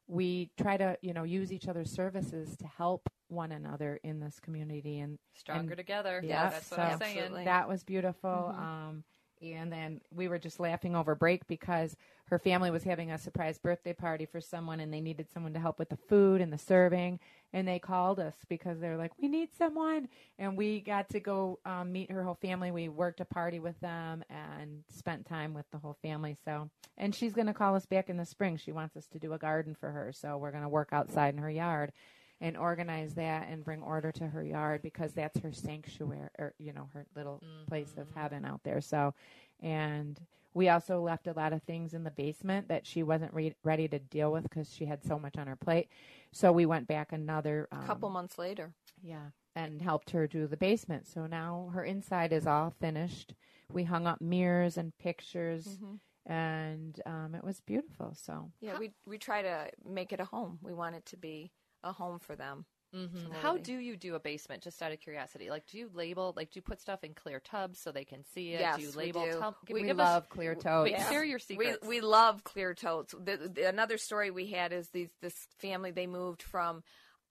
we 0.09 0.49
try 0.57 0.77
to 0.77 0.97
you 1.01 1.13
know 1.13 1.23
use 1.23 1.51
each 1.51 1.67
other's 1.67 1.91
services 1.91 2.55
to 2.57 2.67
help 2.67 3.09
one 3.29 3.51
another 3.51 3.99
in 4.03 4.19
this 4.19 4.39
community 4.39 4.99
and 4.99 5.19
Stronger 5.33 5.71
and- 5.71 5.77
together. 5.77 6.21
Yeah, 6.23 6.49
That's 6.49 6.71
what 6.71 6.79
I'm 6.79 6.99
saying. 6.99 7.45
That 7.45 7.67
was 7.67 7.83
beautiful. 7.83 8.29
Mhm. 8.55 8.59
Um, 8.59 9.03
and 9.41 9.71
then 9.71 10.01
we 10.11 10.27
were 10.27 10.39
just 10.39 10.59
laughing 10.59 10.95
over 10.95 11.13
break 11.13 11.45
because 11.47 11.95
her 12.25 12.39
family 12.39 12.71
was 12.71 12.83
having 12.83 13.11
a 13.11 13.17
surprise 13.17 13.59
birthday 13.59 13.93
party 13.93 14.25
for 14.25 14.41
someone 14.41 14.79
and 14.79 14.91
they 14.91 15.01
needed 15.01 15.29
someone 15.29 15.53
to 15.53 15.59
help 15.59 15.77
with 15.77 15.89
the 15.89 15.97
food 15.97 16.41
and 16.41 16.51
the 16.51 16.57
serving. 16.57 17.19
And 17.53 17.67
they 17.67 17.79
called 17.79 18.19
us 18.19 18.35
because 18.49 18.79
they're 18.79 18.97
like, 18.97 19.11
we 19.19 19.27
need 19.27 19.49
someone. 19.57 20.09
And 20.37 20.57
we 20.57 20.81
got 20.81 21.09
to 21.09 21.19
go 21.19 21.59
um, 21.65 21.91
meet 21.91 22.11
her 22.11 22.23
whole 22.23 22.37
family. 22.41 22.71
We 22.71 22.89
worked 22.89 23.21
a 23.21 23.25
party 23.25 23.59
with 23.59 23.79
them 23.79 24.23
and 24.29 24.83
spent 24.89 25.25
time 25.25 25.53
with 25.53 25.65
the 25.71 25.77
whole 25.77 25.97
family. 26.01 26.35
So, 26.45 26.69
and 26.97 27.15
she's 27.15 27.33
going 27.33 27.47
to 27.47 27.53
call 27.53 27.75
us 27.75 27.85
back 27.85 28.09
in 28.09 28.17
the 28.17 28.25
spring. 28.25 28.57
She 28.57 28.71
wants 28.71 28.97
us 28.97 29.07
to 29.07 29.19
do 29.19 29.33
a 29.33 29.37
garden 29.37 29.75
for 29.79 29.91
her. 29.91 30.11
So 30.11 30.37
we're 30.37 30.51
going 30.51 30.63
to 30.63 30.69
work 30.69 30.89
outside 30.91 31.33
in 31.33 31.41
her 31.41 31.49
yard 31.49 31.93
and 32.39 32.55
organize 32.57 33.15
that 33.15 33.47
and 33.49 33.63
bring 33.63 33.81
order 33.81 34.11
to 34.11 34.27
her 34.27 34.43
yard 34.43 34.81
because 34.81 35.13
that's 35.13 35.39
her 35.39 35.51
sanctuary 35.51 36.29
or 36.37 36.53
you 36.59 36.73
know 36.73 36.87
her 36.93 37.05
little 37.15 37.41
place 37.67 37.93
of 37.97 38.07
heaven 38.15 38.45
out 38.45 38.61
there 38.63 38.81
so 38.81 39.13
and 39.61 40.19
we 40.57 40.69
also 40.69 40.99
left 41.01 41.27
a 41.27 41.33
lot 41.33 41.53
of 41.53 41.61
things 41.63 41.93
in 41.93 42.03
the 42.03 42.09
basement 42.11 42.67
that 42.67 42.85
she 42.87 43.03
wasn't 43.03 43.31
re- 43.33 43.55
ready 43.63 43.87
to 43.87 43.99
deal 43.99 44.31
with 44.31 44.43
because 44.43 44.73
she 44.73 44.85
had 44.85 45.03
so 45.03 45.19
much 45.19 45.37
on 45.37 45.45
her 45.47 45.55
plate 45.55 45.87
so 46.31 46.51
we 46.51 46.65
went 46.65 46.87
back 46.87 47.11
another 47.11 47.67
um, 47.71 47.85
couple 47.85 48.09
months 48.09 48.37
later. 48.39 48.73
yeah 49.01 49.27
and 49.55 49.81
helped 49.81 50.09
her 50.11 50.25
do 50.27 50.47
the 50.47 50.57
basement 50.57 51.07
so 51.07 51.27
now 51.27 51.69
her 51.73 51.83
inside 51.83 52.33
is 52.33 52.47
all 52.47 52.71
finished 52.79 53.33
we 53.71 53.83
hung 53.83 54.07
up 54.07 54.19
mirrors 54.19 54.77
and 54.77 54.97
pictures 54.97 55.77
Mhm. 55.79 55.99
and 56.25 57.01
um, 57.05 57.35
it 57.35 57.43
was 57.43 57.61
beautiful 57.61 58.13
so 58.15 58.51
Yeah, 58.59 58.79
we 58.79 58.91
we 59.05 59.17
try 59.17 59.41
to 59.43 59.69
make 59.85 60.11
it 60.11 60.19
a 60.19 60.25
home. 60.25 60.57
We 60.61 60.73
want 60.73 60.95
it 60.95 61.05
to 61.07 61.17
be 61.17 61.51
a 61.83 61.91
home 61.93 62.19
for 62.19 62.35
them. 62.35 62.65
Mhm. 62.95 63.33
How 63.41 63.57
do 63.57 63.73
you 63.77 63.97
do 63.97 64.15
a 64.15 64.19
basement? 64.19 64.63
Just 64.63 64.81
out 64.81 64.91
of 64.93 64.99
curiosity, 64.99 65.49
like 65.49 65.65
do 65.67 65.77
you 65.77 65.89
label? 65.93 66.33
Like 66.35 66.51
do 66.51 66.57
you 66.57 66.61
put 66.61 66.79
stuff 66.79 67.03
in 67.03 67.13
clear 67.13 67.39
tubs 67.39 67.79
so 67.79 67.91
they 67.91 68.05
can 68.05 68.23
see 68.33 68.53
it? 68.53 68.61
Yes, 68.61 68.77
do 68.77 68.83
you 68.83 68.89
we 68.91 68.95
label? 68.95 69.25
do. 69.25 69.31
Tell- 69.39 69.57
We 69.69 69.83
give 69.83 69.99
us- 69.99 70.05
love 70.05 70.29
clear 70.29 70.55
totes. 70.55 70.91
Wait, 70.91 71.01
share 71.09 71.23
your 71.23 71.39
secrets. 71.39 71.79
We 71.81 71.87
we 71.97 72.01
love 72.01 72.43
clear 72.43 72.73
totes. 72.73 73.13
The, 73.13 73.51
the, 73.53 73.67
another 73.67 73.97
story 73.97 74.31
we 74.31 74.47
had 74.47 74.71
is 74.71 74.89
these 74.89 75.09
this 75.21 75.35
family 75.59 75.91
they 75.91 76.07
moved 76.07 76.41
from 76.43 76.81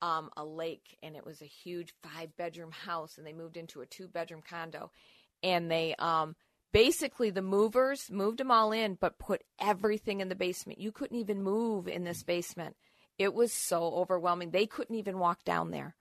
um, 0.01 0.29
a 0.37 0.45
lake 0.45 0.95
and 1.01 1.15
it 1.15 1.25
was 1.25 1.41
a 1.41 1.45
huge 1.45 1.91
five 2.03 2.37
bedroom 2.37 2.71
house 2.71 3.17
and 3.17 3.25
they 3.25 3.33
moved 3.33 3.57
into 3.57 3.81
a 3.81 3.85
two 3.87 4.07
bedroom 4.07 4.43
condo 4.47 4.91
and 5.41 5.71
they 5.71 5.95
um 5.97 6.35
basically 6.71 7.31
the 7.31 7.41
movers 7.41 8.11
moved 8.11 8.37
them 8.37 8.51
all 8.51 8.71
in 8.71 8.93
but 8.93 9.17
put 9.17 9.41
everything 9.59 10.19
in 10.21 10.29
the 10.29 10.35
basement. 10.35 10.77
You 10.79 10.91
couldn't 10.91 11.17
even 11.17 11.41
move 11.41 11.87
in 11.87 12.03
this 12.03 12.21
basement. 12.23 12.75
It 13.17 13.33
was 13.33 13.51
so 13.51 13.83
overwhelming. 13.83 14.51
They 14.51 14.65
couldn't 14.67 14.95
even 14.95 15.19
walk 15.19 15.43
down 15.43 15.71
there. 15.71 15.95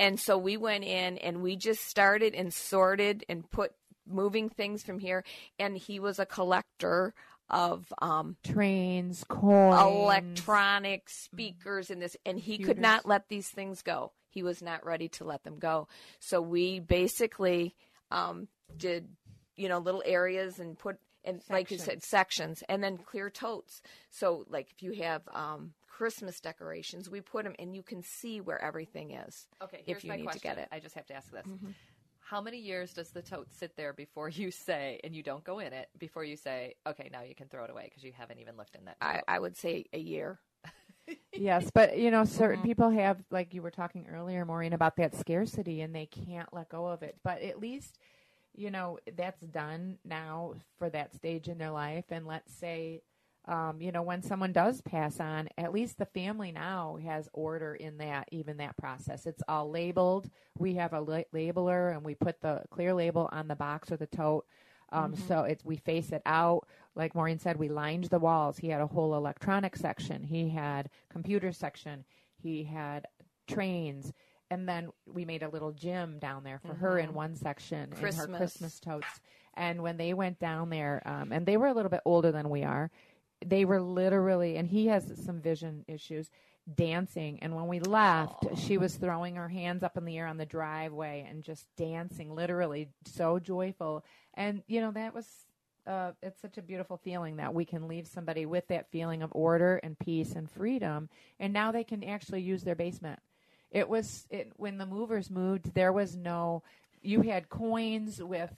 And 0.00 0.18
so 0.18 0.36
we 0.36 0.56
went 0.56 0.84
in 0.84 1.18
and 1.18 1.42
we 1.42 1.56
just 1.56 1.86
started 1.86 2.34
and 2.34 2.52
sorted 2.52 3.24
and 3.28 3.48
put 3.50 3.72
moving 4.06 4.48
things 4.48 4.82
from 4.82 4.98
here. 4.98 5.24
And 5.58 5.76
he 5.76 6.00
was 6.00 6.18
a 6.18 6.26
collector 6.26 7.14
of 7.48 7.92
um, 8.02 8.36
trains, 8.42 9.24
coins, 9.28 9.80
electronic 9.80 11.08
speakers, 11.08 11.90
and 11.90 12.02
this. 12.02 12.16
And 12.26 12.38
he 12.38 12.58
could 12.58 12.78
not 12.78 13.06
let 13.06 13.28
these 13.28 13.48
things 13.48 13.82
go. 13.82 14.12
He 14.30 14.42
was 14.42 14.62
not 14.62 14.84
ready 14.84 15.08
to 15.10 15.24
let 15.24 15.44
them 15.44 15.58
go. 15.58 15.88
So 16.18 16.42
we 16.42 16.80
basically 16.80 17.74
um, 18.10 18.48
did, 18.76 19.08
you 19.54 19.68
know, 19.68 19.78
little 19.78 20.02
areas 20.04 20.58
and 20.58 20.78
put. 20.78 20.98
And 21.24 21.40
like 21.50 21.72
you 21.72 21.78
said, 21.78 22.04
sections, 22.04 22.62
and 22.68 22.84
then 22.84 22.98
clear 22.98 23.30
totes. 23.30 23.82
So, 24.10 24.44
like 24.48 24.70
if 24.70 24.80
you 24.80 24.92
have 25.02 25.22
um, 25.34 25.72
Christmas 25.96 26.40
decorations, 26.40 27.08
we 27.08 27.22
put 27.22 27.44
them, 27.44 27.54
and 27.58 27.74
you 27.74 27.82
can 27.82 28.02
see 28.02 28.42
where 28.42 28.62
everything 28.62 29.12
is. 29.12 29.46
Okay, 29.62 29.82
here's 29.86 30.00
if 30.00 30.04
you 30.04 30.10
my 30.10 30.16
need 30.16 30.24
question. 30.24 30.42
to 30.42 30.48
get 30.48 30.58
it. 30.58 30.68
I 30.70 30.78
just 30.78 30.94
have 30.94 31.06
to 31.06 31.14
ask 31.14 31.30
this. 31.30 31.46
Mhm. 31.46 31.72
How 32.18 32.38
many 32.42 32.58
years 32.58 32.92
does 32.92 33.12
the 33.12 33.22
tote 33.22 33.50
sit 33.50 33.74
there 33.76 33.94
before 33.94 34.28
you 34.28 34.50
say, 34.50 35.00
and 35.04 35.16
you 35.16 35.22
don't 35.22 35.42
go 35.42 35.58
in 35.60 35.72
it, 35.72 35.88
before 35.96 36.22
you 36.22 36.36
say, 36.36 36.74
okay, 36.86 37.08
now 37.10 37.22
you 37.22 37.34
can 37.34 37.48
throw 37.48 37.64
it 37.64 37.70
away 37.70 37.84
because 37.84 38.04
you 38.04 38.12
haven't 38.12 38.40
even 38.40 38.58
looked 38.58 38.74
in 38.74 38.84
that 38.84 38.98
I, 39.00 39.14
tote? 39.14 39.24
I 39.26 39.38
would 39.38 39.56
say 39.56 39.86
a 39.94 39.98
year. 39.98 40.38
yes, 41.32 41.70
but 41.72 41.96
you 41.96 42.10
know, 42.10 42.24
certain 42.24 42.60
Mhm. 42.60 42.64
people 42.66 42.90
have, 42.90 43.24
like 43.30 43.54
you 43.54 43.62
were 43.62 43.70
talking 43.70 44.06
earlier, 44.06 44.44
Maureen, 44.44 44.74
about 44.74 44.96
that 44.96 45.14
scarcity, 45.14 45.80
and 45.80 45.94
they 45.94 46.04
can't 46.04 46.52
let 46.52 46.68
go 46.68 46.86
of 46.88 47.02
it. 47.02 47.16
But 47.24 47.40
at 47.40 47.58
least, 47.58 47.98
you 48.54 48.70
know, 48.70 48.98
that's 49.16 49.40
done 49.46 49.98
now 50.04 50.56
for 50.78 50.90
that 50.90 51.14
stage 51.14 51.48
in 51.48 51.56
their 51.56 51.70
life. 51.70 52.04
And 52.10 52.26
let's 52.26 52.52
say, 52.52 53.00
um, 53.46 53.80
you 53.80 53.92
know, 53.92 54.02
when 54.02 54.22
someone 54.22 54.52
does 54.52 54.80
pass 54.82 55.20
on, 55.20 55.48
at 55.56 55.72
least 55.72 55.98
the 55.98 56.06
family 56.06 56.50
now 56.52 56.98
has 57.04 57.28
order 57.32 57.74
in 57.74 57.98
that, 57.98 58.28
even 58.32 58.56
that 58.56 58.76
process. 58.76 59.26
It's 59.26 59.42
all 59.48 59.70
labeled. 59.70 60.28
We 60.58 60.74
have 60.74 60.92
a 60.92 61.00
la- 61.00 61.22
labeler, 61.32 61.92
and 61.92 62.04
we 62.04 62.14
put 62.14 62.40
the 62.40 62.62
clear 62.70 62.92
label 62.94 63.28
on 63.32 63.46
the 63.48 63.56
box 63.56 63.92
or 63.92 63.96
the 63.96 64.06
tote. 64.06 64.46
Um, 64.90 65.14
Mhm. 65.14 65.18
So 65.28 65.42
it's 65.42 65.64
we 65.64 65.76
face 65.76 66.12
it 66.12 66.22
out. 66.26 66.66
Like 66.94 67.14
Maureen 67.14 67.38
said, 67.38 67.56
we 67.56 67.68
lined 67.68 68.04
the 68.04 68.18
walls. 68.20 68.58
He 68.58 68.68
had 68.68 68.80
a 68.80 68.86
whole 68.86 69.14
electronic 69.14 69.76
section. 69.76 70.22
He 70.22 70.48
had 70.48 70.90
computer 71.08 71.52
section. 71.52 72.04
He 72.36 72.64
had 72.64 73.06
trains. 73.46 74.12
And 74.48 74.68
then 74.68 74.90
we 75.12 75.24
made 75.24 75.42
a 75.42 75.48
little 75.48 75.72
gym 75.72 76.18
down 76.20 76.44
there 76.44 76.60
for 76.60 76.74
her 76.74 76.98
in 77.00 77.10
Mhm. 77.10 77.14
one 77.14 77.34
section 77.34 77.84
in 77.84 77.90
her 77.92 77.96
Christmas. 77.96 78.36
Christmas 78.38 78.78
totes. 78.80 79.20
And 79.54 79.82
when 79.82 79.96
they 79.96 80.14
went 80.14 80.38
down 80.38 80.70
there, 80.70 81.02
um, 81.04 81.32
and 81.32 81.46
they 81.46 81.56
were 81.56 81.66
a 81.66 81.74
little 81.74 81.90
bit 81.90 82.02
older 82.04 82.30
than 82.30 82.48
we 82.48 82.62
are, 82.62 82.90
they 83.48 83.64
were 83.64 83.80
literally, 83.80 84.56
and 84.56 84.68
he 84.68 84.88
has 84.88 85.12
some 85.24 85.40
vision 85.40 85.84
issues, 85.86 86.30
dancing. 86.74 87.38
And 87.42 87.54
when 87.54 87.68
we 87.68 87.78
left, 87.80 88.58
she 88.58 88.76
was 88.76 88.96
throwing 88.96 89.36
her 89.36 89.48
hands 89.48 89.82
up 89.82 89.96
in 89.96 90.04
the 90.04 90.18
air 90.18 90.26
on 90.26 90.36
the 90.36 90.46
driveway 90.46 91.26
and 91.28 91.44
just 91.44 91.66
dancing, 91.76 92.34
literally 92.34 92.88
so 93.04 93.38
joyful. 93.38 94.04
And, 94.34 94.62
you 94.66 94.80
know, 94.80 94.90
that 94.92 95.14
was. 95.14 95.26
Uh, 95.86 96.10
it's 96.20 96.42
such 96.42 96.58
a 96.58 96.62
beautiful 96.62 96.96
feeling 96.96 97.36
that 97.36 97.54
we 97.54 97.64
can 97.64 97.86
leave 97.86 98.08
somebody 98.08 98.44
with 98.44 98.66
that 98.66 98.90
feeling 98.90 99.22
of 99.22 99.30
order 99.32 99.76
and 99.84 99.96
peace 99.96 100.32
and 100.32 100.50
freedom, 100.50 101.08
and 101.38 101.52
now 101.52 101.70
they 101.70 101.84
can 101.84 102.02
actually 102.02 102.42
use 102.42 102.64
their 102.64 102.74
basement. 102.74 103.20
It 103.70 103.88
was 103.88 104.26
it 104.28 104.50
when 104.56 104.78
the 104.78 104.86
movers 104.86 105.30
moved. 105.30 105.74
There 105.74 105.92
was 105.92 106.16
no. 106.16 106.64
You 107.02 107.22
had 107.22 107.48
coins 107.48 108.20
with, 108.20 108.50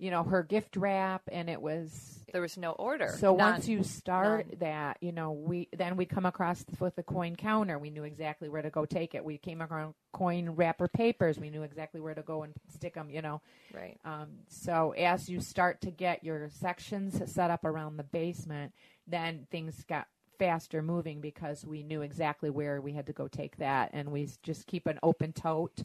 you 0.00 0.10
know, 0.10 0.22
her 0.22 0.42
gift 0.42 0.76
wrap, 0.76 1.22
and 1.30 1.50
it 1.50 1.60
was 1.60 2.24
there 2.32 2.40
was 2.40 2.56
no 2.56 2.72
order. 2.72 3.14
so 3.18 3.36
None. 3.36 3.52
once 3.52 3.68
you 3.68 3.82
start 3.82 4.46
that, 4.60 4.96
you 5.00 5.12
know, 5.12 5.32
we 5.32 5.68
then 5.76 5.96
we 5.96 6.06
come 6.06 6.24
across 6.24 6.64
with 6.78 6.96
the 6.96 7.02
coin 7.02 7.36
counter. 7.36 7.78
We 7.78 7.90
knew 7.90 8.04
exactly 8.04 8.48
where 8.48 8.62
to 8.62 8.70
go 8.70 8.86
take 8.86 9.14
it. 9.14 9.24
We 9.24 9.36
came 9.36 9.60
across 9.60 9.92
coin 10.12 10.50
wrapper 10.50 10.88
papers. 10.88 11.38
We 11.38 11.50
knew 11.50 11.62
exactly 11.62 12.00
where 12.00 12.14
to 12.14 12.22
go 12.22 12.42
and 12.42 12.54
stick 12.72 12.94
them. 12.94 13.10
You 13.10 13.20
know, 13.20 13.42
Right. 13.74 13.98
Um, 14.04 14.28
so 14.48 14.92
as 14.92 15.28
you 15.28 15.40
start 15.40 15.82
to 15.82 15.90
get 15.90 16.24
your 16.24 16.48
sections 16.48 17.20
set 17.30 17.50
up 17.50 17.64
around 17.64 17.96
the 17.96 18.04
basement, 18.04 18.72
then 19.06 19.46
things 19.50 19.84
got 19.84 20.06
faster 20.38 20.82
moving 20.82 21.20
because 21.20 21.66
we 21.66 21.82
knew 21.82 22.00
exactly 22.00 22.48
where 22.48 22.80
we 22.80 22.92
had 22.94 23.06
to 23.06 23.12
go 23.12 23.28
take 23.28 23.56
that, 23.58 23.90
and 23.92 24.10
we 24.10 24.28
just 24.42 24.66
keep 24.66 24.86
an 24.86 24.98
open 25.02 25.32
tote, 25.32 25.82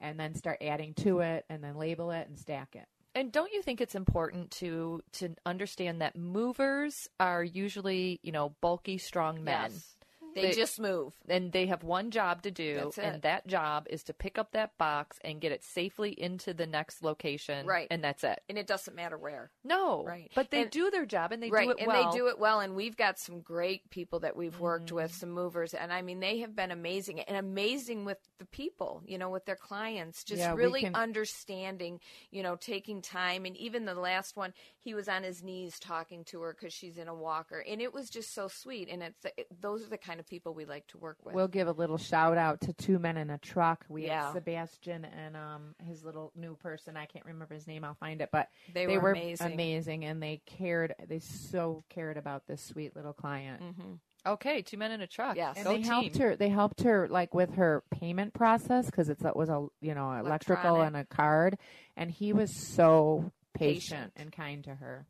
and 0.00 0.18
then 0.18 0.34
start 0.34 0.58
adding 0.62 0.94
to 0.94 1.20
it, 1.20 1.44
and 1.50 1.62
then 1.62 1.76
label 1.76 2.10
it 2.10 2.26
and 2.28 2.38
stack 2.38 2.74
it. 2.74 2.86
And 3.14 3.32
don't 3.32 3.52
you 3.52 3.62
think 3.62 3.80
it's 3.80 3.94
important 3.94 4.50
to 4.52 5.02
to 5.14 5.34
understand 5.44 6.00
that 6.00 6.16
movers 6.16 7.08
are 7.18 7.42
usually, 7.42 8.20
you 8.22 8.32
know, 8.32 8.54
bulky, 8.60 8.98
strong 8.98 9.42
men? 9.42 9.72
Yes. 9.72 9.96
They 10.42 10.52
just 10.52 10.78
move. 10.80 11.12
And 11.28 11.52
they 11.52 11.66
have 11.66 11.82
one 11.82 12.10
job 12.10 12.42
to 12.42 12.50
do, 12.50 12.74
That's 12.76 12.98
it. 12.98 13.04
and 13.04 13.22
that 13.22 13.46
job 13.46 13.86
is 13.90 14.02
to 14.04 14.12
pick 14.14 14.38
up 14.38 14.52
that 14.52 14.76
box 14.78 15.18
and 15.24 15.40
get 15.40 15.52
it 15.52 15.64
safely 15.64 16.10
into 16.10 16.54
the 16.54 16.66
next 16.66 17.02
location. 17.02 17.66
Right. 17.66 17.86
And 17.90 18.02
that's 18.02 18.24
it. 18.24 18.40
And 18.48 18.56
it 18.58 18.66
doesn't 18.66 18.94
matter 18.96 19.18
where. 19.18 19.50
No. 19.64 20.04
Right. 20.04 20.30
But 20.34 20.50
they 20.50 20.62
And- 20.62 20.70
do 20.70 20.90
their 20.90 21.06
job 21.06 21.32
and 21.32 21.42
they 21.42 21.50
right, 21.50 21.64
do 21.66 21.70
it 21.72 21.78
and 21.78 21.86
well. 21.88 22.10
they 22.12 22.16
do 22.18 22.28
it 22.28 22.38
well. 22.38 22.60
And 22.60 22.74
we've 22.74 22.96
got 22.96 23.18
some 23.18 23.40
great 23.40 23.90
people 23.90 24.20
that 24.20 24.36
we've 24.36 24.58
worked 24.60 24.92
with, 24.92 25.10
Mm-hmm. 25.10 25.18
some 25.20 25.30
movers, 25.30 25.74
and 25.74 25.92
I 25.92 26.02
mean 26.02 26.20
they 26.20 26.38
have 26.38 26.54
been 26.56 26.70
amazing 26.70 27.20
and 27.20 27.36
amazing 27.36 28.04
with 28.04 28.18
the 28.38 28.46
people, 28.46 29.02
you 29.06 29.18
know, 29.18 29.30
with 29.30 29.44
their 29.46 29.56
clients, 29.56 30.24
just 30.24 30.40
Yeah, 30.40 30.54
really 30.54 30.82
can- 30.82 30.94
understanding, 31.38 32.00
you 32.30 32.42
know, 32.42 32.56
taking 32.56 33.02
time. 33.02 33.44
And 33.44 33.56
even 33.56 33.84
the 33.84 33.94
last 33.94 34.36
one, 34.36 34.52
he 34.78 34.94
was 34.94 35.08
on 35.08 35.22
his 35.22 35.42
knees 35.42 35.78
talking 35.78 36.24
to 36.26 36.40
her 36.42 36.54
because 36.58 36.72
she's 36.72 36.98
in 36.98 37.08
a 37.08 37.14
walker, 37.14 37.60
and 37.68 37.80
it 37.80 37.92
was 37.92 38.10
just 38.10 38.34
so 38.34 38.48
sweet. 38.48 38.88
And 38.88 39.02
it's 39.02 39.24
it, 39.36 39.46
those 39.60 39.84
are 39.86 39.90
the 39.90 39.98
kind 39.98 40.20
of 40.20 40.26
people 40.28 40.54
we 40.54 40.64
like 40.64 40.86
to 40.88 40.98
work 40.98 41.16
with. 41.24 41.34
We'll 41.34 41.48
give 41.48 41.68
a 41.68 41.72
little 41.72 41.98
shout 41.98 42.36
out 42.38 42.60
to 42.62 42.72
two 42.72 42.98
men 42.98 43.16
in 43.16 43.30
a 43.30 43.38
truck. 43.38 43.84
We 43.88 44.06
Yeah. 44.06 44.26
had 44.26 44.32
Sebastian 44.34 45.04
and 45.04 45.36
um 45.36 45.74
his 45.86 46.04
little 46.04 46.32
new 46.36 46.54
person. 46.56 46.96
I 46.96 47.06
can't 47.06 47.24
remember 47.26 47.54
his 47.54 47.66
name. 47.66 47.84
I'll 47.84 47.94
find 47.94 48.20
it. 48.20 48.30
But 48.32 48.48
They 48.72 48.86
were 48.98 49.10
amazing. 49.12 49.52
amazing, 49.52 50.04
and 50.04 50.22
they 50.22 50.42
cared. 50.46 50.94
They 51.08 51.18
so 51.20 51.84
cared 51.88 52.16
about 52.16 52.46
this 52.46 52.62
sweet 52.62 52.94
little 52.94 53.12
client. 53.12 53.62
Mm-hmm. 53.62 53.92
Okay, 54.26 54.62
two 54.62 54.76
men 54.76 54.90
in 54.90 55.00
a 55.00 55.06
truck. 55.06 55.36
Yes. 55.36 55.56
And 55.56 55.64
Go 55.64 55.70
they 55.72 55.76
team. 55.78 55.84
helped 55.86 56.18
her. 56.18 56.36
They 56.36 56.48
helped 56.48 56.80
her 56.82 57.08
like 57.08 57.32
with 57.34 57.54
her 57.54 57.82
payment 57.90 58.34
process 58.34 58.86
because 58.86 59.08
it 59.08 59.18
was 59.34 59.48
a 59.48 59.66
you 59.80 59.94
know 59.94 60.12
electrical 60.12 60.76
Electronic. 60.76 60.86
and 60.86 60.96
a 60.96 61.04
card, 61.04 61.58
and 61.96 62.10
he 62.10 62.32
was 62.32 62.54
so 62.54 63.32
patient, 63.54 63.80
Patient. 63.80 64.12
and 64.16 64.32
kind 64.32 64.64
to 64.64 64.74
her. 64.74 65.06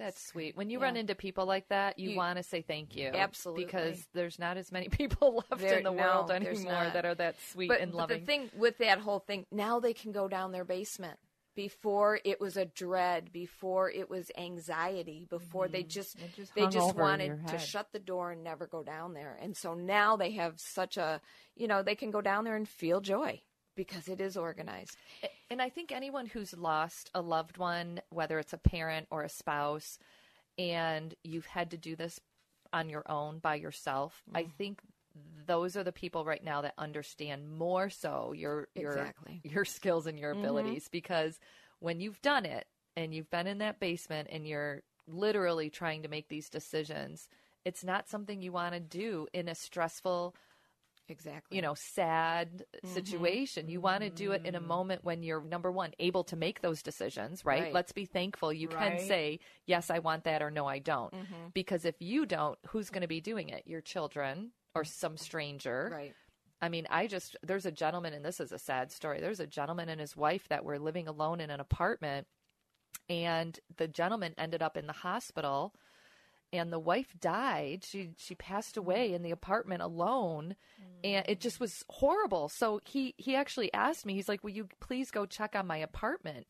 That's 0.00 0.26
sweet. 0.28 0.56
When 0.56 0.70
you 0.70 0.80
run 0.80 0.96
into 0.96 1.14
people 1.14 1.44
like 1.44 1.68
that, 1.68 1.98
you, 1.98 2.10
You- 2.10 2.16
want 2.16 2.38
to 2.38 2.42
say 2.42 2.62
thank 2.62 2.96
you. 2.96 3.08
Absolutely. 3.08 3.66
Because 3.66 4.08
there's 4.14 4.38
not 4.38 4.56
as 4.56 4.72
many 4.72 4.88
people 4.90 5.44
left 5.50 5.60
There- 5.60 5.76
in 5.76 5.84
the 5.84 5.90
no, 5.90 6.02
world 6.02 6.30
anymore 6.30 6.90
that 6.94 7.04
are 7.04 7.14
that 7.16 7.36
sweet 7.52 7.68
but, 7.68 7.80
and 7.80 7.92
but 7.92 7.98
loving. 7.98 8.20
the 8.20 8.26
thing 8.26 8.50
with 8.56 8.78
that 8.78 8.98
whole 8.98 9.18
thing, 9.18 9.44
now 9.52 9.78
they 9.78 9.92
can 9.92 10.10
go 10.10 10.26
down 10.26 10.52
their 10.52 10.64
basement. 10.64 11.18
Before 11.54 12.18
it 12.24 12.40
was 12.40 12.56
a 12.56 12.64
dread, 12.64 13.32
before 13.32 13.90
it 13.90 14.08
was 14.08 14.30
anxiety, 14.38 15.26
before 15.28 15.68
they 15.68 15.80
mm-hmm. 15.80 15.88
just, 15.88 16.16
just 16.34 16.54
they 16.54 16.66
just 16.68 16.94
wanted 16.94 17.46
to 17.48 17.58
shut 17.58 17.88
the 17.92 17.98
door 17.98 18.30
and 18.30 18.42
never 18.42 18.66
go 18.66 18.82
down 18.82 19.12
there. 19.12 19.36
And 19.42 19.54
so 19.54 19.74
now 19.74 20.16
they 20.16 20.30
have 20.30 20.58
such 20.58 20.96
a, 20.96 21.20
you 21.56 21.66
know, 21.66 21.82
they 21.82 21.96
can 21.96 22.12
go 22.12 22.22
down 22.22 22.44
there 22.44 22.56
and 22.56 22.66
feel 22.66 23.00
joy 23.00 23.42
because 23.80 24.08
it 24.08 24.20
is 24.20 24.36
organized. 24.36 24.98
And 25.50 25.62
I 25.62 25.70
think 25.70 25.90
anyone 25.90 26.26
who's 26.26 26.54
lost 26.56 27.10
a 27.14 27.22
loved 27.22 27.56
one, 27.56 28.00
whether 28.10 28.38
it's 28.38 28.52
a 28.52 28.58
parent 28.58 29.06
or 29.10 29.22
a 29.22 29.28
spouse, 29.28 29.98
and 30.58 31.14
you've 31.24 31.46
had 31.46 31.70
to 31.70 31.78
do 31.78 31.96
this 31.96 32.20
on 32.74 32.90
your 32.90 33.10
own 33.10 33.38
by 33.38 33.54
yourself, 33.54 34.22
I 34.34 34.42
Mm. 34.42 34.50
think 34.58 34.80
those 35.46 35.76
are 35.76 35.82
the 35.84 35.92
people 35.92 36.26
right 36.26 36.44
now 36.44 36.60
that 36.60 36.74
understand 36.76 37.50
more 37.50 37.88
so 37.90 38.32
your 38.32 38.68
your 38.74 38.94
Exactly. 38.98 39.40
your 39.44 39.64
skills 39.64 40.06
and 40.06 40.18
your 40.18 40.32
Mhm. 40.32 40.40
abilities 40.40 40.88
because 40.88 41.40
when 41.78 42.00
you've 42.00 42.20
done 42.20 42.44
it 42.44 42.66
and 42.96 43.14
you've 43.14 43.30
been 43.30 43.46
in 43.46 43.58
that 43.58 43.80
basement 43.80 44.28
and 44.30 44.46
you're 44.46 44.82
literally 45.08 45.70
trying 45.70 46.02
to 46.02 46.08
make 46.08 46.28
these 46.28 46.50
decisions, 46.50 47.28
it's 47.64 47.82
not 47.82 48.08
something 48.08 48.42
you 48.42 48.52
want 48.52 48.74
to 48.74 48.80
do 48.80 49.26
in 49.32 49.48
a 49.48 49.54
stressful 49.54 50.34
exactly 51.10 51.56
you 51.56 51.62
know 51.62 51.74
sad 51.74 52.64
Mhm. 52.82 52.94
situation 52.94 53.68
you 53.68 53.80
want 53.80 54.02
to 54.02 54.10
do 54.10 54.32
it 54.32 54.42
in 54.44 54.54
a 54.54 54.60
moment 54.60 55.04
when 55.04 55.22
you're 55.22 55.42
number 55.42 55.70
one 55.70 55.92
able 55.98 56.24
to 56.24 56.36
make 56.36 56.60
those 56.60 56.82
decisions 56.82 57.44
right, 57.44 57.64
Right. 57.64 57.74
let's 57.74 57.92
be 57.92 58.06
thankful 58.06 58.52
you 58.52 58.68
can 58.68 58.98
say 58.98 59.40
yes 59.66 59.90
i 59.90 59.98
want 59.98 60.24
that 60.24 60.42
or 60.42 60.50
no 60.50 60.66
i 60.66 60.78
don't 60.78 61.12
Mhm. 61.12 61.52
because 61.52 61.84
if 61.84 61.96
you 62.00 62.24
don't 62.26 62.58
who's 62.68 62.90
going 62.90 63.02
to 63.02 63.08
be 63.08 63.20
doing 63.20 63.48
it 63.48 63.66
your 63.66 63.80
children 63.80 64.52
or 64.74 64.84
some 64.84 65.16
stranger 65.16 65.88
Right. 65.92 66.14
I 66.62 66.68
mean, 66.68 66.86
I 66.90 67.06
just, 67.06 67.36
there's 67.42 67.64
a 67.64 67.72
gentleman, 67.72 68.12
and 68.12 68.22
this 68.22 68.38
is 68.38 68.52
a 68.52 68.58
sad 68.58 68.92
story. 68.92 69.18
There's 69.18 69.40
a 69.40 69.46
gentleman 69.46 69.88
and 69.88 69.98
his 69.98 70.14
wife 70.14 70.46
that 70.48 70.62
were 70.62 70.78
living 70.78 71.08
alone 71.08 71.40
in 71.40 71.48
an 71.48 71.58
apartment, 71.58 72.26
and 73.08 73.58
the 73.78 73.88
gentleman 73.88 74.34
ended 74.36 74.62
up 74.62 74.76
in 74.76 74.86
the 74.86 74.92
hospital, 74.92 75.74
and 76.52 76.72
the 76.72 76.78
wife 76.78 77.14
died. 77.20 77.84
She 77.84 78.10
she 78.16 78.34
passed 78.34 78.76
away 78.76 79.12
in 79.12 79.22
the 79.22 79.30
apartment 79.30 79.82
alone, 79.82 80.56
and 81.04 81.24
it 81.28 81.40
just 81.40 81.60
was 81.60 81.84
horrible. 81.88 82.48
So 82.48 82.80
he 82.84 83.14
he 83.16 83.36
actually 83.36 83.72
asked 83.72 84.04
me, 84.06 84.14
he's 84.14 84.28
like, 84.28 84.42
"Will 84.42 84.50
you 84.50 84.68
please 84.80 85.10
go 85.10 85.26
check 85.26 85.54
on 85.54 85.66
my 85.66 85.78
apartment?" 85.78 86.48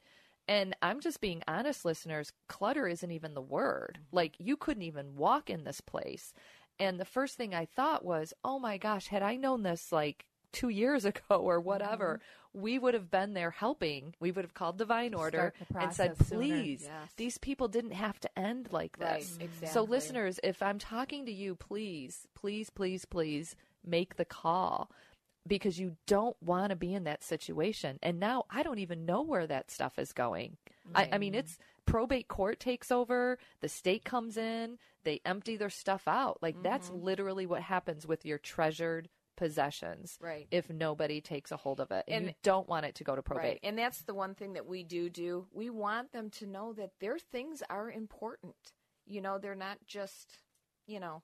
And 0.48 0.74
I'm 0.82 1.00
just 1.00 1.20
being 1.20 1.42
honest, 1.46 1.84
listeners. 1.84 2.32
Clutter 2.48 2.88
isn't 2.88 3.10
even 3.10 3.34
the 3.34 3.40
word. 3.40 3.98
Mm-hmm. 4.00 4.16
Like 4.16 4.34
you 4.38 4.56
couldn't 4.56 4.82
even 4.82 5.16
walk 5.16 5.50
in 5.50 5.64
this 5.64 5.80
place. 5.80 6.32
And 6.78 6.98
the 6.98 7.04
first 7.04 7.36
thing 7.36 7.54
I 7.54 7.66
thought 7.66 8.04
was, 8.04 8.32
oh 8.42 8.58
my 8.58 8.78
gosh, 8.78 9.08
had 9.08 9.22
I 9.22 9.36
known 9.36 9.62
this 9.62 9.92
like 9.92 10.24
two 10.52 10.68
years 10.68 11.04
ago 11.04 11.36
or 11.36 11.60
whatever, 11.60 12.20
we 12.52 12.78
would 12.78 12.94
have 12.94 13.10
been 13.10 13.34
there 13.34 13.50
helping. 13.50 14.14
We 14.20 14.30
would 14.32 14.44
have 14.44 14.54
called 14.54 14.78
Divine 14.78 15.14
Order 15.14 15.52
and 15.74 15.94
said, 15.94 16.18
please, 16.18 16.82
Yes. 16.82 17.12
these 17.16 17.38
people 17.38 17.68
didn't 17.68 17.92
have 17.92 18.18
to 18.20 18.38
end 18.38 18.68
like 18.72 18.96
Right, 18.98 19.20
this. 19.20 19.38
So, 19.72 19.82
listeners, 19.82 20.40
if 20.42 20.62
I'm 20.62 20.78
talking 20.78 21.26
to 21.26 21.32
you, 21.32 21.54
please, 21.54 22.26
please, 22.34 22.70
please, 22.70 23.04
please 23.04 23.54
make 23.84 24.16
the 24.16 24.24
call 24.24 24.90
because 25.46 25.78
you 25.78 25.96
don't 26.06 26.36
want 26.42 26.70
to 26.70 26.76
be 26.76 26.92
in 26.92 27.04
that 27.04 27.22
situation. 27.22 27.98
And 28.02 28.20
now 28.20 28.44
I 28.50 28.62
don't 28.62 28.78
even 28.78 29.06
know 29.06 29.22
where 29.22 29.46
that 29.46 29.70
stuff 29.70 29.98
is 29.98 30.12
going. 30.12 30.56
I, 30.94 31.08
I 31.12 31.18
mean, 31.18 31.34
it's 31.34 31.56
probate 31.86 32.28
court 32.28 32.60
takes 32.60 32.90
over, 32.90 33.38
the 33.60 33.68
state 33.68 34.04
comes 34.04 34.36
in, 34.36 34.78
they 35.04 35.20
empty 35.24 35.56
their 35.56 35.70
stuff 35.70 36.06
out. 36.06 36.38
Like, 36.42 36.62
that's 36.62 36.90
literally 36.90 37.46
what 37.46 37.62
happens 37.62 38.06
with 38.06 38.26
your 38.26 38.38
treasured 38.38 39.08
possessions 39.40 40.18
Right. 40.20 40.46
if 40.50 40.68
nobody 40.68 41.22
takes 41.22 41.50
a 41.50 41.56
hold 41.56 41.80
of 41.80 41.90
it. 41.90 42.04
And, 42.06 42.26
you 42.26 42.34
don't 42.42 42.68
want 42.68 42.84
it 42.84 42.94
to 42.96 43.04
go 43.04 43.16
to 43.16 43.22
probate. 43.22 43.44
Right. 43.44 43.60
And 43.62 43.78
that's 43.78 44.02
the 44.02 44.12
one 44.12 44.34
thing 44.34 44.52
that 44.52 44.66
we 44.66 44.84
do 44.84 45.08
do. 45.08 45.46
We 45.50 45.70
want 45.70 46.12
them 46.12 46.28
to 46.32 46.46
know 46.46 46.74
that 46.74 46.90
their 47.00 47.18
things 47.18 47.62
are 47.70 47.90
important. 47.90 48.54
You 49.06 49.22
know, 49.22 49.38
they're 49.38 49.54
not 49.54 49.78
just, 49.86 50.36
you 50.86 51.00
know, 51.00 51.22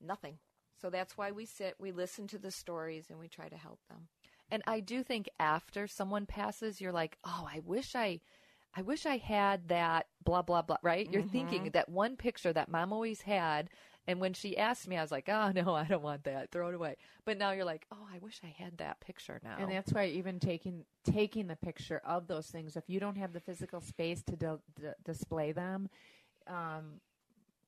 nothing. 0.00 0.38
So 0.80 0.90
that's 0.90 1.18
why 1.18 1.32
we 1.32 1.44
sit, 1.44 1.74
we 1.80 1.90
listen 1.90 2.28
to 2.28 2.38
the 2.38 2.52
stories, 2.52 3.06
and 3.10 3.18
we 3.18 3.28
try 3.28 3.48
to 3.48 3.56
help 3.56 3.80
them. 3.88 4.08
And 4.48 4.62
I 4.66 4.78
do 4.78 5.02
think 5.02 5.28
after 5.40 5.88
someone 5.88 6.26
passes, 6.26 6.80
you're 6.80 6.92
like, 6.92 7.18
oh, 7.24 7.48
I 7.52 7.60
wish 7.64 7.96
I, 7.96 8.20
I 8.74 8.82
wish 8.82 9.06
I 9.06 9.16
had 9.16 9.68
that 9.68 10.06
blah 10.22 10.42
blah 10.42 10.62
blah. 10.62 10.76
Right? 10.82 11.10
You're 11.10 11.22
thinking 11.22 11.64
Mhm. 11.64 11.72
that 11.72 11.88
one 11.88 12.16
picture 12.16 12.52
that 12.52 12.68
mom 12.68 12.92
always 12.92 13.22
had, 13.22 13.70
and 14.06 14.20
when 14.20 14.34
she 14.34 14.56
asked 14.56 14.86
me, 14.86 14.96
I 14.96 15.02
was 15.02 15.10
like, 15.10 15.28
oh 15.28 15.52
no, 15.54 15.74
I 15.74 15.84
don't 15.84 16.02
want 16.02 16.24
that. 16.24 16.50
Throw 16.50 16.68
it 16.68 16.74
away. 16.74 16.96
But 17.24 17.38
now 17.38 17.52
you're 17.52 17.64
like, 17.64 17.86
oh, 17.92 18.06
I 18.12 18.18
wish 18.18 18.40
I 18.44 18.54
had 18.62 18.78
that 18.78 19.00
picture 19.00 19.40
now. 19.42 19.56
And 19.58 19.70
that's 19.70 19.92
why 19.92 20.06
even 20.06 20.38
taking 20.38 20.84
taking 21.04 21.46
the 21.46 21.56
picture 21.56 22.00
of 22.04 22.26
those 22.26 22.46
things, 22.46 22.76
if 22.76 22.84
you 22.88 23.00
don't 23.00 23.16
have 23.16 23.32
the 23.32 23.40
physical 23.40 23.80
space 23.80 24.22
to 24.24 24.36
di- 24.36 24.56
di- 24.80 24.94
display 25.04 25.52
them, 25.52 25.88
um, 26.46 27.00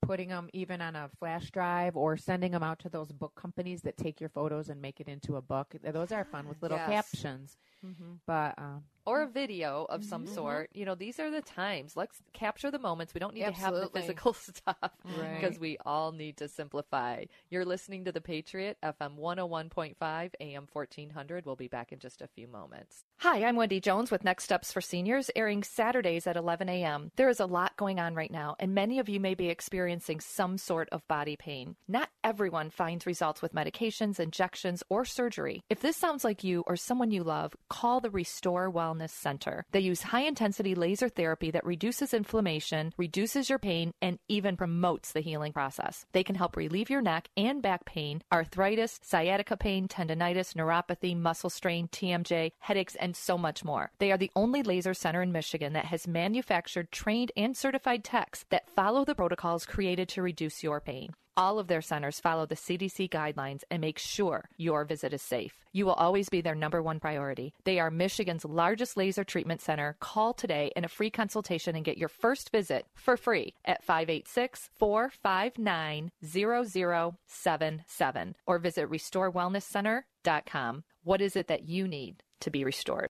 putting 0.09 0.29
them 0.29 0.49
even 0.53 0.81
on 0.81 0.95
a 0.95 1.07
flash 1.19 1.51
drive 1.51 1.95
or 1.95 2.17
sending 2.17 2.51
them 2.51 2.63
out 2.63 2.79
to 2.79 2.89
those 2.89 3.11
book 3.11 3.35
companies 3.35 3.81
that 3.83 3.95
take 3.95 4.19
your 4.19 4.29
photos 4.29 4.67
and 4.67 4.81
make 4.81 4.99
it 4.99 5.07
into 5.07 5.35
a 5.35 5.41
book, 5.41 5.75
those 5.83 6.11
are 6.11 6.23
fun 6.25 6.47
with 6.47 6.59
little 6.63 6.79
Yes. 6.79 7.11
captions. 7.11 7.57
Mhm. 7.85 8.17
But 8.25 8.57
um, 8.57 8.83
or 9.05 9.21
a 9.21 9.27
video 9.27 9.85
of 9.87 10.03
some 10.03 10.23
Mm-hmm. 10.25 10.33
sort. 10.33 10.69
You 10.73 10.85
know, 10.85 10.95
these 10.95 11.19
are 11.19 11.29
the 11.29 11.41
times. 11.43 11.95
Let's 11.95 12.21
capture 12.33 12.71
the 12.71 12.79
moments. 12.79 13.13
We 13.13 13.19
don't 13.19 13.33
need 13.35 13.45
to 13.45 13.51
have 13.51 13.73
the 13.75 13.87
physical 13.87 14.33
stuff 14.49 14.91
Right. 15.05 15.41
because 15.41 15.59
we 15.59 15.77
all 15.85 16.11
need 16.11 16.37
to 16.37 16.47
simplify. 16.47 17.25
You're 17.51 17.65
listening 17.65 18.05
to 18.05 18.11
The 18.11 18.21
Patriot, 18.21 18.77
FM 18.83 19.15
101.5, 19.17 20.31
AM 20.39 20.67
1400. 20.71 21.45
We'll 21.45 21.55
be 21.55 21.67
back 21.67 21.91
in 21.91 21.99
just 21.99 22.21
a 22.21 22.27
few 22.27 22.47
moments. 22.47 23.03
Hi, 23.21 23.43
I'm 23.43 23.57
Wendy 23.57 23.81
Jones 23.81 24.11
with 24.11 24.23
Next 24.23 24.45
Steps 24.45 24.71
for 24.71 24.79
Seniors, 24.79 25.29
airing 25.35 25.61
Saturdays 25.61 26.25
at 26.25 26.37
11 26.37 26.69
a.m. 26.69 27.11
There 27.17 27.27
is 27.27 27.41
a 27.41 27.45
lot 27.45 27.75
going 27.75 27.99
on 27.99 28.15
right 28.15 28.31
now, 28.31 28.55
and 28.59 28.73
many 28.73 28.97
of 28.97 29.09
you 29.09 29.19
may 29.19 29.35
be 29.35 29.49
experiencing 29.49 30.21
some 30.21 30.57
sort 30.57 30.87
of 30.93 31.05
body 31.09 31.35
pain. 31.35 31.75
Not 31.85 32.07
everyone 32.23 32.69
finds 32.69 33.05
results 33.05 33.41
with 33.41 33.53
medications, 33.53 34.21
injections, 34.21 34.83
or 34.87 35.03
surgery. 35.03 35.65
If 35.69 35.81
this 35.81 35.97
sounds 35.97 36.23
like 36.23 36.45
you 36.45 36.63
or 36.65 36.77
someone 36.77 37.11
you 37.11 37.25
love, 37.25 37.57
call 37.69 37.99
the 37.99 38.09
Restore 38.09 38.71
Wellness 38.71 39.09
Center. 39.09 39.65
They 39.73 39.81
use 39.81 40.01
high 40.01 40.23
intensity 40.23 40.73
laser 40.73 41.09
therapy 41.09 41.51
that 41.51 41.65
reduces 41.65 42.13
inflammation, 42.13 42.93
reduces 42.95 43.49
your 43.49 43.59
pain, 43.59 43.91
and 44.01 44.19
even 44.29 44.55
promotes 44.55 45.11
the 45.11 45.19
healing 45.19 45.51
process. 45.51 46.05
They 46.13 46.23
can 46.23 46.35
help 46.35 46.55
relieve 46.55 46.89
your 46.89 47.01
neck 47.01 47.27
and 47.35 47.61
back 47.61 47.83
pain, 47.83 48.21
arthritis, 48.31 48.97
sciatica 49.03 49.57
pain, 49.57 49.89
tendonitis, 49.89 50.53
neuropathy, 50.53 51.17
muscle 51.17 51.49
strain, 51.49 51.89
TMJ, 51.89 52.51
headaches, 52.59 52.95
and 52.95 53.08
so 53.15 53.37
much 53.37 53.63
more. 53.63 53.91
They 53.99 54.11
are 54.11 54.17
the 54.17 54.31
only 54.35 54.63
laser 54.63 54.93
center 54.93 55.21
in 55.21 55.31
Michigan 55.31 55.73
that 55.73 55.85
has 55.85 56.07
manufactured, 56.07 56.91
trained, 56.91 57.31
and 57.35 57.55
certified 57.55 58.03
techs 58.03 58.45
that 58.49 58.69
follow 58.69 59.05
the 59.05 59.15
protocols 59.15 59.65
created 59.65 60.09
to 60.09 60.21
reduce 60.21 60.63
your 60.63 60.81
pain. 60.81 61.13
All 61.39 61.57
of 61.57 61.67
their 61.67 61.81
centers 61.81 62.19
follow 62.19 62.45
the 62.45 62.55
CDC 62.55 63.09
guidelines 63.09 63.63
and 63.71 63.79
make 63.79 63.97
sure 63.97 64.49
your 64.57 64.83
visit 64.83 65.13
is 65.13 65.21
safe. 65.21 65.53
You 65.71 65.85
will 65.85 65.93
always 65.93 66.27
be 66.27 66.41
their 66.41 66.53
number 66.53 66.83
one 66.83 66.99
priority. 66.99 67.53
They 67.63 67.79
are 67.79 67.89
Michigan's 67.89 68.43
largest 68.43 68.97
laser 68.97 69.23
treatment 69.23 69.61
center. 69.61 69.95
Call 70.01 70.33
today 70.33 70.73
in 70.75 70.83
a 70.83 70.89
free 70.89 71.09
consultation 71.09 71.77
and 71.77 71.85
get 71.85 71.97
your 71.97 72.09
first 72.09 72.51
visit 72.51 72.87
for 72.93 73.15
free 73.15 73.53
at 73.63 73.85
586 73.85 74.69
459 74.77 76.11
0077 76.25 78.35
or 78.45 78.59
visit 78.59 78.89
restorewellnesscenter.com. 78.89 80.83
What 81.03 81.21
is 81.21 81.37
it 81.37 81.47
that 81.47 81.69
you 81.69 81.87
need 81.87 82.21
to 82.41 82.49
be 82.49 82.63
restored? 82.63 83.09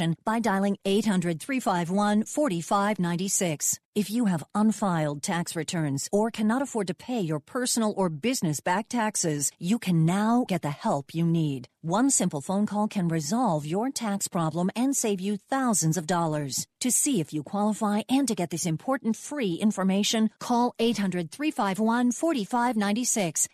by 0.23 0.39
dialing 0.39 0.77
800 0.85 1.39
351 1.41 2.23
4596. 2.23 3.80
If 3.93 4.09
you 4.09 4.27
have 4.27 4.45
unfiled 4.55 5.21
tax 5.21 5.53
returns 5.53 6.07
or 6.13 6.31
cannot 6.31 6.61
afford 6.61 6.87
to 6.87 6.93
pay 6.93 7.19
your 7.19 7.41
personal 7.41 7.93
or 7.97 8.07
business 8.07 8.61
back 8.61 8.87
taxes, 8.87 9.51
you 9.59 9.79
can 9.79 10.05
now 10.05 10.45
get 10.47 10.61
the 10.61 10.69
help 10.69 11.13
you 11.13 11.25
need. 11.25 11.67
One 11.81 12.09
simple 12.09 12.39
phone 12.39 12.65
call 12.65 12.87
can 12.87 13.09
resolve 13.09 13.65
your 13.65 13.89
tax 13.89 14.29
problem 14.29 14.69
and 14.77 14.95
save 14.95 15.19
you 15.19 15.35
thousands 15.49 15.97
of 15.97 16.07
dollars. 16.07 16.65
To 16.79 16.89
see 16.89 17.19
if 17.19 17.33
you 17.33 17.43
qualify 17.43 18.03
and 18.07 18.25
to 18.29 18.35
get 18.35 18.49
this 18.49 18.65
important 18.65 19.17
free 19.17 19.55
information, 19.55 20.29
call 20.39 20.73
800 20.79 21.29
351 21.29 22.13
4596. 22.13 23.49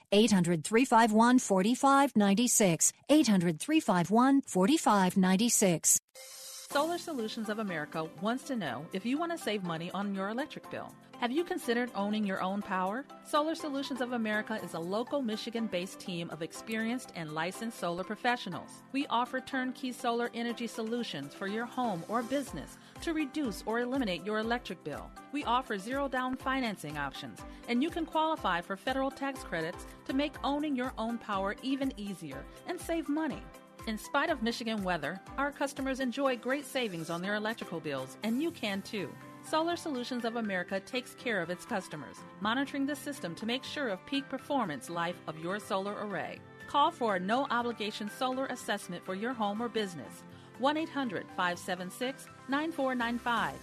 800 6.70 6.98
351 6.98 6.98
4596. 6.98 6.98
800 6.98 6.98
351 6.98 6.98
4596. 6.98 6.98
Solar 6.98 6.98
Solutions 6.98 7.50
of 7.50 7.60
America 7.60 8.10
wants 8.22 8.44
to 8.44 8.56
know 8.56 8.86
if 8.92 9.06
you 9.06 9.18
want 9.18 9.32
to 9.32 9.38
save 9.38 9.64
money 9.64 9.90
on 9.94 10.14
your 10.14 10.30
electric 10.30 10.70
bill. 10.70 10.94
Have 11.20 11.32
you 11.32 11.46
considered 11.46 11.90
owning 11.96 12.26
your 12.26 12.42
own 12.42 12.62
power? 12.62 13.06
Solar 13.24 13.56
Solutions 13.56 14.02
of 14.02 14.12
America 14.12 14.60
is 14.62 14.74
a 14.74 14.80
local 14.80 15.22
Michigan 15.22 15.68
based 15.68 16.00
team 16.00 16.30
of 16.30 16.42
experienced 16.42 17.14
and 17.16 17.34
licensed 17.34 17.80
solar 17.80 18.04
professionals. 18.04 18.70
We 18.92 19.08
offer 19.08 19.40
turnkey 19.40 19.94
solar 19.94 20.30
energy 20.34 20.68
solutions 20.68 21.34
for 21.34 21.48
your 21.48 21.66
home 21.66 22.04
or 22.10 22.22
business 22.22 22.78
to 23.02 23.14
reduce 23.14 23.64
or 23.66 23.80
eliminate 23.80 24.26
your 24.26 24.40
electric 24.40 24.84
bill. 24.84 25.10
We 25.32 25.46
offer 25.46 25.78
zero 25.80 26.10
down 26.10 26.36
financing 26.36 26.98
options, 26.98 27.40
and 27.70 27.82
you 27.82 27.90
can 27.90 28.06
qualify 28.06 28.60
for 28.60 28.76
federal 28.76 29.10
tax 29.10 29.42
credits 29.42 29.88
to 30.06 30.14
make 30.14 30.34
owning 30.44 30.76
your 30.76 30.92
own 30.98 31.18
power 31.18 31.56
even 31.64 31.94
easier 31.98 32.44
and 32.68 32.80
save 32.80 33.08
money. 33.08 33.42
In 33.88 33.98
spite 33.98 34.30
of 34.30 34.44
Michigan 34.44 34.84
weather, 34.84 35.18
our 35.38 35.50
customers 35.50 36.02
enjoy 36.02 36.36
great 36.36 36.66
savings 36.66 37.10
on 37.10 37.22
their 37.22 37.36
electrical 37.36 37.80
bills, 37.80 38.18
and 38.22 38.44
you 38.44 38.52
can 38.52 38.82
too. 38.82 39.10
Solar 39.50 39.78
Solutions 39.78 40.26
of 40.26 40.36
America 40.36 40.82
takes 40.82 41.14
care 41.14 41.42
of 41.42 41.50
its 41.50 41.64
customers, 41.66 42.18
monitoring 42.42 42.86
the 42.86 42.98
system 42.98 43.34
to 43.36 43.46
make 43.46 43.64
sure 43.64 43.88
of 43.88 44.06
peak 44.06 44.28
performance 44.28 44.90
life 44.90 45.16
of 45.26 45.40
your 45.40 45.58
solar 45.58 45.96
array. 46.06 46.42
Call 46.68 46.92
for 46.92 47.16
a 47.16 47.20
no 47.20 47.48
obligation 47.50 48.10
solar 48.10 48.48
assessment 48.48 49.06
for 49.06 49.16
your 49.16 49.32
home 49.32 49.62
or 49.62 49.70
business. 49.70 50.26
1 50.60 50.76
800 50.76 51.26
576 51.38 52.28
9495. 52.50 53.54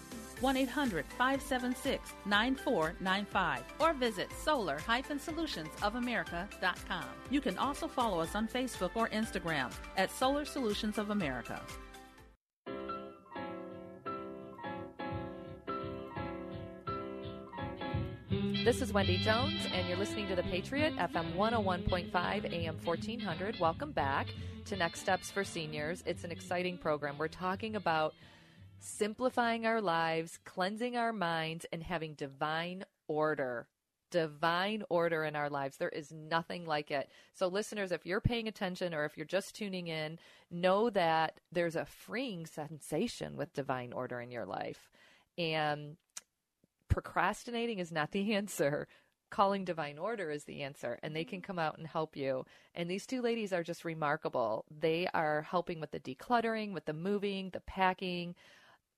1 0.45 0.57
800 0.59 1.07
576 1.17 2.13
9495 2.27 3.63
or 3.81 3.95
visit 3.95 4.31
solar 4.31 4.79
solutionsofamerica.com. 4.79 7.05
You 7.31 7.41
can 7.41 7.57
also 7.57 7.89
follow 7.89 8.21
us 8.21 8.35
on 8.35 8.47
Facebook 8.47 8.91
or 8.95 9.09
Instagram 9.09 9.73
at 9.97 10.11
Solar 10.11 10.45
Solutions 10.45 10.99
of 10.99 11.09
America. 11.09 11.59
This 18.65 18.83
is 18.83 18.93
Wendy 18.93 19.17
Jones, 19.17 19.67
and 19.73 19.89
you're 19.89 19.97
listening 19.97 20.29
to 20.29 20.37
The 20.37 20.43
Patriot, 20.43 20.95
FM 20.97 21.35
101.5, 21.37 22.53
AM 22.53 22.77
1400. 22.85 23.59
Welcome 23.59 23.93
back 23.93 24.27
to 24.67 24.77
Next 24.77 25.01
Steps 25.01 25.31
for 25.31 25.43
Seniors. 25.43 26.03
It's 26.05 26.25
an 26.25 26.31
exciting 26.31 26.77
program. 26.77 27.17
We're 27.17 27.29
talking 27.29 27.77
about 27.77 28.13
simplifying 28.85 29.67
our 29.67 29.81
lives, 29.81 30.39
cleansing 30.45 30.97
our 30.97 31.13
minds, 31.13 31.67
and 31.73 31.83
having 31.83 32.15
divine 32.15 32.85
order. 33.09 33.67
Divine 34.11 34.85
order 34.89 35.25
in 35.25 35.35
our 35.35 35.51
lives. 35.51 35.77
There 35.77 35.89
is 35.89 36.13
nothing 36.13 36.67
like 36.67 36.91
it. 36.91 37.11
So, 37.33 37.49
listeners, 37.49 37.91
if 37.91 38.07
you're 38.07 38.21
paying 38.21 38.47
attention 38.47 38.95
or 38.95 39.05
if 39.05 39.17
you're 39.17 39.27
just 39.27 39.57
tuning 39.57 39.89
in, 39.89 40.19
know 40.51 40.91
that 40.91 41.41
there's 41.51 41.75
a 41.75 41.87
freeing 41.87 42.47
sensation 42.47 43.37
with 43.37 43.55
divine 43.55 43.93
order 43.93 44.21
in 44.21 44.31
your 44.31 44.47
life. 44.47 44.91
And 45.37 45.97
procrastinating 46.89 47.81
is 47.81 47.91
not 47.91 48.13
the 48.13 48.35
answer. 48.37 48.87
Calling 49.31 49.65
divine 49.65 49.99
order 49.99 50.31
is 50.31 50.45
the 50.45 50.63
answer, 50.63 51.01
and 51.03 51.17
they 51.17 51.25
can 51.25 51.41
mm-hmm. 51.41 51.47
come 51.47 51.59
out 51.59 51.77
and 51.77 51.89
help 51.89 52.15
you. 52.15 52.45
And 52.73 52.89
these 52.89 53.07
two 53.07 53.21
ladies 53.21 53.53
are 53.53 53.65
just 53.65 53.85
remarkable. 53.85 54.65
They 54.71 55.09
are 55.13 55.43
helping 55.43 55.81
with 55.81 55.91
the 55.91 55.99
decluttering, 55.99 56.73
with 56.73 56.85
the 56.85 56.93
moving, 56.93 57.51
the 57.51 57.61
packing, 57.61 58.37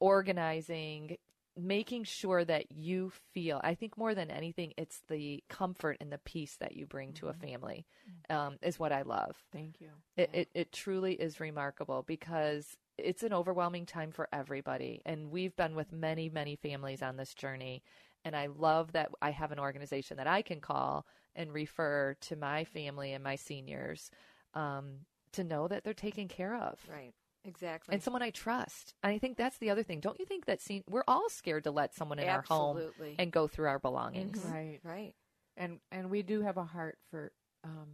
organizing, 0.01 1.17
making 1.57 2.05
sure 2.05 2.45
that 2.45 2.71
you 2.71 3.13
feel. 3.33 3.61
I 3.65 3.75
think 3.75 3.97
more 3.97 4.15
than 4.15 4.31
anything, 4.31 4.73
it's 4.77 5.01
the 5.09 5.43
comfort 5.49 5.97
and 6.01 6.13
the 6.13 6.19
peace 6.19 6.57
that 6.61 6.77
you 6.77 6.87
bring 6.87 7.13
to 7.15 7.29
a 7.29 7.33
family, 7.33 7.87
um, 8.29 8.57
is 8.63 8.79
what 8.79 8.93
I 8.93 9.03
love. 9.03 9.37
Thank 9.53 9.81
you. 9.81 9.89
It, 10.17 10.31
it, 10.33 10.49
it 10.55 10.73
truly 10.73 11.15
is 11.15 11.41
remarkable 11.41 12.05
because 12.07 12.77
it's 12.99 13.23
an 13.23 13.33
overwhelming 13.33 13.87
time 13.87 14.11
for 14.11 14.29
everybody. 14.33 15.03
And 15.05 15.31
we've 15.31 15.55
been 15.57 15.75
with 15.75 15.93
many, 15.93 16.29
many 16.29 16.57
families 16.57 17.03
on 17.03 17.17
this 17.17 17.35
journey. 17.35 17.83
And 18.25 18.35
I 18.35 18.47
love 18.47 18.93
that 18.93 19.11
I 19.23 19.31
have 19.31 19.53
an 19.53 19.59
organization 19.59 20.17
that 20.17 20.27
I 20.27 20.43
can 20.43 20.61
call 20.61 21.07
and 21.35 21.53
refer 21.53 22.17
to 22.23 22.37
my 22.37 22.65
family 22.65 23.13
and 23.13 23.23
my 23.23 23.37
seniors 23.37 24.11
um, 24.55 25.01
to 25.33 25.45
know 25.45 25.69
that 25.69 25.85
they're 25.85 25.95
taken 25.95 26.29
care 26.29 26.57
of. 26.57 26.79
Right. 26.91 27.13
Exactly. 27.47 27.93
And 27.93 28.03
someone 28.03 28.23
I 28.23 28.31
trust. 28.31 28.95
And 29.03 29.13
I 29.13 29.19
think 29.19 29.37
that's 29.37 29.59
the 29.59 29.71
other 29.71 29.83
thing. 29.83 30.01
Don't 30.01 30.19
you 30.19 30.27
think 30.27 30.47
that 30.47 30.61
sen- 30.61 30.85
we're 30.89 31.05
all 31.07 31.29
scared 31.29 31.65
to 31.65 31.71
let 31.71 31.95
someone 31.95 32.19
in 32.19 32.29
our 32.29 32.43
home 32.43 32.81
and 33.19 33.31
go 33.31 33.47
through 33.47 33.69
our 33.69 33.79
belongings? 33.79 34.39
Right. 34.45 34.81
Right. 34.83 35.15
And 35.57 35.79
and 35.91 36.11
we 36.11 36.23
do 36.23 36.43
have 36.43 36.57
a 36.57 36.65
heart 36.65 36.99
for 37.11 37.33
um, 37.65 37.89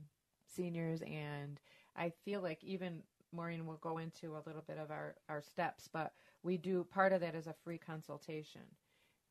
seniors, 0.57 1.03
and 1.03 1.61
I 1.95 2.13
feel 2.25 2.41
like 2.41 2.65
even 2.65 3.03
Maureen 3.33 3.67
will 3.67 3.77
go 3.77 3.99
into 3.99 4.37
a 4.37 4.43
little 4.47 4.63
bit 4.67 4.79
of 4.79 4.91
our 4.91 5.15
our 5.29 5.43
steps, 5.43 5.89
but 5.93 6.13
we 6.43 6.57
do 6.57 6.85
part 6.85 7.13
of 7.13 7.21
that 7.21 7.35
is 7.35 7.47
a 7.47 7.55
free 7.65 7.79
consultation. 7.79 8.63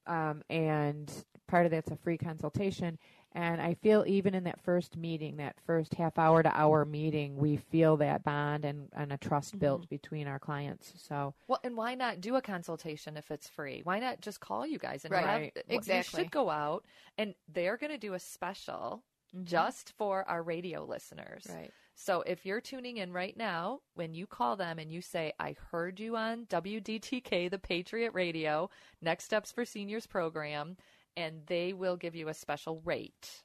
Um, 0.08 0.42
and 0.50 1.12
part 1.48 1.66
of 1.66 1.72
that's 1.72 1.92
a 1.92 1.96
free 1.96 2.18
consultation. 2.18 2.98
And 3.34 3.62
I 3.62 3.76
feel 3.76 4.04
even 4.08 4.36
in 4.36 4.44
that 4.44 4.60
first 4.62 4.98
meeting, 4.98 5.38
that 5.38 5.56
first 5.66 5.94
half 5.94 6.18
hour 6.18 6.44
to 6.44 6.58
hour 6.58 6.84
meeting, 6.84 7.38
we 7.38 7.56
feel 7.56 7.96
that 7.98 8.24
bond 8.24 8.66
and, 8.66 8.90
and 8.94 9.14
a 9.14 9.18
trust 9.18 9.58
built 9.58 9.82
mm-hmm. 9.82 9.96
between 9.96 10.28
our 10.28 10.40
clients. 10.40 10.94
So 10.98 11.34
Well, 11.48 11.60
and 11.64 11.78
why 11.78 11.96
not 11.96 12.20
do 12.20 12.36
a 12.36 12.42
consultation 12.42 13.16
if 13.16 13.32
it's 13.32 13.48
free? 13.48 13.82
Why 13.84 14.00
not 14.00 14.20
just 14.20 14.42
call 14.42 14.68
you 14.68 14.78
guys 14.78 15.06
and 15.06 15.14
Right. 15.14 15.54
have, 15.56 15.64
Exactly. 15.70 16.20
You 16.20 16.26
should 16.26 16.32
go 16.32 16.50
out, 16.50 16.86
and 17.18 17.34
they're 17.48 17.78
going 17.78 17.92
to 17.92 17.98
do 17.98 18.16
a 18.16 18.20
special 18.20 19.04
mm-hmm. 19.34 19.46
just 19.46 19.94
for 19.98 20.28
our 20.28 20.44
radio 20.44 20.84
listeners. 20.84 21.48
Right. 21.50 21.72
So 21.96 22.24
if 22.26 22.46
you're 22.46 22.62
tuning 22.62 22.98
in 22.98 23.14
right 23.14 23.38
now, 23.38 23.82
when 23.94 24.14
you 24.14 24.26
call 24.26 24.56
them 24.56 24.80
and 24.80 24.92
you 24.92 25.02
say, 25.02 25.34
"I 25.40 25.56
heard 25.72 26.00
you 26.00 26.18
on 26.18 26.46
WDTK, 26.48 27.50
the 27.50 27.60
Patriot 27.60 28.12
Radio, 28.14 28.70
Next 29.02 29.26
Steps 29.26 29.52
for 29.52 29.66
Seniors 29.66 30.08
program," 30.08 30.78
and 31.18 31.42
they 31.48 31.74
will 31.74 31.98
give 31.98 32.16
you 32.16 32.30
a 32.30 32.34
special 32.34 32.80
rate. 32.86 33.42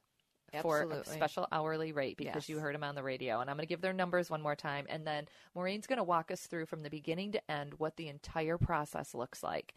For 0.62 0.88
a 0.90 1.04
special 1.04 1.46
hourly 1.52 1.92
rate 1.92 2.16
because 2.16 2.34
Yes. 2.34 2.48
you 2.48 2.60
heard 2.60 2.74
them 2.74 2.84
on 2.84 2.94
the 2.94 3.02
radio. 3.02 3.40
And 3.40 3.50
I'm 3.50 3.56
going 3.56 3.66
to 3.66 3.68
give 3.68 3.82
their 3.82 3.92
numbers 3.92 4.30
one 4.30 4.40
more 4.40 4.56
time. 4.56 4.86
And 4.88 5.06
then 5.06 5.28
Maureen's 5.54 5.86
going 5.86 5.98
to 5.98 6.04
walk 6.04 6.30
us 6.30 6.46
through 6.46 6.64
from 6.66 6.82
the 6.82 6.88
beginning 6.88 7.32
to 7.32 7.50
end 7.50 7.74
what 7.78 7.96
the 7.96 8.08
entire 8.08 8.56
process 8.56 9.12
looks 9.12 9.42
like. 9.42 9.74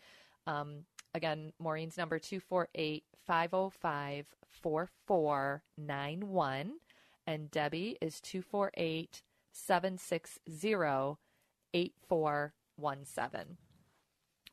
Um, 0.48 0.86
again, 1.14 1.52
Maureen's 1.60 1.98
number 1.98 2.18
248 2.20 3.04
505 3.26 4.28
4491. 4.48 6.74
And 7.28 7.52
Debbie 7.52 7.98
is 8.00 8.22
248 8.22 9.22
760 9.52 10.40
8417. 11.74 13.58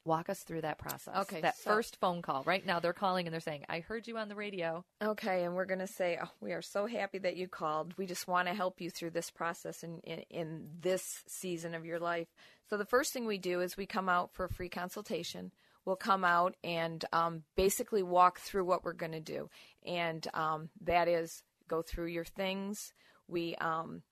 Walk 0.07 0.30
us 0.30 0.40
through 0.40 0.61
that 0.62 0.78
process. 0.78 1.14
Okay, 1.22 1.40
That 1.40 1.57
so- 1.57 1.70
first 1.70 1.96
phone 1.96 2.22
call. 2.22 2.44
Right 2.44 2.64
now, 2.64 2.78
they're 2.80 2.92
calling 2.92 3.26
and 3.26 3.34
they're 3.34 3.40
saying, 3.40 3.64
I 3.68 3.80
heard 3.80 4.07
you 4.07 4.16
on 4.18 4.28
the 4.28 4.36
radio. 4.36 4.84
Okay, 5.02 5.44
and 5.44 5.54
we're 5.54 5.64
going 5.66 5.80
to 5.80 5.86
say 5.86 6.18
oh, 6.22 6.30
we 6.40 6.52
are 6.52 6.62
so 6.62 6.86
happy 6.86 7.18
that 7.18 7.36
you 7.36 7.48
called. 7.48 7.92
We 7.98 8.07
just 8.07 8.28
want 8.28 8.46
to 8.48 8.54
help 8.54 8.80
you 8.80 8.88
through 8.88 9.11
this 9.11 9.30
process 9.30 9.82
in, 9.82 9.98
in 10.04 10.20
in 10.30 10.68
this 10.80 11.22
season 11.26 11.74
of 11.74 11.84
your 11.84 11.98
life. 11.98 12.28
So 12.70 12.76
the 12.76 12.84
first 12.84 13.12
thing 13.12 13.26
we 13.26 13.38
do 13.38 13.61
is 13.61 13.76
we 13.76 13.86
come 13.86 14.09
out 14.09 14.32
for 14.32 14.44
a 14.44 14.48
free 14.52 14.68
consultation. 14.68 15.50
We'll 15.84 15.96
come 15.96 16.24
out 16.24 16.54
and 16.64 17.04
um, 17.12 17.42
basically 17.57 18.02
walk 18.02 18.40
through 18.40 18.64
what 18.64 18.84
we're 18.84 18.92
going 18.92 19.12
to 19.12 19.20
do, 19.20 19.50
and 19.84 20.26
um, 20.34 20.68
that 20.82 21.09
is 21.09 21.42
go 21.68 21.82
through 21.82 22.07
your 22.07 22.24
things. 22.24 22.92
We 23.28 23.54
um, 23.57 24.02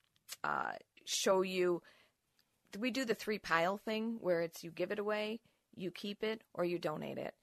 uh, 0.43 0.73
show 1.05 1.43
you. 1.43 1.83
We 2.79 2.91
do 2.91 3.05
the 3.05 3.15
three 3.15 3.39
pile 3.39 3.77
thing 3.77 4.19
where 4.21 4.41
it's 4.43 4.65
you 4.65 4.71
give 4.71 4.91
it 4.91 4.99
away, 4.99 5.41
you 5.77 5.91
keep 5.91 6.23
it, 6.23 6.43
or 6.55 6.65
you 6.65 6.79
donate 6.79 7.19
it, 7.19 7.35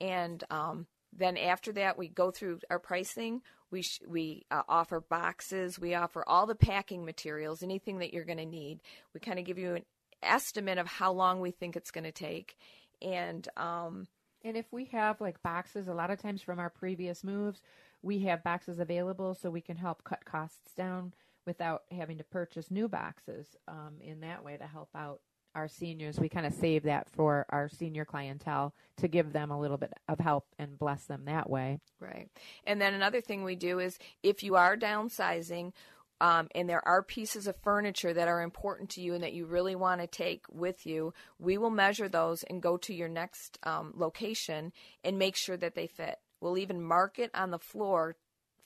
and 0.00 0.42
um, 0.50 0.86
then 1.12 1.36
after 1.36 1.72
that 1.72 1.98
we 1.98 2.08
go 2.08 2.30
through 2.30 2.60
our 2.70 2.78
pricing. 2.78 3.42
We 3.70 3.82
sh- 3.82 4.00
we 4.08 4.46
uh, 4.50 4.62
offer 4.66 5.00
boxes. 5.00 5.78
We 5.78 5.94
offer 5.94 6.24
all 6.26 6.46
the 6.46 6.54
packing 6.54 7.04
materials, 7.04 7.62
anything 7.62 7.98
that 7.98 8.14
you're 8.14 8.24
going 8.24 8.38
to 8.38 8.46
need. 8.46 8.80
We 9.12 9.20
kind 9.20 9.38
of 9.38 9.44
give 9.44 9.58
you 9.58 9.74
an 9.74 9.84
estimate 10.22 10.78
of 10.78 10.86
how 10.86 11.12
long 11.12 11.40
we 11.40 11.50
think 11.50 11.76
it's 11.76 11.90
going 11.90 12.04
to 12.04 12.12
take, 12.12 12.56
and 13.02 13.46
um, 13.58 14.08
And 14.44 14.56
if 14.56 14.66
we 14.72 14.86
have 14.86 15.20
like 15.20 15.42
boxes, 15.42 15.88
a 15.88 15.94
lot 15.94 16.10
of 16.10 16.20
times 16.20 16.42
from 16.42 16.58
our 16.58 16.70
previous 16.70 17.24
moves, 17.24 17.60
we 18.02 18.20
have 18.20 18.44
boxes 18.44 18.78
available 18.78 19.34
so 19.34 19.50
we 19.50 19.60
can 19.60 19.76
help 19.76 20.04
cut 20.04 20.24
costs 20.24 20.72
down 20.76 21.12
without 21.44 21.82
having 21.90 22.18
to 22.18 22.24
purchase 22.24 22.70
new 22.70 22.88
boxes 22.88 23.56
um, 23.66 23.96
in 24.00 24.20
that 24.20 24.44
way 24.44 24.56
to 24.56 24.66
help 24.66 24.90
out 24.94 25.20
our 25.54 25.68
seniors. 25.68 26.18
We 26.18 26.28
kind 26.28 26.46
of 26.46 26.54
save 26.54 26.84
that 26.84 27.08
for 27.10 27.46
our 27.50 27.68
senior 27.68 28.04
clientele 28.04 28.74
to 28.98 29.08
give 29.08 29.32
them 29.32 29.50
a 29.50 29.60
little 29.60 29.76
bit 29.76 29.92
of 30.08 30.18
help 30.18 30.46
and 30.58 30.78
bless 30.78 31.04
them 31.04 31.24
that 31.26 31.48
way. 31.48 31.80
Right. 32.00 32.28
And 32.64 32.80
then 32.80 32.94
another 32.94 33.20
thing 33.20 33.44
we 33.44 33.56
do 33.56 33.78
is 33.78 33.98
if 34.22 34.42
you 34.42 34.56
are 34.56 34.76
downsizing, 34.76 35.72
um, 36.20 36.48
and 36.54 36.68
there 36.68 36.86
are 36.86 37.02
pieces 37.02 37.46
of 37.46 37.56
furniture 37.62 38.12
that 38.12 38.28
are 38.28 38.42
important 38.42 38.90
to 38.90 39.00
you 39.00 39.14
and 39.14 39.22
that 39.22 39.34
you 39.34 39.46
really 39.46 39.76
want 39.76 40.00
to 40.00 40.06
take 40.06 40.44
with 40.50 40.84
you, 40.84 41.12
we 41.38 41.58
will 41.58 41.70
measure 41.70 42.08
those 42.08 42.42
and 42.42 42.60
go 42.60 42.76
to 42.78 42.94
your 42.94 43.08
next 43.08 43.58
um, 43.62 43.92
location 43.96 44.72
and 45.04 45.18
make 45.18 45.36
sure 45.36 45.56
that 45.56 45.74
they 45.74 45.86
fit. 45.86 46.16
We'll 46.40 46.58
even 46.58 46.82
mark 46.82 47.18
it 47.18 47.30
on 47.34 47.50
the 47.50 47.58
floor 47.58 48.16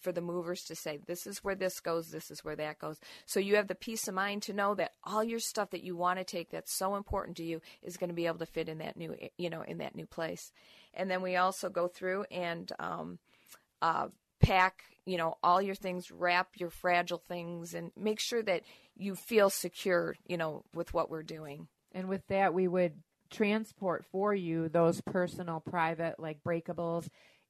for 0.02 0.12
the 0.12 0.20
movers 0.20 0.62
to 0.64 0.74
say, 0.74 0.98
this 1.06 1.26
is 1.26 1.38
where 1.38 1.54
this 1.54 1.80
goes, 1.80 2.10
this 2.10 2.30
is 2.30 2.44
where 2.44 2.56
that 2.56 2.78
goes. 2.78 2.98
So 3.26 3.40
you 3.40 3.56
have 3.56 3.68
the 3.68 3.74
peace 3.74 4.08
of 4.08 4.14
mind 4.14 4.42
to 4.42 4.52
know 4.52 4.74
that 4.74 4.92
all 5.04 5.24
your 5.24 5.38
stuff 5.38 5.70
that 5.70 5.84
you 5.84 5.96
want 5.96 6.18
to 6.18 6.24
take 6.24 6.50
that's 6.50 6.76
so 6.76 6.96
important 6.96 7.36
to 7.38 7.44
you 7.44 7.60
is 7.82 7.96
going 7.96 8.10
to 8.10 8.14
be 8.14 8.26
able 8.26 8.38
to 8.38 8.46
fit 8.46 8.68
in 8.68 8.78
that 8.78 8.96
new, 8.96 9.14
you 9.38 9.50
know, 9.50 9.62
in 9.62 9.78
that 9.78 9.94
new 9.94 10.06
place. 10.06 10.52
And 10.94 11.10
then 11.10 11.22
we 11.22 11.36
also 11.36 11.68
go 11.68 11.88
through 11.88 12.24
and 12.30 12.70
um, 12.78 13.18
uh, 13.80 14.08
pack, 14.40 14.82
you 15.06 15.16
know, 15.16 15.36
all 15.42 15.62
your 15.62 15.74
things, 15.74 16.10
wrap 16.10 16.48
your 16.56 16.70
fragile 16.70 17.22
things, 17.28 17.74
and 17.74 17.90
make 17.96 18.20
sure 18.20 18.42
that 18.42 18.62
you 18.96 19.14
feel 19.14 19.48
secure, 19.50 20.14
you 20.26 20.36
know, 20.36 20.64
with 20.74 20.92
what 20.92 21.10
we're 21.10 21.22
doing. 21.22 21.68
And 21.92 22.08
with 22.08 22.26
that, 22.28 22.52
we 22.52 22.68
would 22.68 22.94
transport 23.30 24.04
for 24.12 24.34
you 24.34 24.68
those 24.68 25.00
personal, 25.00 25.60
private, 25.60 26.20
like 26.20 26.42
breakables 26.46 27.08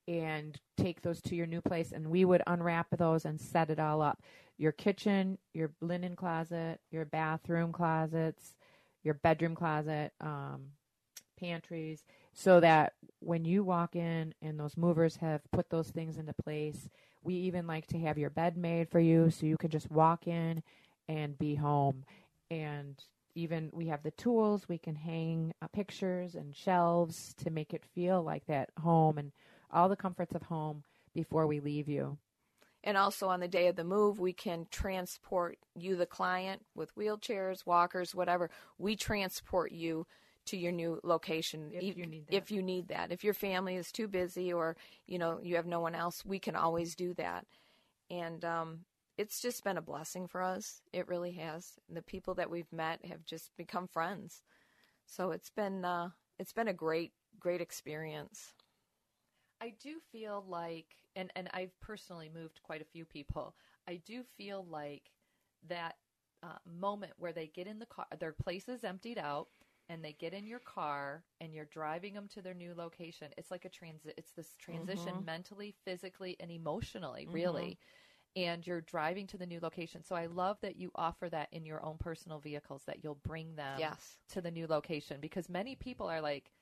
and 0.08 0.58
take 0.76 1.02
those 1.02 1.20
to 1.22 1.34
your 1.34 1.46
new 1.46 1.60
place 1.60 1.92
and 1.92 2.06
we 2.08 2.24
would 2.24 2.42
unwrap 2.46 2.88
those 2.96 3.24
and 3.24 3.40
set 3.40 3.70
it 3.70 3.78
all 3.78 4.02
up. 4.02 4.20
Your 4.58 4.72
kitchen 4.72 5.38
your 5.54 5.70
linen 5.80 6.16
closet 6.16 6.80
your 6.90 7.04
bathroom 7.04 7.72
closets 7.72 8.54
your 9.02 9.14
bedroom 9.14 9.54
closet 9.54 10.12
um, 10.20 10.66
pantries 11.38 12.04
so 12.32 12.60
that 12.60 12.94
when 13.20 13.44
you 13.44 13.64
walk 13.64 13.96
in 13.96 14.34
and 14.40 14.58
those 14.58 14.76
movers 14.76 15.16
have 15.16 15.40
put 15.50 15.70
those 15.70 15.88
things 15.88 16.16
into 16.16 16.32
place 16.44 16.88
we 17.22 17.34
even 17.34 17.66
like 17.66 17.86
to 17.88 17.98
have 17.98 18.18
your 18.18 18.30
bed 18.30 18.56
made 18.56 18.88
for 18.88 19.00
you 19.00 19.30
so 19.30 19.46
you 19.46 19.56
can 19.56 19.70
just 19.70 19.90
walk 19.90 20.26
in 20.26 20.62
and 21.08 21.38
be 21.38 21.54
home. 21.54 22.04
And 22.50 23.02
even 23.34 23.70
we 23.72 23.86
have 23.86 24.02
the 24.02 24.10
tools 24.12 24.68
we 24.68 24.78
can 24.78 24.94
hang 24.94 25.52
uh, 25.62 25.68
pictures 25.68 26.34
and 26.34 26.54
shelves 26.54 27.34
to 27.38 27.50
make 27.50 27.72
it 27.72 27.84
feel 27.94 28.22
like 28.22 28.46
that 28.46 28.70
home 28.80 29.18
and 29.18 29.32
all 29.72 29.88
the 29.88 29.96
comforts 29.96 30.34
of 30.34 30.42
home 30.42 30.84
before 31.14 31.46
we 31.46 31.60
leave 31.60 31.88
you. 31.88 32.18
And 32.84 32.96
also 32.96 33.28
on 33.28 33.40
the 33.40 33.48
day 33.48 33.68
of 33.68 33.76
the 33.76 33.84
move, 33.84 34.18
we 34.18 34.32
can 34.32 34.66
transport 34.70 35.58
you, 35.76 35.94
the 35.94 36.06
client, 36.06 36.62
with 36.74 36.94
wheelchairs, 36.96 37.64
walkers, 37.64 38.14
whatever. 38.14 38.50
We 38.76 38.96
transport 38.96 39.70
you 39.70 40.06
to 40.46 40.56
your 40.56 40.72
new 40.72 40.98
location 41.04 41.70
if 41.72 41.96
you 41.96 42.06
need 42.06 42.26
that. 42.26 42.34
If 42.34 42.50
you 42.50 42.62
need 42.62 42.88
that. 42.88 43.12
If 43.12 43.22
your 43.22 43.34
family 43.34 43.76
is 43.76 43.92
too 43.92 44.08
busy 44.08 44.52
or 44.52 44.76
you 45.06 45.18
know 45.18 45.38
you 45.42 45.56
have 45.56 45.66
no 45.66 45.80
one 45.80 45.94
else, 45.94 46.24
we 46.24 46.40
can 46.40 46.56
always 46.56 46.96
do 46.96 47.14
that. 47.14 47.46
And 48.10 48.44
um, 48.44 48.80
it's 49.16 49.40
just 49.40 49.62
been 49.62 49.78
a 49.78 49.82
blessing 49.82 50.26
for 50.26 50.42
us. 50.42 50.82
It 50.92 51.06
really 51.06 51.32
has. 51.32 51.74
And 51.86 51.96
the 51.96 52.02
people 52.02 52.34
that 52.34 52.50
we've 52.50 52.72
met 52.72 53.04
have 53.04 53.24
just 53.24 53.56
become 53.56 53.86
friends. 53.86 54.42
So 55.06 55.30
it's 55.30 55.50
been 55.50 55.84
uh, 55.84 56.08
it's 56.38 56.52
been 56.52 56.68
a 56.68 56.74
great 56.74 57.12
great 57.38 57.60
experience. 57.60 58.54
I 59.62 59.70
do 59.70 60.00
feel 60.00 60.44
like, 60.48 60.98
and, 61.16 61.32
and 61.36 61.50
I've 61.54 61.80
personally 61.80 62.28
moved 62.28 62.62
quite 62.64 62.82
a 62.82 62.86
few 62.86 63.06
people, 63.06 63.56
I 63.88 63.96
do 63.96 64.24
feel 64.24 64.64
like 64.64 65.12
that 65.68 65.98
uh, 66.42 66.58
moment 66.66 67.14
where 67.18 67.32
they 67.32 67.48
get 67.48 67.68
in 67.68 67.78
the 67.78 67.86
car, 67.86 68.06
their 68.18 68.32
place 68.32 68.68
is 68.68 68.84
emptied 68.84 69.18
out, 69.18 69.50
and 69.88 70.04
they 70.04 70.14
get 70.14 70.34
in 70.34 70.46
your 70.46 70.60
car 70.60 71.26
and 71.40 71.54
you're 71.54 71.66
driving 71.66 72.14
them 72.14 72.28
to 72.28 72.42
their 72.42 72.54
new 72.54 72.74
location. 72.74 73.32
It's 73.38 73.50
like 73.52 73.64
a 73.64 73.70
transit. 73.70 74.14
It's 74.18 74.32
this 74.32 74.56
transition 74.56 75.24
Mhm. 75.24 75.24
mentally, 75.24 75.72
physically, 75.84 76.36
and 76.40 76.50
emotionally, 76.50 77.28
Mhm. 77.28 77.32
really. 77.32 77.78
And 78.36 78.66
you're 78.66 78.80
driving 78.80 79.26
to 79.28 79.38
the 79.38 79.46
new 79.46 79.60
location. 79.60 80.02
So 80.02 80.16
I 80.16 80.26
love 80.26 80.60
that 80.62 80.76
you 80.76 80.90
offer 80.94 81.28
that 81.30 81.52
in 81.52 81.66
your 81.66 81.84
own 81.84 81.98
personal 81.98 82.40
vehicles, 82.40 82.84
that 82.86 83.04
you'll 83.04 83.16
bring 83.16 83.56
them 83.56 83.98
Yes. 83.98 84.18
to 84.30 84.40
the 84.40 84.50
new 84.50 84.66
location 84.66 85.20
because 85.20 85.50
many 85.50 85.76
people 85.76 86.08
are 86.08 86.20
like, 86.22 86.52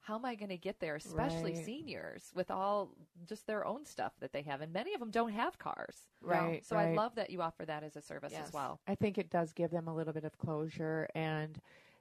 how 0.00 0.14
am 0.16 0.24
I 0.24 0.34
going 0.34 0.48
to 0.48 0.56
get 0.56 0.80
there, 0.80 0.96
especially 0.96 1.52
Right. 1.54 1.64
seniors 1.64 2.32
with 2.34 2.50
all 2.50 2.90
just 3.26 3.46
their 3.46 3.66
own 3.66 3.84
stuff 3.84 4.12
that 4.20 4.32
they 4.32 4.42
have? 4.42 4.60
And 4.60 4.72
many 4.72 4.94
of 4.94 5.00
them 5.00 5.10
don't 5.10 5.32
have 5.32 5.58
cars. 5.58 6.08
Right, 6.22 6.64
So 6.64 6.76
I 6.76 6.94
love 6.94 7.14
that 7.16 7.30
you 7.30 7.42
offer 7.42 7.64
that 7.66 7.82
as 7.82 7.96
a 7.96 8.02
service 8.02 8.32
as 8.46 8.52
well. 8.52 8.80
I 8.86 8.94
think 8.94 9.18
it 9.18 9.30
does 9.30 9.52
give 9.52 9.70
them 9.70 9.86
a 9.88 9.94
little 9.94 10.12
bit 10.12 10.24
of 10.24 10.36
closure, 10.38 11.08
and 11.14 11.58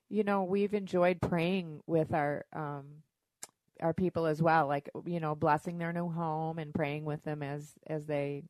you 0.10 0.24
know 0.24 0.44
we've 0.44 0.74
enjoyed 0.74 1.20
praying 1.22 1.82
with 1.86 2.14
our 2.14 2.46
um, 2.54 2.86
our 3.82 3.94
people 3.94 4.26
as 4.26 4.42
well, 4.42 4.68
like 4.68 4.90
you 5.06 5.20
know 5.20 5.36
blessing 5.36 5.78
their 5.78 5.94
new 5.94 6.10
home 6.10 6.60
and 6.60 6.74
praying 6.74 7.06
with 7.06 7.24
them 7.24 7.44
as 7.44 7.74
as 7.88 8.06
they 8.06 8.44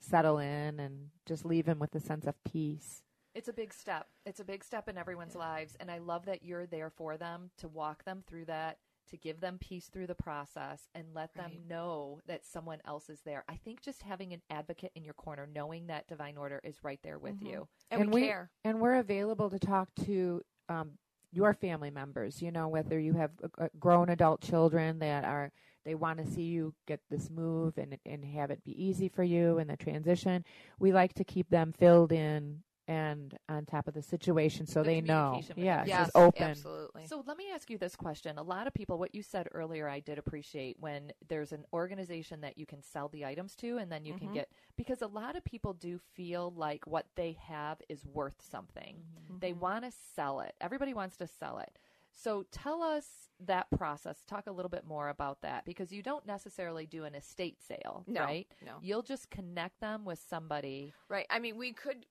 settle 0.00 0.38
in 0.38 0.80
and 0.80 1.10
just 1.26 1.44
leave 1.44 1.64
them 1.66 1.78
with 1.78 1.94
a 1.94 2.00
sense 2.00 2.26
of 2.26 2.34
peace. 2.44 3.02
It's 3.34 3.48
a 3.48 3.52
big 3.52 3.72
step. 3.72 4.08
It's 4.26 4.40
a 4.40 4.44
big 4.44 4.62
step 4.64 4.88
in 4.88 4.98
everyone's 4.98 5.34
lives. 5.34 5.76
And 5.80 5.90
I 5.90 5.98
love 5.98 6.26
that 6.26 6.42
you're 6.42 6.66
there 6.66 6.90
for 6.90 7.16
them 7.16 7.50
to 7.58 7.68
walk 7.68 8.04
them 8.04 8.22
through 8.26 8.44
that, 8.46 8.78
to 9.10 9.16
give 9.16 9.40
them 9.40 9.58
peace 9.58 9.88
through 9.88 10.06
the 10.06 10.14
process, 10.14 10.88
and 10.94 11.06
let 11.14 11.34
them 11.34 11.52
know 11.68 12.20
that 12.26 12.44
someone 12.44 12.78
else 12.84 13.08
is 13.08 13.20
there. 13.24 13.44
I 13.48 13.56
think 13.56 13.82
just 13.82 14.02
having 14.02 14.32
an 14.32 14.42
advocate 14.50 14.92
in 14.94 15.04
your 15.04 15.14
corner, 15.14 15.46
knowing 15.52 15.86
that 15.88 16.08
divine 16.08 16.36
order 16.36 16.60
is 16.64 16.82
right 16.82 17.00
there 17.02 17.18
with 17.18 17.40
Mhm. 17.40 17.46
you. 17.48 17.68
And 17.90 18.12
we 18.12 18.22
care. 18.26 18.50
And 18.64 18.80
we're 18.80 18.96
available 18.96 19.50
to 19.50 19.58
talk 19.58 19.94
to 20.06 20.42
um, 20.68 20.98
your 21.32 21.52
family 21.54 21.90
members. 21.90 22.40
You 22.40 22.50
know, 22.50 22.68
whether 22.68 22.98
you 22.98 23.14
have 23.14 23.32
uh, 23.58 23.68
grown 23.78 24.08
adult 24.08 24.40
children 24.40 24.98
that 25.00 25.24
are 25.24 25.50
they 25.84 25.94
want 25.96 26.18
to 26.18 26.26
see 26.26 26.42
you 26.42 26.72
get 26.86 27.00
this 27.10 27.28
move 27.28 27.76
and 27.76 27.98
and 28.06 28.24
have 28.24 28.50
it 28.50 28.62
be 28.64 28.80
easy 28.82 29.08
for 29.08 29.24
you 29.24 29.58
in 29.58 29.66
the 29.66 29.76
transition. 29.76 30.44
We 30.78 30.92
like 30.92 31.14
to 31.14 31.24
keep 31.24 31.48
them 31.50 31.72
filled 31.72 32.12
in 32.12 32.62
and 32.92 33.38
on 33.48 33.64
top 33.64 33.88
of 33.88 33.94
the 33.94 34.02
situation 34.02 34.66
so 34.66 34.82
they 34.82 35.00
know. 35.00 35.40
communication 35.40 35.56
with 35.56 35.64
Yes, 35.88 36.08
it's 36.08 36.16
open. 36.16 36.42
absolutely. 36.50 37.06
So 37.06 37.24
let 37.26 37.36
me 37.38 37.46
ask 37.54 37.70
you 37.70 37.78
this 37.78 37.96
question. 37.96 38.36
A 38.38 38.42
lot 38.42 38.66
of 38.66 38.74
people, 38.74 38.98
what 38.98 39.14
you 39.14 39.22
said 39.22 39.48
earlier, 39.52 39.88
I 39.88 40.00
did 40.00 40.18
appreciate 40.18 40.76
when 40.78 41.12
there's 41.28 41.52
an 41.52 41.64
organization 41.72 42.42
that 42.42 42.58
you 42.58 42.66
can 42.66 42.82
sell 42.82 43.08
the 43.08 43.24
items 43.24 43.56
to 43.56 43.78
and 43.78 43.90
then 43.90 44.04
you 44.04 44.14
can 44.14 44.28
Mhm. 44.28 44.34
get, 44.34 44.50
because 44.76 45.00
a 45.00 45.06
lot 45.06 45.36
of 45.36 45.44
people 45.44 45.72
do 45.72 45.98
feel 45.98 46.50
like 46.50 46.86
what 46.86 47.06
they 47.16 47.32
have 47.32 47.80
is 47.88 48.04
worth 48.04 48.42
something. 48.42 49.02
They 49.40 49.52
want 49.54 49.84
to 49.84 49.90
sell 49.90 50.40
it. 50.40 50.54
Everybody 50.60 50.92
wants 50.92 51.16
to 51.16 51.26
sell 51.26 51.58
it. 51.58 51.78
So 52.14 52.42
tell 52.50 52.82
us 52.82 53.30
that 53.40 53.70
process. 53.70 54.22
Talk 54.26 54.46
a 54.46 54.52
little 54.52 54.68
bit 54.68 54.84
more 54.84 55.08
about 55.08 55.40
that 55.40 55.64
because 55.64 55.90
you 55.92 56.02
don't 56.02 56.26
necessarily 56.26 56.84
do 56.84 57.04
an 57.04 57.14
estate 57.14 57.58
sale, 57.62 58.04
No, 58.06 58.20
right? 58.20 58.46
no. 58.64 58.76
You'll 58.82 59.02
just 59.02 59.30
connect 59.30 59.80
them 59.80 60.04
with 60.04 60.18
somebody. 60.18 60.92
Right. 61.08 61.26
I 61.30 61.38
mean, 61.38 61.56
we 61.56 61.72
could 61.72 62.04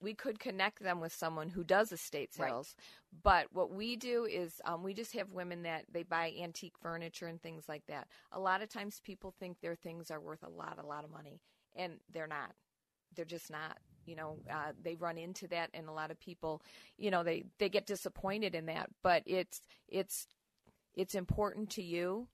we 0.00 0.14
could 0.14 0.38
connect 0.38 0.82
them 0.82 1.00
with 1.00 1.12
someone 1.12 1.48
who 1.48 1.64
does 1.64 1.92
estate 1.92 2.30
Right. 2.38 2.48
sales, 2.50 2.76
but 3.22 3.46
what 3.52 3.70
we 3.72 3.96
do 3.96 4.24
is 4.24 4.60
um, 4.64 4.82
we 4.82 4.94
just 4.94 5.12
have 5.14 5.30
women 5.32 5.62
that 5.62 5.84
they 5.92 6.02
buy 6.02 6.32
antique 6.40 6.78
furniture 6.80 7.26
and 7.26 7.40
things 7.42 7.64
like 7.68 7.84
that. 7.86 8.08
A 8.32 8.38
lot 8.40 8.62
of 8.62 8.68
times, 8.68 9.00
people 9.00 9.34
think 9.38 9.60
their 9.60 9.74
things 9.74 10.10
are 10.10 10.20
worth 10.20 10.42
a 10.42 10.48
lot, 10.48 10.78
a 10.82 10.86
lot 10.86 11.04
of 11.04 11.10
money, 11.10 11.40
and 11.74 11.94
they're 12.12 12.26
not. 12.26 12.52
They're 13.14 13.24
just 13.24 13.50
not. 13.50 13.78
You 14.06 14.16
know, 14.16 14.38
uh, 14.50 14.72
they 14.80 14.94
run 14.94 15.18
into 15.18 15.46
that, 15.48 15.70
and 15.74 15.88
a 15.88 15.92
lot 15.92 16.10
of 16.10 16.18
people, 16.18 16.62
you 16.96 17.10
know, 17.10 17.22
they 17.22 17.44
they 17.58 17.68
get 17.68 17.86
disappointed 17.86 18.54
in 18.54 18.66
that. 18.66 18.88
But 19.02 19.22
it's 19.26 19.60
it's 19.88 20.26
it's 20.94 21.14
important 21.14 21.70
to 21.70 21.82
you, 21.82 22.28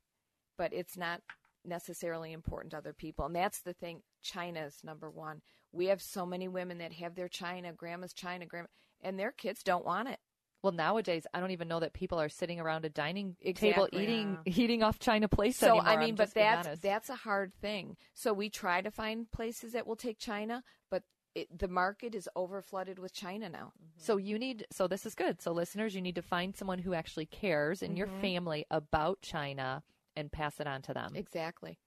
but 0.57 0.73
it's 0.73 0.97
not 0.97 1.21
necessarily 1.65 2.33
important 2.33 2.73
to 2.73 2.77
other 2.79 2.93
people. 2.93 3.25
And 3.27 3.35
that's 3.35 3.61
the 3.61 3.73
thing. 3.73 4.03
China 4.23 4.61
is 4.67 4.85
number 4.85 5.11
one. 5.11 5.41
We 5.75 5.87
have 5.87 6.01
so 6.01 6.25
many 6.25 6.49
women 6.49 6.79
that 6.79 6.93
have 6.95 7.15
their 7.15 7.29
China, 7.29 7.73
grandma's 7.73 8.13
China, 8.13 8.47
grandma, 8.47 8.69
and 9.01 9.19
their 9.19 9.33
kids 9.33 9.63
don't 9.63 9.85
want 9.85 10.09
it. 10.09 10.21
Well, 10.63 10.73
nowadays, 10.73 11.27
I 11.35 11.41
don't 11.41 11.51
even 11.51 11.69
know 11.69 11.81
that 11.81 11.93
people 11.93 12.19
are 12.19 12.31
sitting 12.31 12.59
around 12.59 12.87
a 12.87 12.89
dining 12.89 13.37
Exactly. 13.43 13.71
table 13.71 13.89
eating 13.93 14.39
eating 14.47 14.83
off 14.83 14.99
China 14.99 15.29
plates 15.29 15.59
So 15.59 15.67
anymore. 15.67 15.87
I 15.87 15.95
I'm 15.95 16.01
mean, 16.01 16.15
but 16.15 16.33
that's 16.33 16.81
that's 16.81 17.11
a 17.11 17.17
hard 17.17 17.53
thing. 17.61 17.97
So 18.15 18.33
we 18.33 18.49
try 18.49 18.81
to 18.81 18.91
find 18.91 19.31
places 19.31 19.73
that 19.73 19.87
will 19.87 19.97
take 19.97 20.19
China, 20.19 20.63
but 20.91 21.03
it, 21.35 21.59
the 21.59 21.69
market 21.69 22.15
is 22.15 22.29
over 22.35 22.63
flooded 22.63 22.99
with 22.99 23.13
China 23.13 23.49
now. 23.51 23.73
So 23.99 24.17
you 24.17 24.39
need 24.39 24.67
so 24.71 24.87
this 24.87 25.05
is 25.05 25.15
good. 25.15 25.43
So 25.43 25.53
listeners, 25.53 25.95
you 25.95 26.01
need 26.01 26.15
to 26.15 26.23
find 26.23 26.57
someone 26.57 26.79
who 26.79 26.95
actually 26.95 27.27
cares 27.27 27.83
in 27.83 27.97
your 27.97 28.07
Mhm. 28.07 28.21
family 28.23 28.65
about 28.71 29.21
China 29.21 29.83
and 30.17 30.33
pass 30.33 30.61
it 30.61 30.67
on 30.67 30.81
to 30.83 30.95
them. 30.95 31.15
Exactly. 31.15 31.79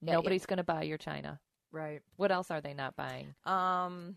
Yeah, 0.00 0.14
Nobody's 0.14 0.46
going 0.46 0.58
to 0.58 0.64
buy 0.64 0.82
your 0.82 0.98
China. 0.98 1.40
Right. 1.76 2.00
What 2.16 2.32
else 2.32 2.50
are 2.50 2.60
they 2.62 2.72
not 2.74 2.96
buying? 2.96 3.34
Um, 3.44 4.16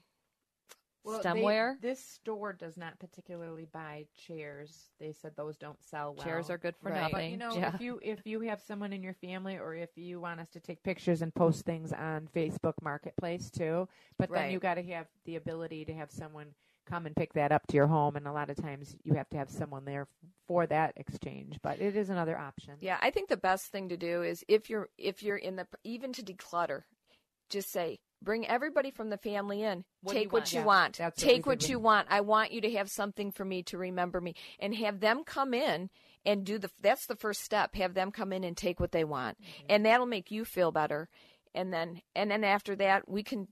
Well, 1.03 1.21
they- 1.21 1.29
Stemware? 1.29 1.79
this 1.81 2.03
store 2.03 2.51
does 2.53 2.75
not 2.77 2.99
particularly 2.99 3.65
buy 3.65 4.05
chairs. 4.15 4.91
They 4.99 5.13
said 5.13 5.35
those 5.35 5.57
don't 5.57 5.81
sell 5.81 6.13
well. 6.13 6.23
Chairs 6.25 6.49
are 6.49 6.57
good 6.57 6.75
for 6.77 6.89
But, 6.89 7.11
nothing. 7.11 7.31
you 7.31 7.37
know, 7.37 7.53
Yeah. 7.53 7.73
if 7.73 7.81
you 7.81 7.99
if 8.03 8.25
you 8.27 8.41
have 8.41 8.61
someone 8.61 8.91
in 8.93 9.01
your 9.01 9.13
family, 9.13 9.57
or 9.57 9.73
if 9.73 9.97
you 9.97 10.19
want 10.19 10.39
us 10.41 10.49
to 10.51 10.59
take 10.59 10.83
pictures 10.83 11.21
and 11.21 11.33
post 11.33 11.65
things 11.65 11.93
on 11.93 12.27
Facebook 12.27 12.73
Marketplace 12.81 13.49
too, 13.49 13.87
but 14.17 14.29
then 14.29 14.51
you 14.51 14.59
got 14.59 14.75
to 14.75 14.83
have 14.83 15.07
the 15.23 15.35
ability 15.37 15.85
to 15.85 15.93
have 15.93 16.11
someone 16.11 16.53
come 16.85 17.05
and 17.05 17.15
pick 17.15 17.33
that 17.33 17.51
up 17.51 17.65
to 17.67 17.75
your 17.77 17.87
home 17.87 18.15
and 18.15 18.27
a 18.27 18.31
lot 18.31 18.49
of 18.49 18.55
times 18.57 18.95
you 19.03 19.13
have 19.13 19.29
to 19.29 19.37
have 19.37 19.49
someone 19.49 19.85
there 19.85 20.07
for 20.47 20.65
that 20.65 20.91
exchange 20.97 21.59
but 21.61 21.79
it 21.79 21.95
is 21.95 22.09
another 22.09 22.35
option 22.35 22.75
Yeah, 22.81 22.97
I 22.99 23.11
think 23.11 23.29
the 23.29 23.37
best 23.37 23.67
thing 23.67 23.89
to 23.89 23.97
do 23.97 24.23
is 24.23 24.43
if 24.47 24.71
you're 24.71 24.89
if 24.97 25.21
you're 25.21 25.37
in 25.37 25.55
the 25.55 25.67
even 25.83 26.11
to 26.13 26.23
declutter, 26.23 26.85
just 27.49 27.71
say 27.71 27.99
bring 28.21 28.47
everybody 28.47 28.91
from 28.91 29.09
the 29.09 29.17
family 29.17 29.63
in. 29.63 29.85
What 30.01 30.13
do 30.13 30.19
you 30.19 30.25
Take 30.25 30.33
what 30.33 30.39
want? 30.41 30.53
you 30.53 30.59
Yeah, 30.59 30.65
want. 30.65 30.97
that's 30.97 31.23
what 31.23 31.29
Take 31.29 31.45
what 31.45 31.59
did 31.59 31.69
you 31.69 31.79
want. 31.79 32.07
I 32.09 32.21
want 32.21 32.51
you 32.51 32.61
to 32.61 32.71
have 32.71 32.89
something 32.89 33.31
for 33.31 33.45
me 33.45 33.63
to 33.63 33.77
remember 33.77 34.19
me 34.19 34.35
and 34.59 34.75
have 34.75 34.99
them 34.99 35.23
come 35.23 35.53
in 35.53 35.89
and 36.25 36.45
do 36.45 36.59
the 36.59 36.69
that's 36.81 37.05
the 37.05 37.15
first 37.15 37.41
step. 37.41 37.75
Have 37.75 37.93
them 37.93 38.11
come 38.11 38.33
in 38.33 38.43
and 38.43 38.57
take 38.57 38.79
what 38.79 38.91
they 38.91 39.03
want. 39.03 39.41
Mm-hmm. 39.41 39.65
And 39.69 39.85
that'll 39.85 40.05
make 40.05 40.31
you 40.31 40.45
feel 40.45 40.71
better. 40.71 41.07
And 41.55 41.73
then 41.73 42.01
and 42.15 42.29
then 42.29 42.43
after 42.43 42.75
that 42.75 43.09
we 43.09 43.23
can 43.23 43.47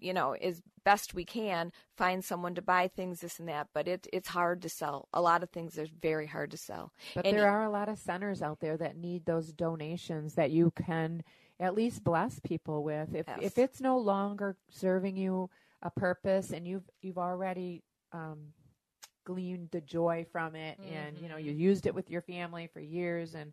you 0.00 0.12
know, 0.12 0.32
as 0.32 0.62
best 0.84 1.12
we 1.12 1.24
can, 1.24 1.72
find 1.96 2.24
someone 2.24 2.54
to 2.54 2.62
buy 2.62 2.88
things, 2.88 3.20
this 3.20 3.38
and 3.38 3.48
that. 3.48 3.68
But 3.74 3.88
it, 3.88 4.06
it's 4.12 4.28
hard 4.28 4.62
to 4.62 4.68
sell. 4.68 5.08
A 5.12 5.20
lot 5.20 5.42
of 5.42 5.50
things 5.50 5.76
are 5.76 5.86
very 6.00 6.26
hard 6.26 6.52
to 6.52 6.56
sell. 6.56 6.92
But 7.14 7.26
And 7.26 7.36
there 7.36 7.50
are 7.50 7.64
a 7.64 7.70
lot 7.70 7.88
of 7.88 7.98
centers 7.98 8.40
out 8.40 8.60
there 8.60 8.76
that 8.76 8.96
need 8.96 9.26
those 9.26 9.52
donations 9.52 10.34
that 10.34 10.50
you 10.50 10.70
can 10.70 11.22
at 11.60 11.74
least 11.74 12.04
bless 12.04 12.38
people 12.40 12.82
with. 12.82 13.14
If 13.14 13.26
Yes. 13.28 13.38
if 13.42 13.58
it's 13.58 13.80
no 13.80 13.98
longer 13.98 14.56
serving 14.70 15.16
you 15.16 15.50
a 15.82 15.90
purpose 15.90 16.50
and 16.50 16.66
you've 16.66 16.88
you've 17.02 17.18
already 17.18 17.82
um, 18.12 18.52
gleaned 19.24 19.70
the 19.70 19.80
joy 19.80 20.24
from 20.32 20.54
it 20.54 20.78
and 20.78 21.18
you 21.18 21.28
know 21.28 21.36
you 21.36 21.52
used 21.52 21.86
it 21.86 21.94
with 21.94 22.10
your 22.10 22.22
family 22.22 22.66
for 22.72 22.80
years 22.80 23.34
and 23.34 23.52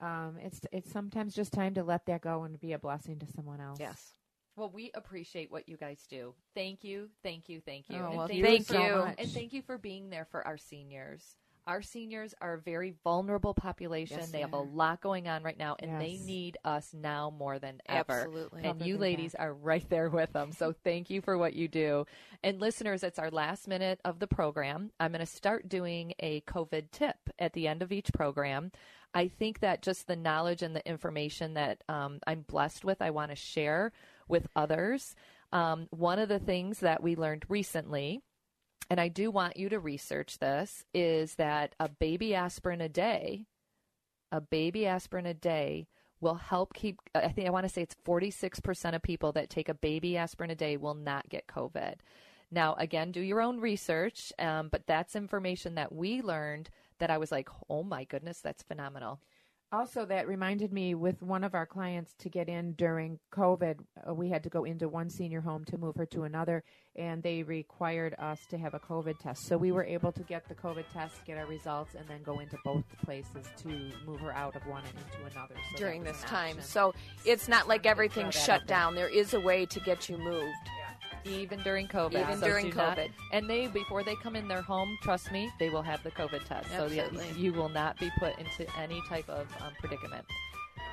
um, 0.00 0.36
it's 0.40 0.60
it's 0.72 0.90
sometimes 0.92 1.34
just 1.34 1.52
time 1.52 1.74
to 1.74 1.84
let 1.84 2.04
that 2.06 2.20
go 2.20 2.42
and 2.42 2.60
be 2.60 2.72
a 2.72 2.78
blessing 2.78 3.18
to 3.20 3.26
someone 3.26 3.60
else. 3.60 3.78
Yes. 3.80 4.14
Well, 4.56 4.70
we 4.70 4.92
appreciate 4.94 5.50
what 5.50 5.68
you 5.68 5.76
guys 5.76 6.04
do. 6.08 6.34
Thank 6.54 6.84
you, 6.84 7.08
thank 7.24 7.48
you, 7.48 7.60
thank 7.60 7.88
you. 7.88 7.96
Oh, 7.98 8.06
and 8.06 8.16
well, 8.16 8.28
thank, 8.28 8.44
thank 8.44 8.58
you, 8.70 8.74
for- 8.76 9.08
you. 9.08 9.14
and 9.18 9.30
thank 9.30 9.52
you 9.52 9.62
for 9.62 9.78
being 9.78 10.10
there 10.10 10.26
for 10.26 10.46
our 10.46 10.56
seniors. 10.56 11.36
Our 11.66 11.82
seniors 11.82 12.34
are 12.40 12.54
a 12.54 12.60
very 12.60 12.94
vulnerable 13.04 13.54
population. 13.54 14.18
Yes, 14.18 14.30
they 14.30 14.38
they 14.38 14.42
have 14.42 14.52
a 14.52 14.58
lot 14.58 15.00
going 15.00 15.28
on 15.28 15.42
right 15.42 15.58
now, 15.58 15.76
and 15.78 16.00
they 16.00 16.18
need 16.18 16.58
us 16.64 16.92
now 16.92 17.32
more 17.36 17.58
than 17.58 17.80
ever. 17.86 18.12
Absolutely. 18.12 18.64
And 18.64 18.82
you 18.82 18.98
ladies 18.98 19.34
are 19.34 19.52
right 19.52 19.88
there 19.88 20.10
with 20.10 20.32
them. 20.32 20.52
So 20.52 20.74
thank 20.84 21.08
you 21.08 21.20
for 21.22 21.38
what 21.38 21.54
you 21.54 21.68
do. 21.68 22.06
And 22.42 22.60
listeners, 22.60 23.02
it's 23.02 23.18
our 23.18 23.30
last 23.30 23.66
minute 23.66 24.00
of 24.04 24.18
the 24.18 24.26
program. 24.26 24.90
I'm 25.00 25.12
going 25.12 25.20
to 25.20 25.26
start 25.26 25.68
doing 25.68 26.14
a 26.20 26.42
COVID 26.42 26.90
tip 26.90 27.16
at 27.38 27.54
the 27.54 27.66
end 27.66 27.82
of 27.82 27.92
each 27.92 28.12
program. 28.12 28.70
I 29.14 29.28
think 29.28 29.60
that 29.60 29.80
just 29.80 30.06
the 30.06 30.16
knowledge 30.16 30.62
and 30.62 30.74
the 30.74 30.86
information 30.86 31.54
that 31.54 31.82
um, 31.88 32.18
I'm 32.26 32.42
blessed 32.42 32.84
with, 32.84 33.00
I 33.00 33.10
want 33.10 33.30
to 33.30 33.36
share 33.36 33.92
with 34.28 34.48
others. 34.56 35.14
Um, 35.52 35.86
one 35.90 36.18
of 36.18 36.28
the 36.28 36.40
things 36.40 36.80
that 36.80 37.02
we 37.02 37.14
learned 37.14 37.44
recently, 37.48 38.22
and 38.90 39.00
I 39.00 39.08
do 39.08 39.30
want 39.30 39.56
you 39.56 39.68
to 39.70 39.78
research 39.78 40.38
this, 40.38 40.84
is 40.92 41.36
that 41.36 41.74
a 41.80 41.88
baby 41.88 42.34
aspirin 42.34 42.80
a 42.80 42.88
day, 42.88 43.46
a 44.30 44.40
baby 44.40 44.86
aspirin 44.86 45.26
a 45.26 45.34
day 45.34 45.86
will 46.20 46.34
help 46.34 46.74
keep, 46.74 46.98
I 47.14 47.28
think 47.28 47.46
I 47.46 47.50
want 47.50 47.66
to 47.66 47.72
say 47.72 47.82
it's 47.82 47.96
46% 48.06 48.94
of 48.94 49.02
people 49.02 49.32
that 49.32 49.50
take 49.50 49.68
a 49.68 49.74
baby 49.74 50.16
aspirin 50.16 50.50
a 50.50 50.54
day 50.54 50.76
will 50.76 50.94
not 50.94 51.28
get 51.28 51.46
COVID. 51.46 51.96
Now, 52.50 52.74
again, 52.74 53.10
do 53.10 53.20
your 53.20 53.40
own 53.40 53.60
research, 53.60 54.32
um, 54.38 54.68
but 54.68 54.86
that's 54.86 55.16
information 55.16 55.74
that 55.74 55.92
we 55.92 56.22
learned 56.22 56.70
that 56.98 57.10
I 57.10 57.18
was 57.18 57.32
like, 57.32 57.48
oh 57.68 57.82
my 57.82 58.04
goodness, 58.04 58.40
that's 58.40 58.62
phenomenal. 58.62 59.20
Also, 59.74 60.04
that 60.04 60.28
reminded 60.28 60.72
me 60.72 60.94
with 60.94 61.20
one 61.20 61.42
of 61.42 61.52
our 61.52 61.66
clients 61.66 62.14
to 62.20 62.28
get 62.28 62.48
in 62.48 62.74
during 62.74 63.18
COVID, 63.32 63.80
uh, 64.08 64.14
we 64.14 64.28
had 64.28 64.44
to 64.44 64.48
go 64.48 64.62
into 64.62 64.88
one 64.88 65.10
senior 65.10 65.40
home 65.40 65.64
to 65.64 65.76
move 65.76 65.96
her 65.96 66.06
to 66.06 66.22
another, 66.22 66.62
and 66.94 67.20
they 67.24 67.42
required 67.42 68.14
us 68.20 68.38
to 68.50 68.56
have 68.56 68.74
a 68.74 68.78
COVID 68.78 69.18
test. 69.18 69.46
So 69.46 69.56
we 69.56 69.72
were 69.72 69.82
able 69.82 70.12
to 70.12 70.22
get 70.22 70.48
the 70.48 70.54
COVID 70.54 70.84
test, 70.92 71.16
get 71.26 71.38
our 71.38 71.46
results, 71.46 71.96
and 71.96 72.06
then 72.06 72.22
go 72.22 72.38
into 72.38 72.56
both 72.64 72.84
places 73.04 73.48
to 73.62 73.90
move 74.06 74.20
her 74.20 74.32
out 74.32 74.54
of 74.54 74.64
one 74.64 74.84
and 74.84 74.94
into 74.96 75.36
another. 75.36 75.56
So 75.72 75.76
during 75.76 76.04
this 76.04 76.20
time. 76.22 76.60
So 76.60 76.94
it's 77.24 77.48
not 77.48 77.66
like 77.66 77.84
everything's 77.84 78.36
shut 78.36 78.68
down. 78.68 78.94
There 78.94 79.08
is 79.08 79.34
a 79.34 79.40
way 79.40 79.66
to 79.66 79.80
get 79.80 80.08
you 80.08 80.18
moved. 80.18 80.70
Even 81.24 81.60
during 81.62 81.86
COVID. 81.88 82.20
Even 82.20 82.38
So 82.38 82.46
during 82.46 82.70
do 82.70 82.76
not- 82.76 82.98
COVID. 82.98 83.10
and 83.32 83.48
they 83.48 83.66
before 83.68 84.02
they 84.02 84.14
come 84.16 84.36
in 84.36 84.48
their 84.48 84.62
home, 84.62 84.96
trust 85.02 85.30
me, 85.32 85.50
they 85.58 85.70
will 85.70 85.82
have 85.82 86.02
the 86.02 86.10
COVID 86.12 86.44
test. 86.44 86.68
So 86.70 86.84
Absolutely. 86.84 87.18
that 87.18 87.36
you 87.36 87.52
will 87.52 87.68
not 87.68 87.98
be 87.98 88.10
put 88.18 88.38
into 88.38 88.66
any 88.78 89.00
type 89.08 89.28
of 89.28 89.46
um, 89.60 89.72
predicament. 89.80 90.24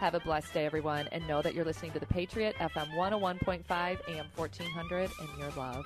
Have 0.01 0.15
a 0.15 0.19
blessed 0.19 0.51
day, 0.51 0.65
everyone, 0.65 1.07
and 1.11 1.27
know 1.27 1.43
that 1.43 1.53
you're 1.53 1.63
listening 1.63 1.91
to 1.91 1.99
the 1.99 2.07
Patriot 2.07 2.55
FM 2.59 2.87
101.5 2.95 3.61
AM 3.69 4.25
1400, 4.35 5.11
and 5.19 5.29
your 5.37 5.51
love. 5.51 5.85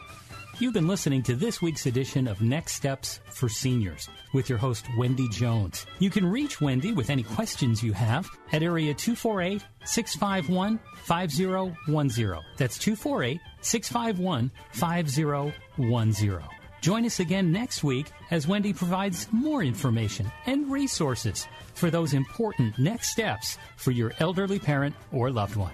You've 0.58 0.74
been 0.74 0.88
listening 0.88 1.22
to 1.24 1.36
this 1.36 1.62
week's 1.62 1.86
edition 1.86 2.26
of 2.26 2.40
Next 2.42 2.76
Steps 2.76 3.20
for 3.30 3.50
Seniors 3.50 4.08
with 4.32 4.48
your 4.48 4.58
host, 4.58 4.86
Wendy 4.98 5.28
Jones. 5.28 5.86
You 6.00 6.10
can 6.10 6.26
reach 6.26 6.62
Wendy 6.62 6.94
with 6.94 7.10
any 7.10 7.24
questions 7.24 7.84
you 7.84 7.92
have 7.92 8.30
at 8.54 8.64
area 8.64 8.94
248 8.94 9.62
651 9.84 10.80
5010. 11.04 12.42
That's 12.56 12.78
248 12.78 13.42
651 13.60 14.50
5010. 14.72 16.65
Join 16.86 17.04
us 17.04 17.20
again 17.20 17.52
next 17.52 17.84
week 17.84 18.12
as 18.30 18.48
Wendy 18.48 18.72
provides 18.72 19.28
more 19.32 19.64
information 19.64 20.32
and 20.46 20.72
resources 20.72 21.48
for 21.74 21.90
those 21.90 22.14
important 22.14 22.78
next 22.78 23.10
steps 23.10 23.58
for 23.76 23.90
your 23.90 24.14
elderly 24.20 24.60
parent 24.60 24.96
or 25.12 25.32
loved 25.32 25.56
one. 25.56 25.74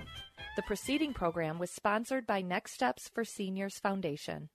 The 0.55 0.61
preceding 0.61 1.13
program 1.13 1.59
was 1.59 1.69
sponsored 1.69 2.25
by 2.25 2.39
Next 2.39 2.71
Steps 2.71 3.09
for 3.13 3.25
Seniors 3.25 3.77
Foundation. 3.77 4.47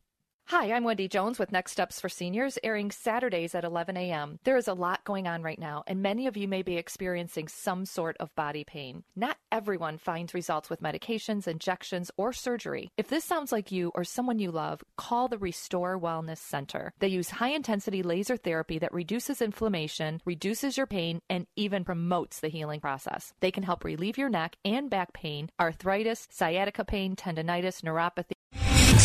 Hi, 0.50 0.70
I'm 0.70 0.84
Wendy 0.84 1.08
Jones 1.08 1.40
with 1.40 1.50
Next 1.50 1.72
Steps 1.72 1.98
for 1.98 2.08
Seniors, 2.08 2.56
airing 2.62 2.92
Saturdays 2.92 3.56
at 3.56 3.64
11 3.64 3.96
a.m. 3.96 4.38
There 4.44 4.56
is 4.56 4.68
a 4.68 4.74
lot 4.74 5.02
going 5.02 5.26
on 5.26 5.42
right 5.42 5.58
now, 5.58 5.82
and 5.88 6.00
many 6.00 6.28
of 6.28 6.36
you 6.36 6.46
may 6.46 6.62
be 6.62 6.76
experiencing 6.76 7.48
some 7.48 7.84
sort 7.84 8.16
of 8.20 8.32
body 8.36 8.62
pain. 8.62 9.02
Not 9.16 9.38
everyone 9.50 9.98
finds 9.98 10.34
results 10.34 10.70
with 10.70 10.80
medications, 10.80 11.48
injections, 11.48 12.12
or 12.16 12.32
surgery. 12.32 12.92
If 12.96 13.08
this 13.08 13.24
sounds 13.24 13.50
like 13.50 13.72
you 13.72 13.90
or 13.96 14.04
someone 14.04 14.38
you 14.38 14.52
love, 14.52 14.84
call 14.96 15.26
the 15.26 15.36
Restore 15.36 15.98
Wellness 15.98 16.38
Center. 16.38 16.92
They 17.00 17.08
use 17.08 17.28
high 17.28 17.50
intensity 17.50 18.04
laser 18.04 18.36
therapy 18.36 18.78
that 18.78 18.94
reduces 18.94 19.42
inflammation, 19.42 20.20
reduces 20.24 20.76
your 20.76 20.86
pain, 20.86 21.22
and 21.28 21.48
even 21.56 21.82
promotes 21.82 22.38
the 22.38 22.50
healing 22.50 22.78
process. 22.78 23.32
They 23.40 23.50
can 23.50 23.64
help 23.64 23.82
relieve 23.82 24.16
your 24.16 24.30
neck 24.30 24.54
and 24.64 24.88
back 24.88 25.12
pain, 25.12 25.50
arthritis, 25.58 26.28
sciatica 26.30 26.84
pain, 26.84 27.16
tendonitis, 27.16 27.82
neuropathy. 27.82 28.35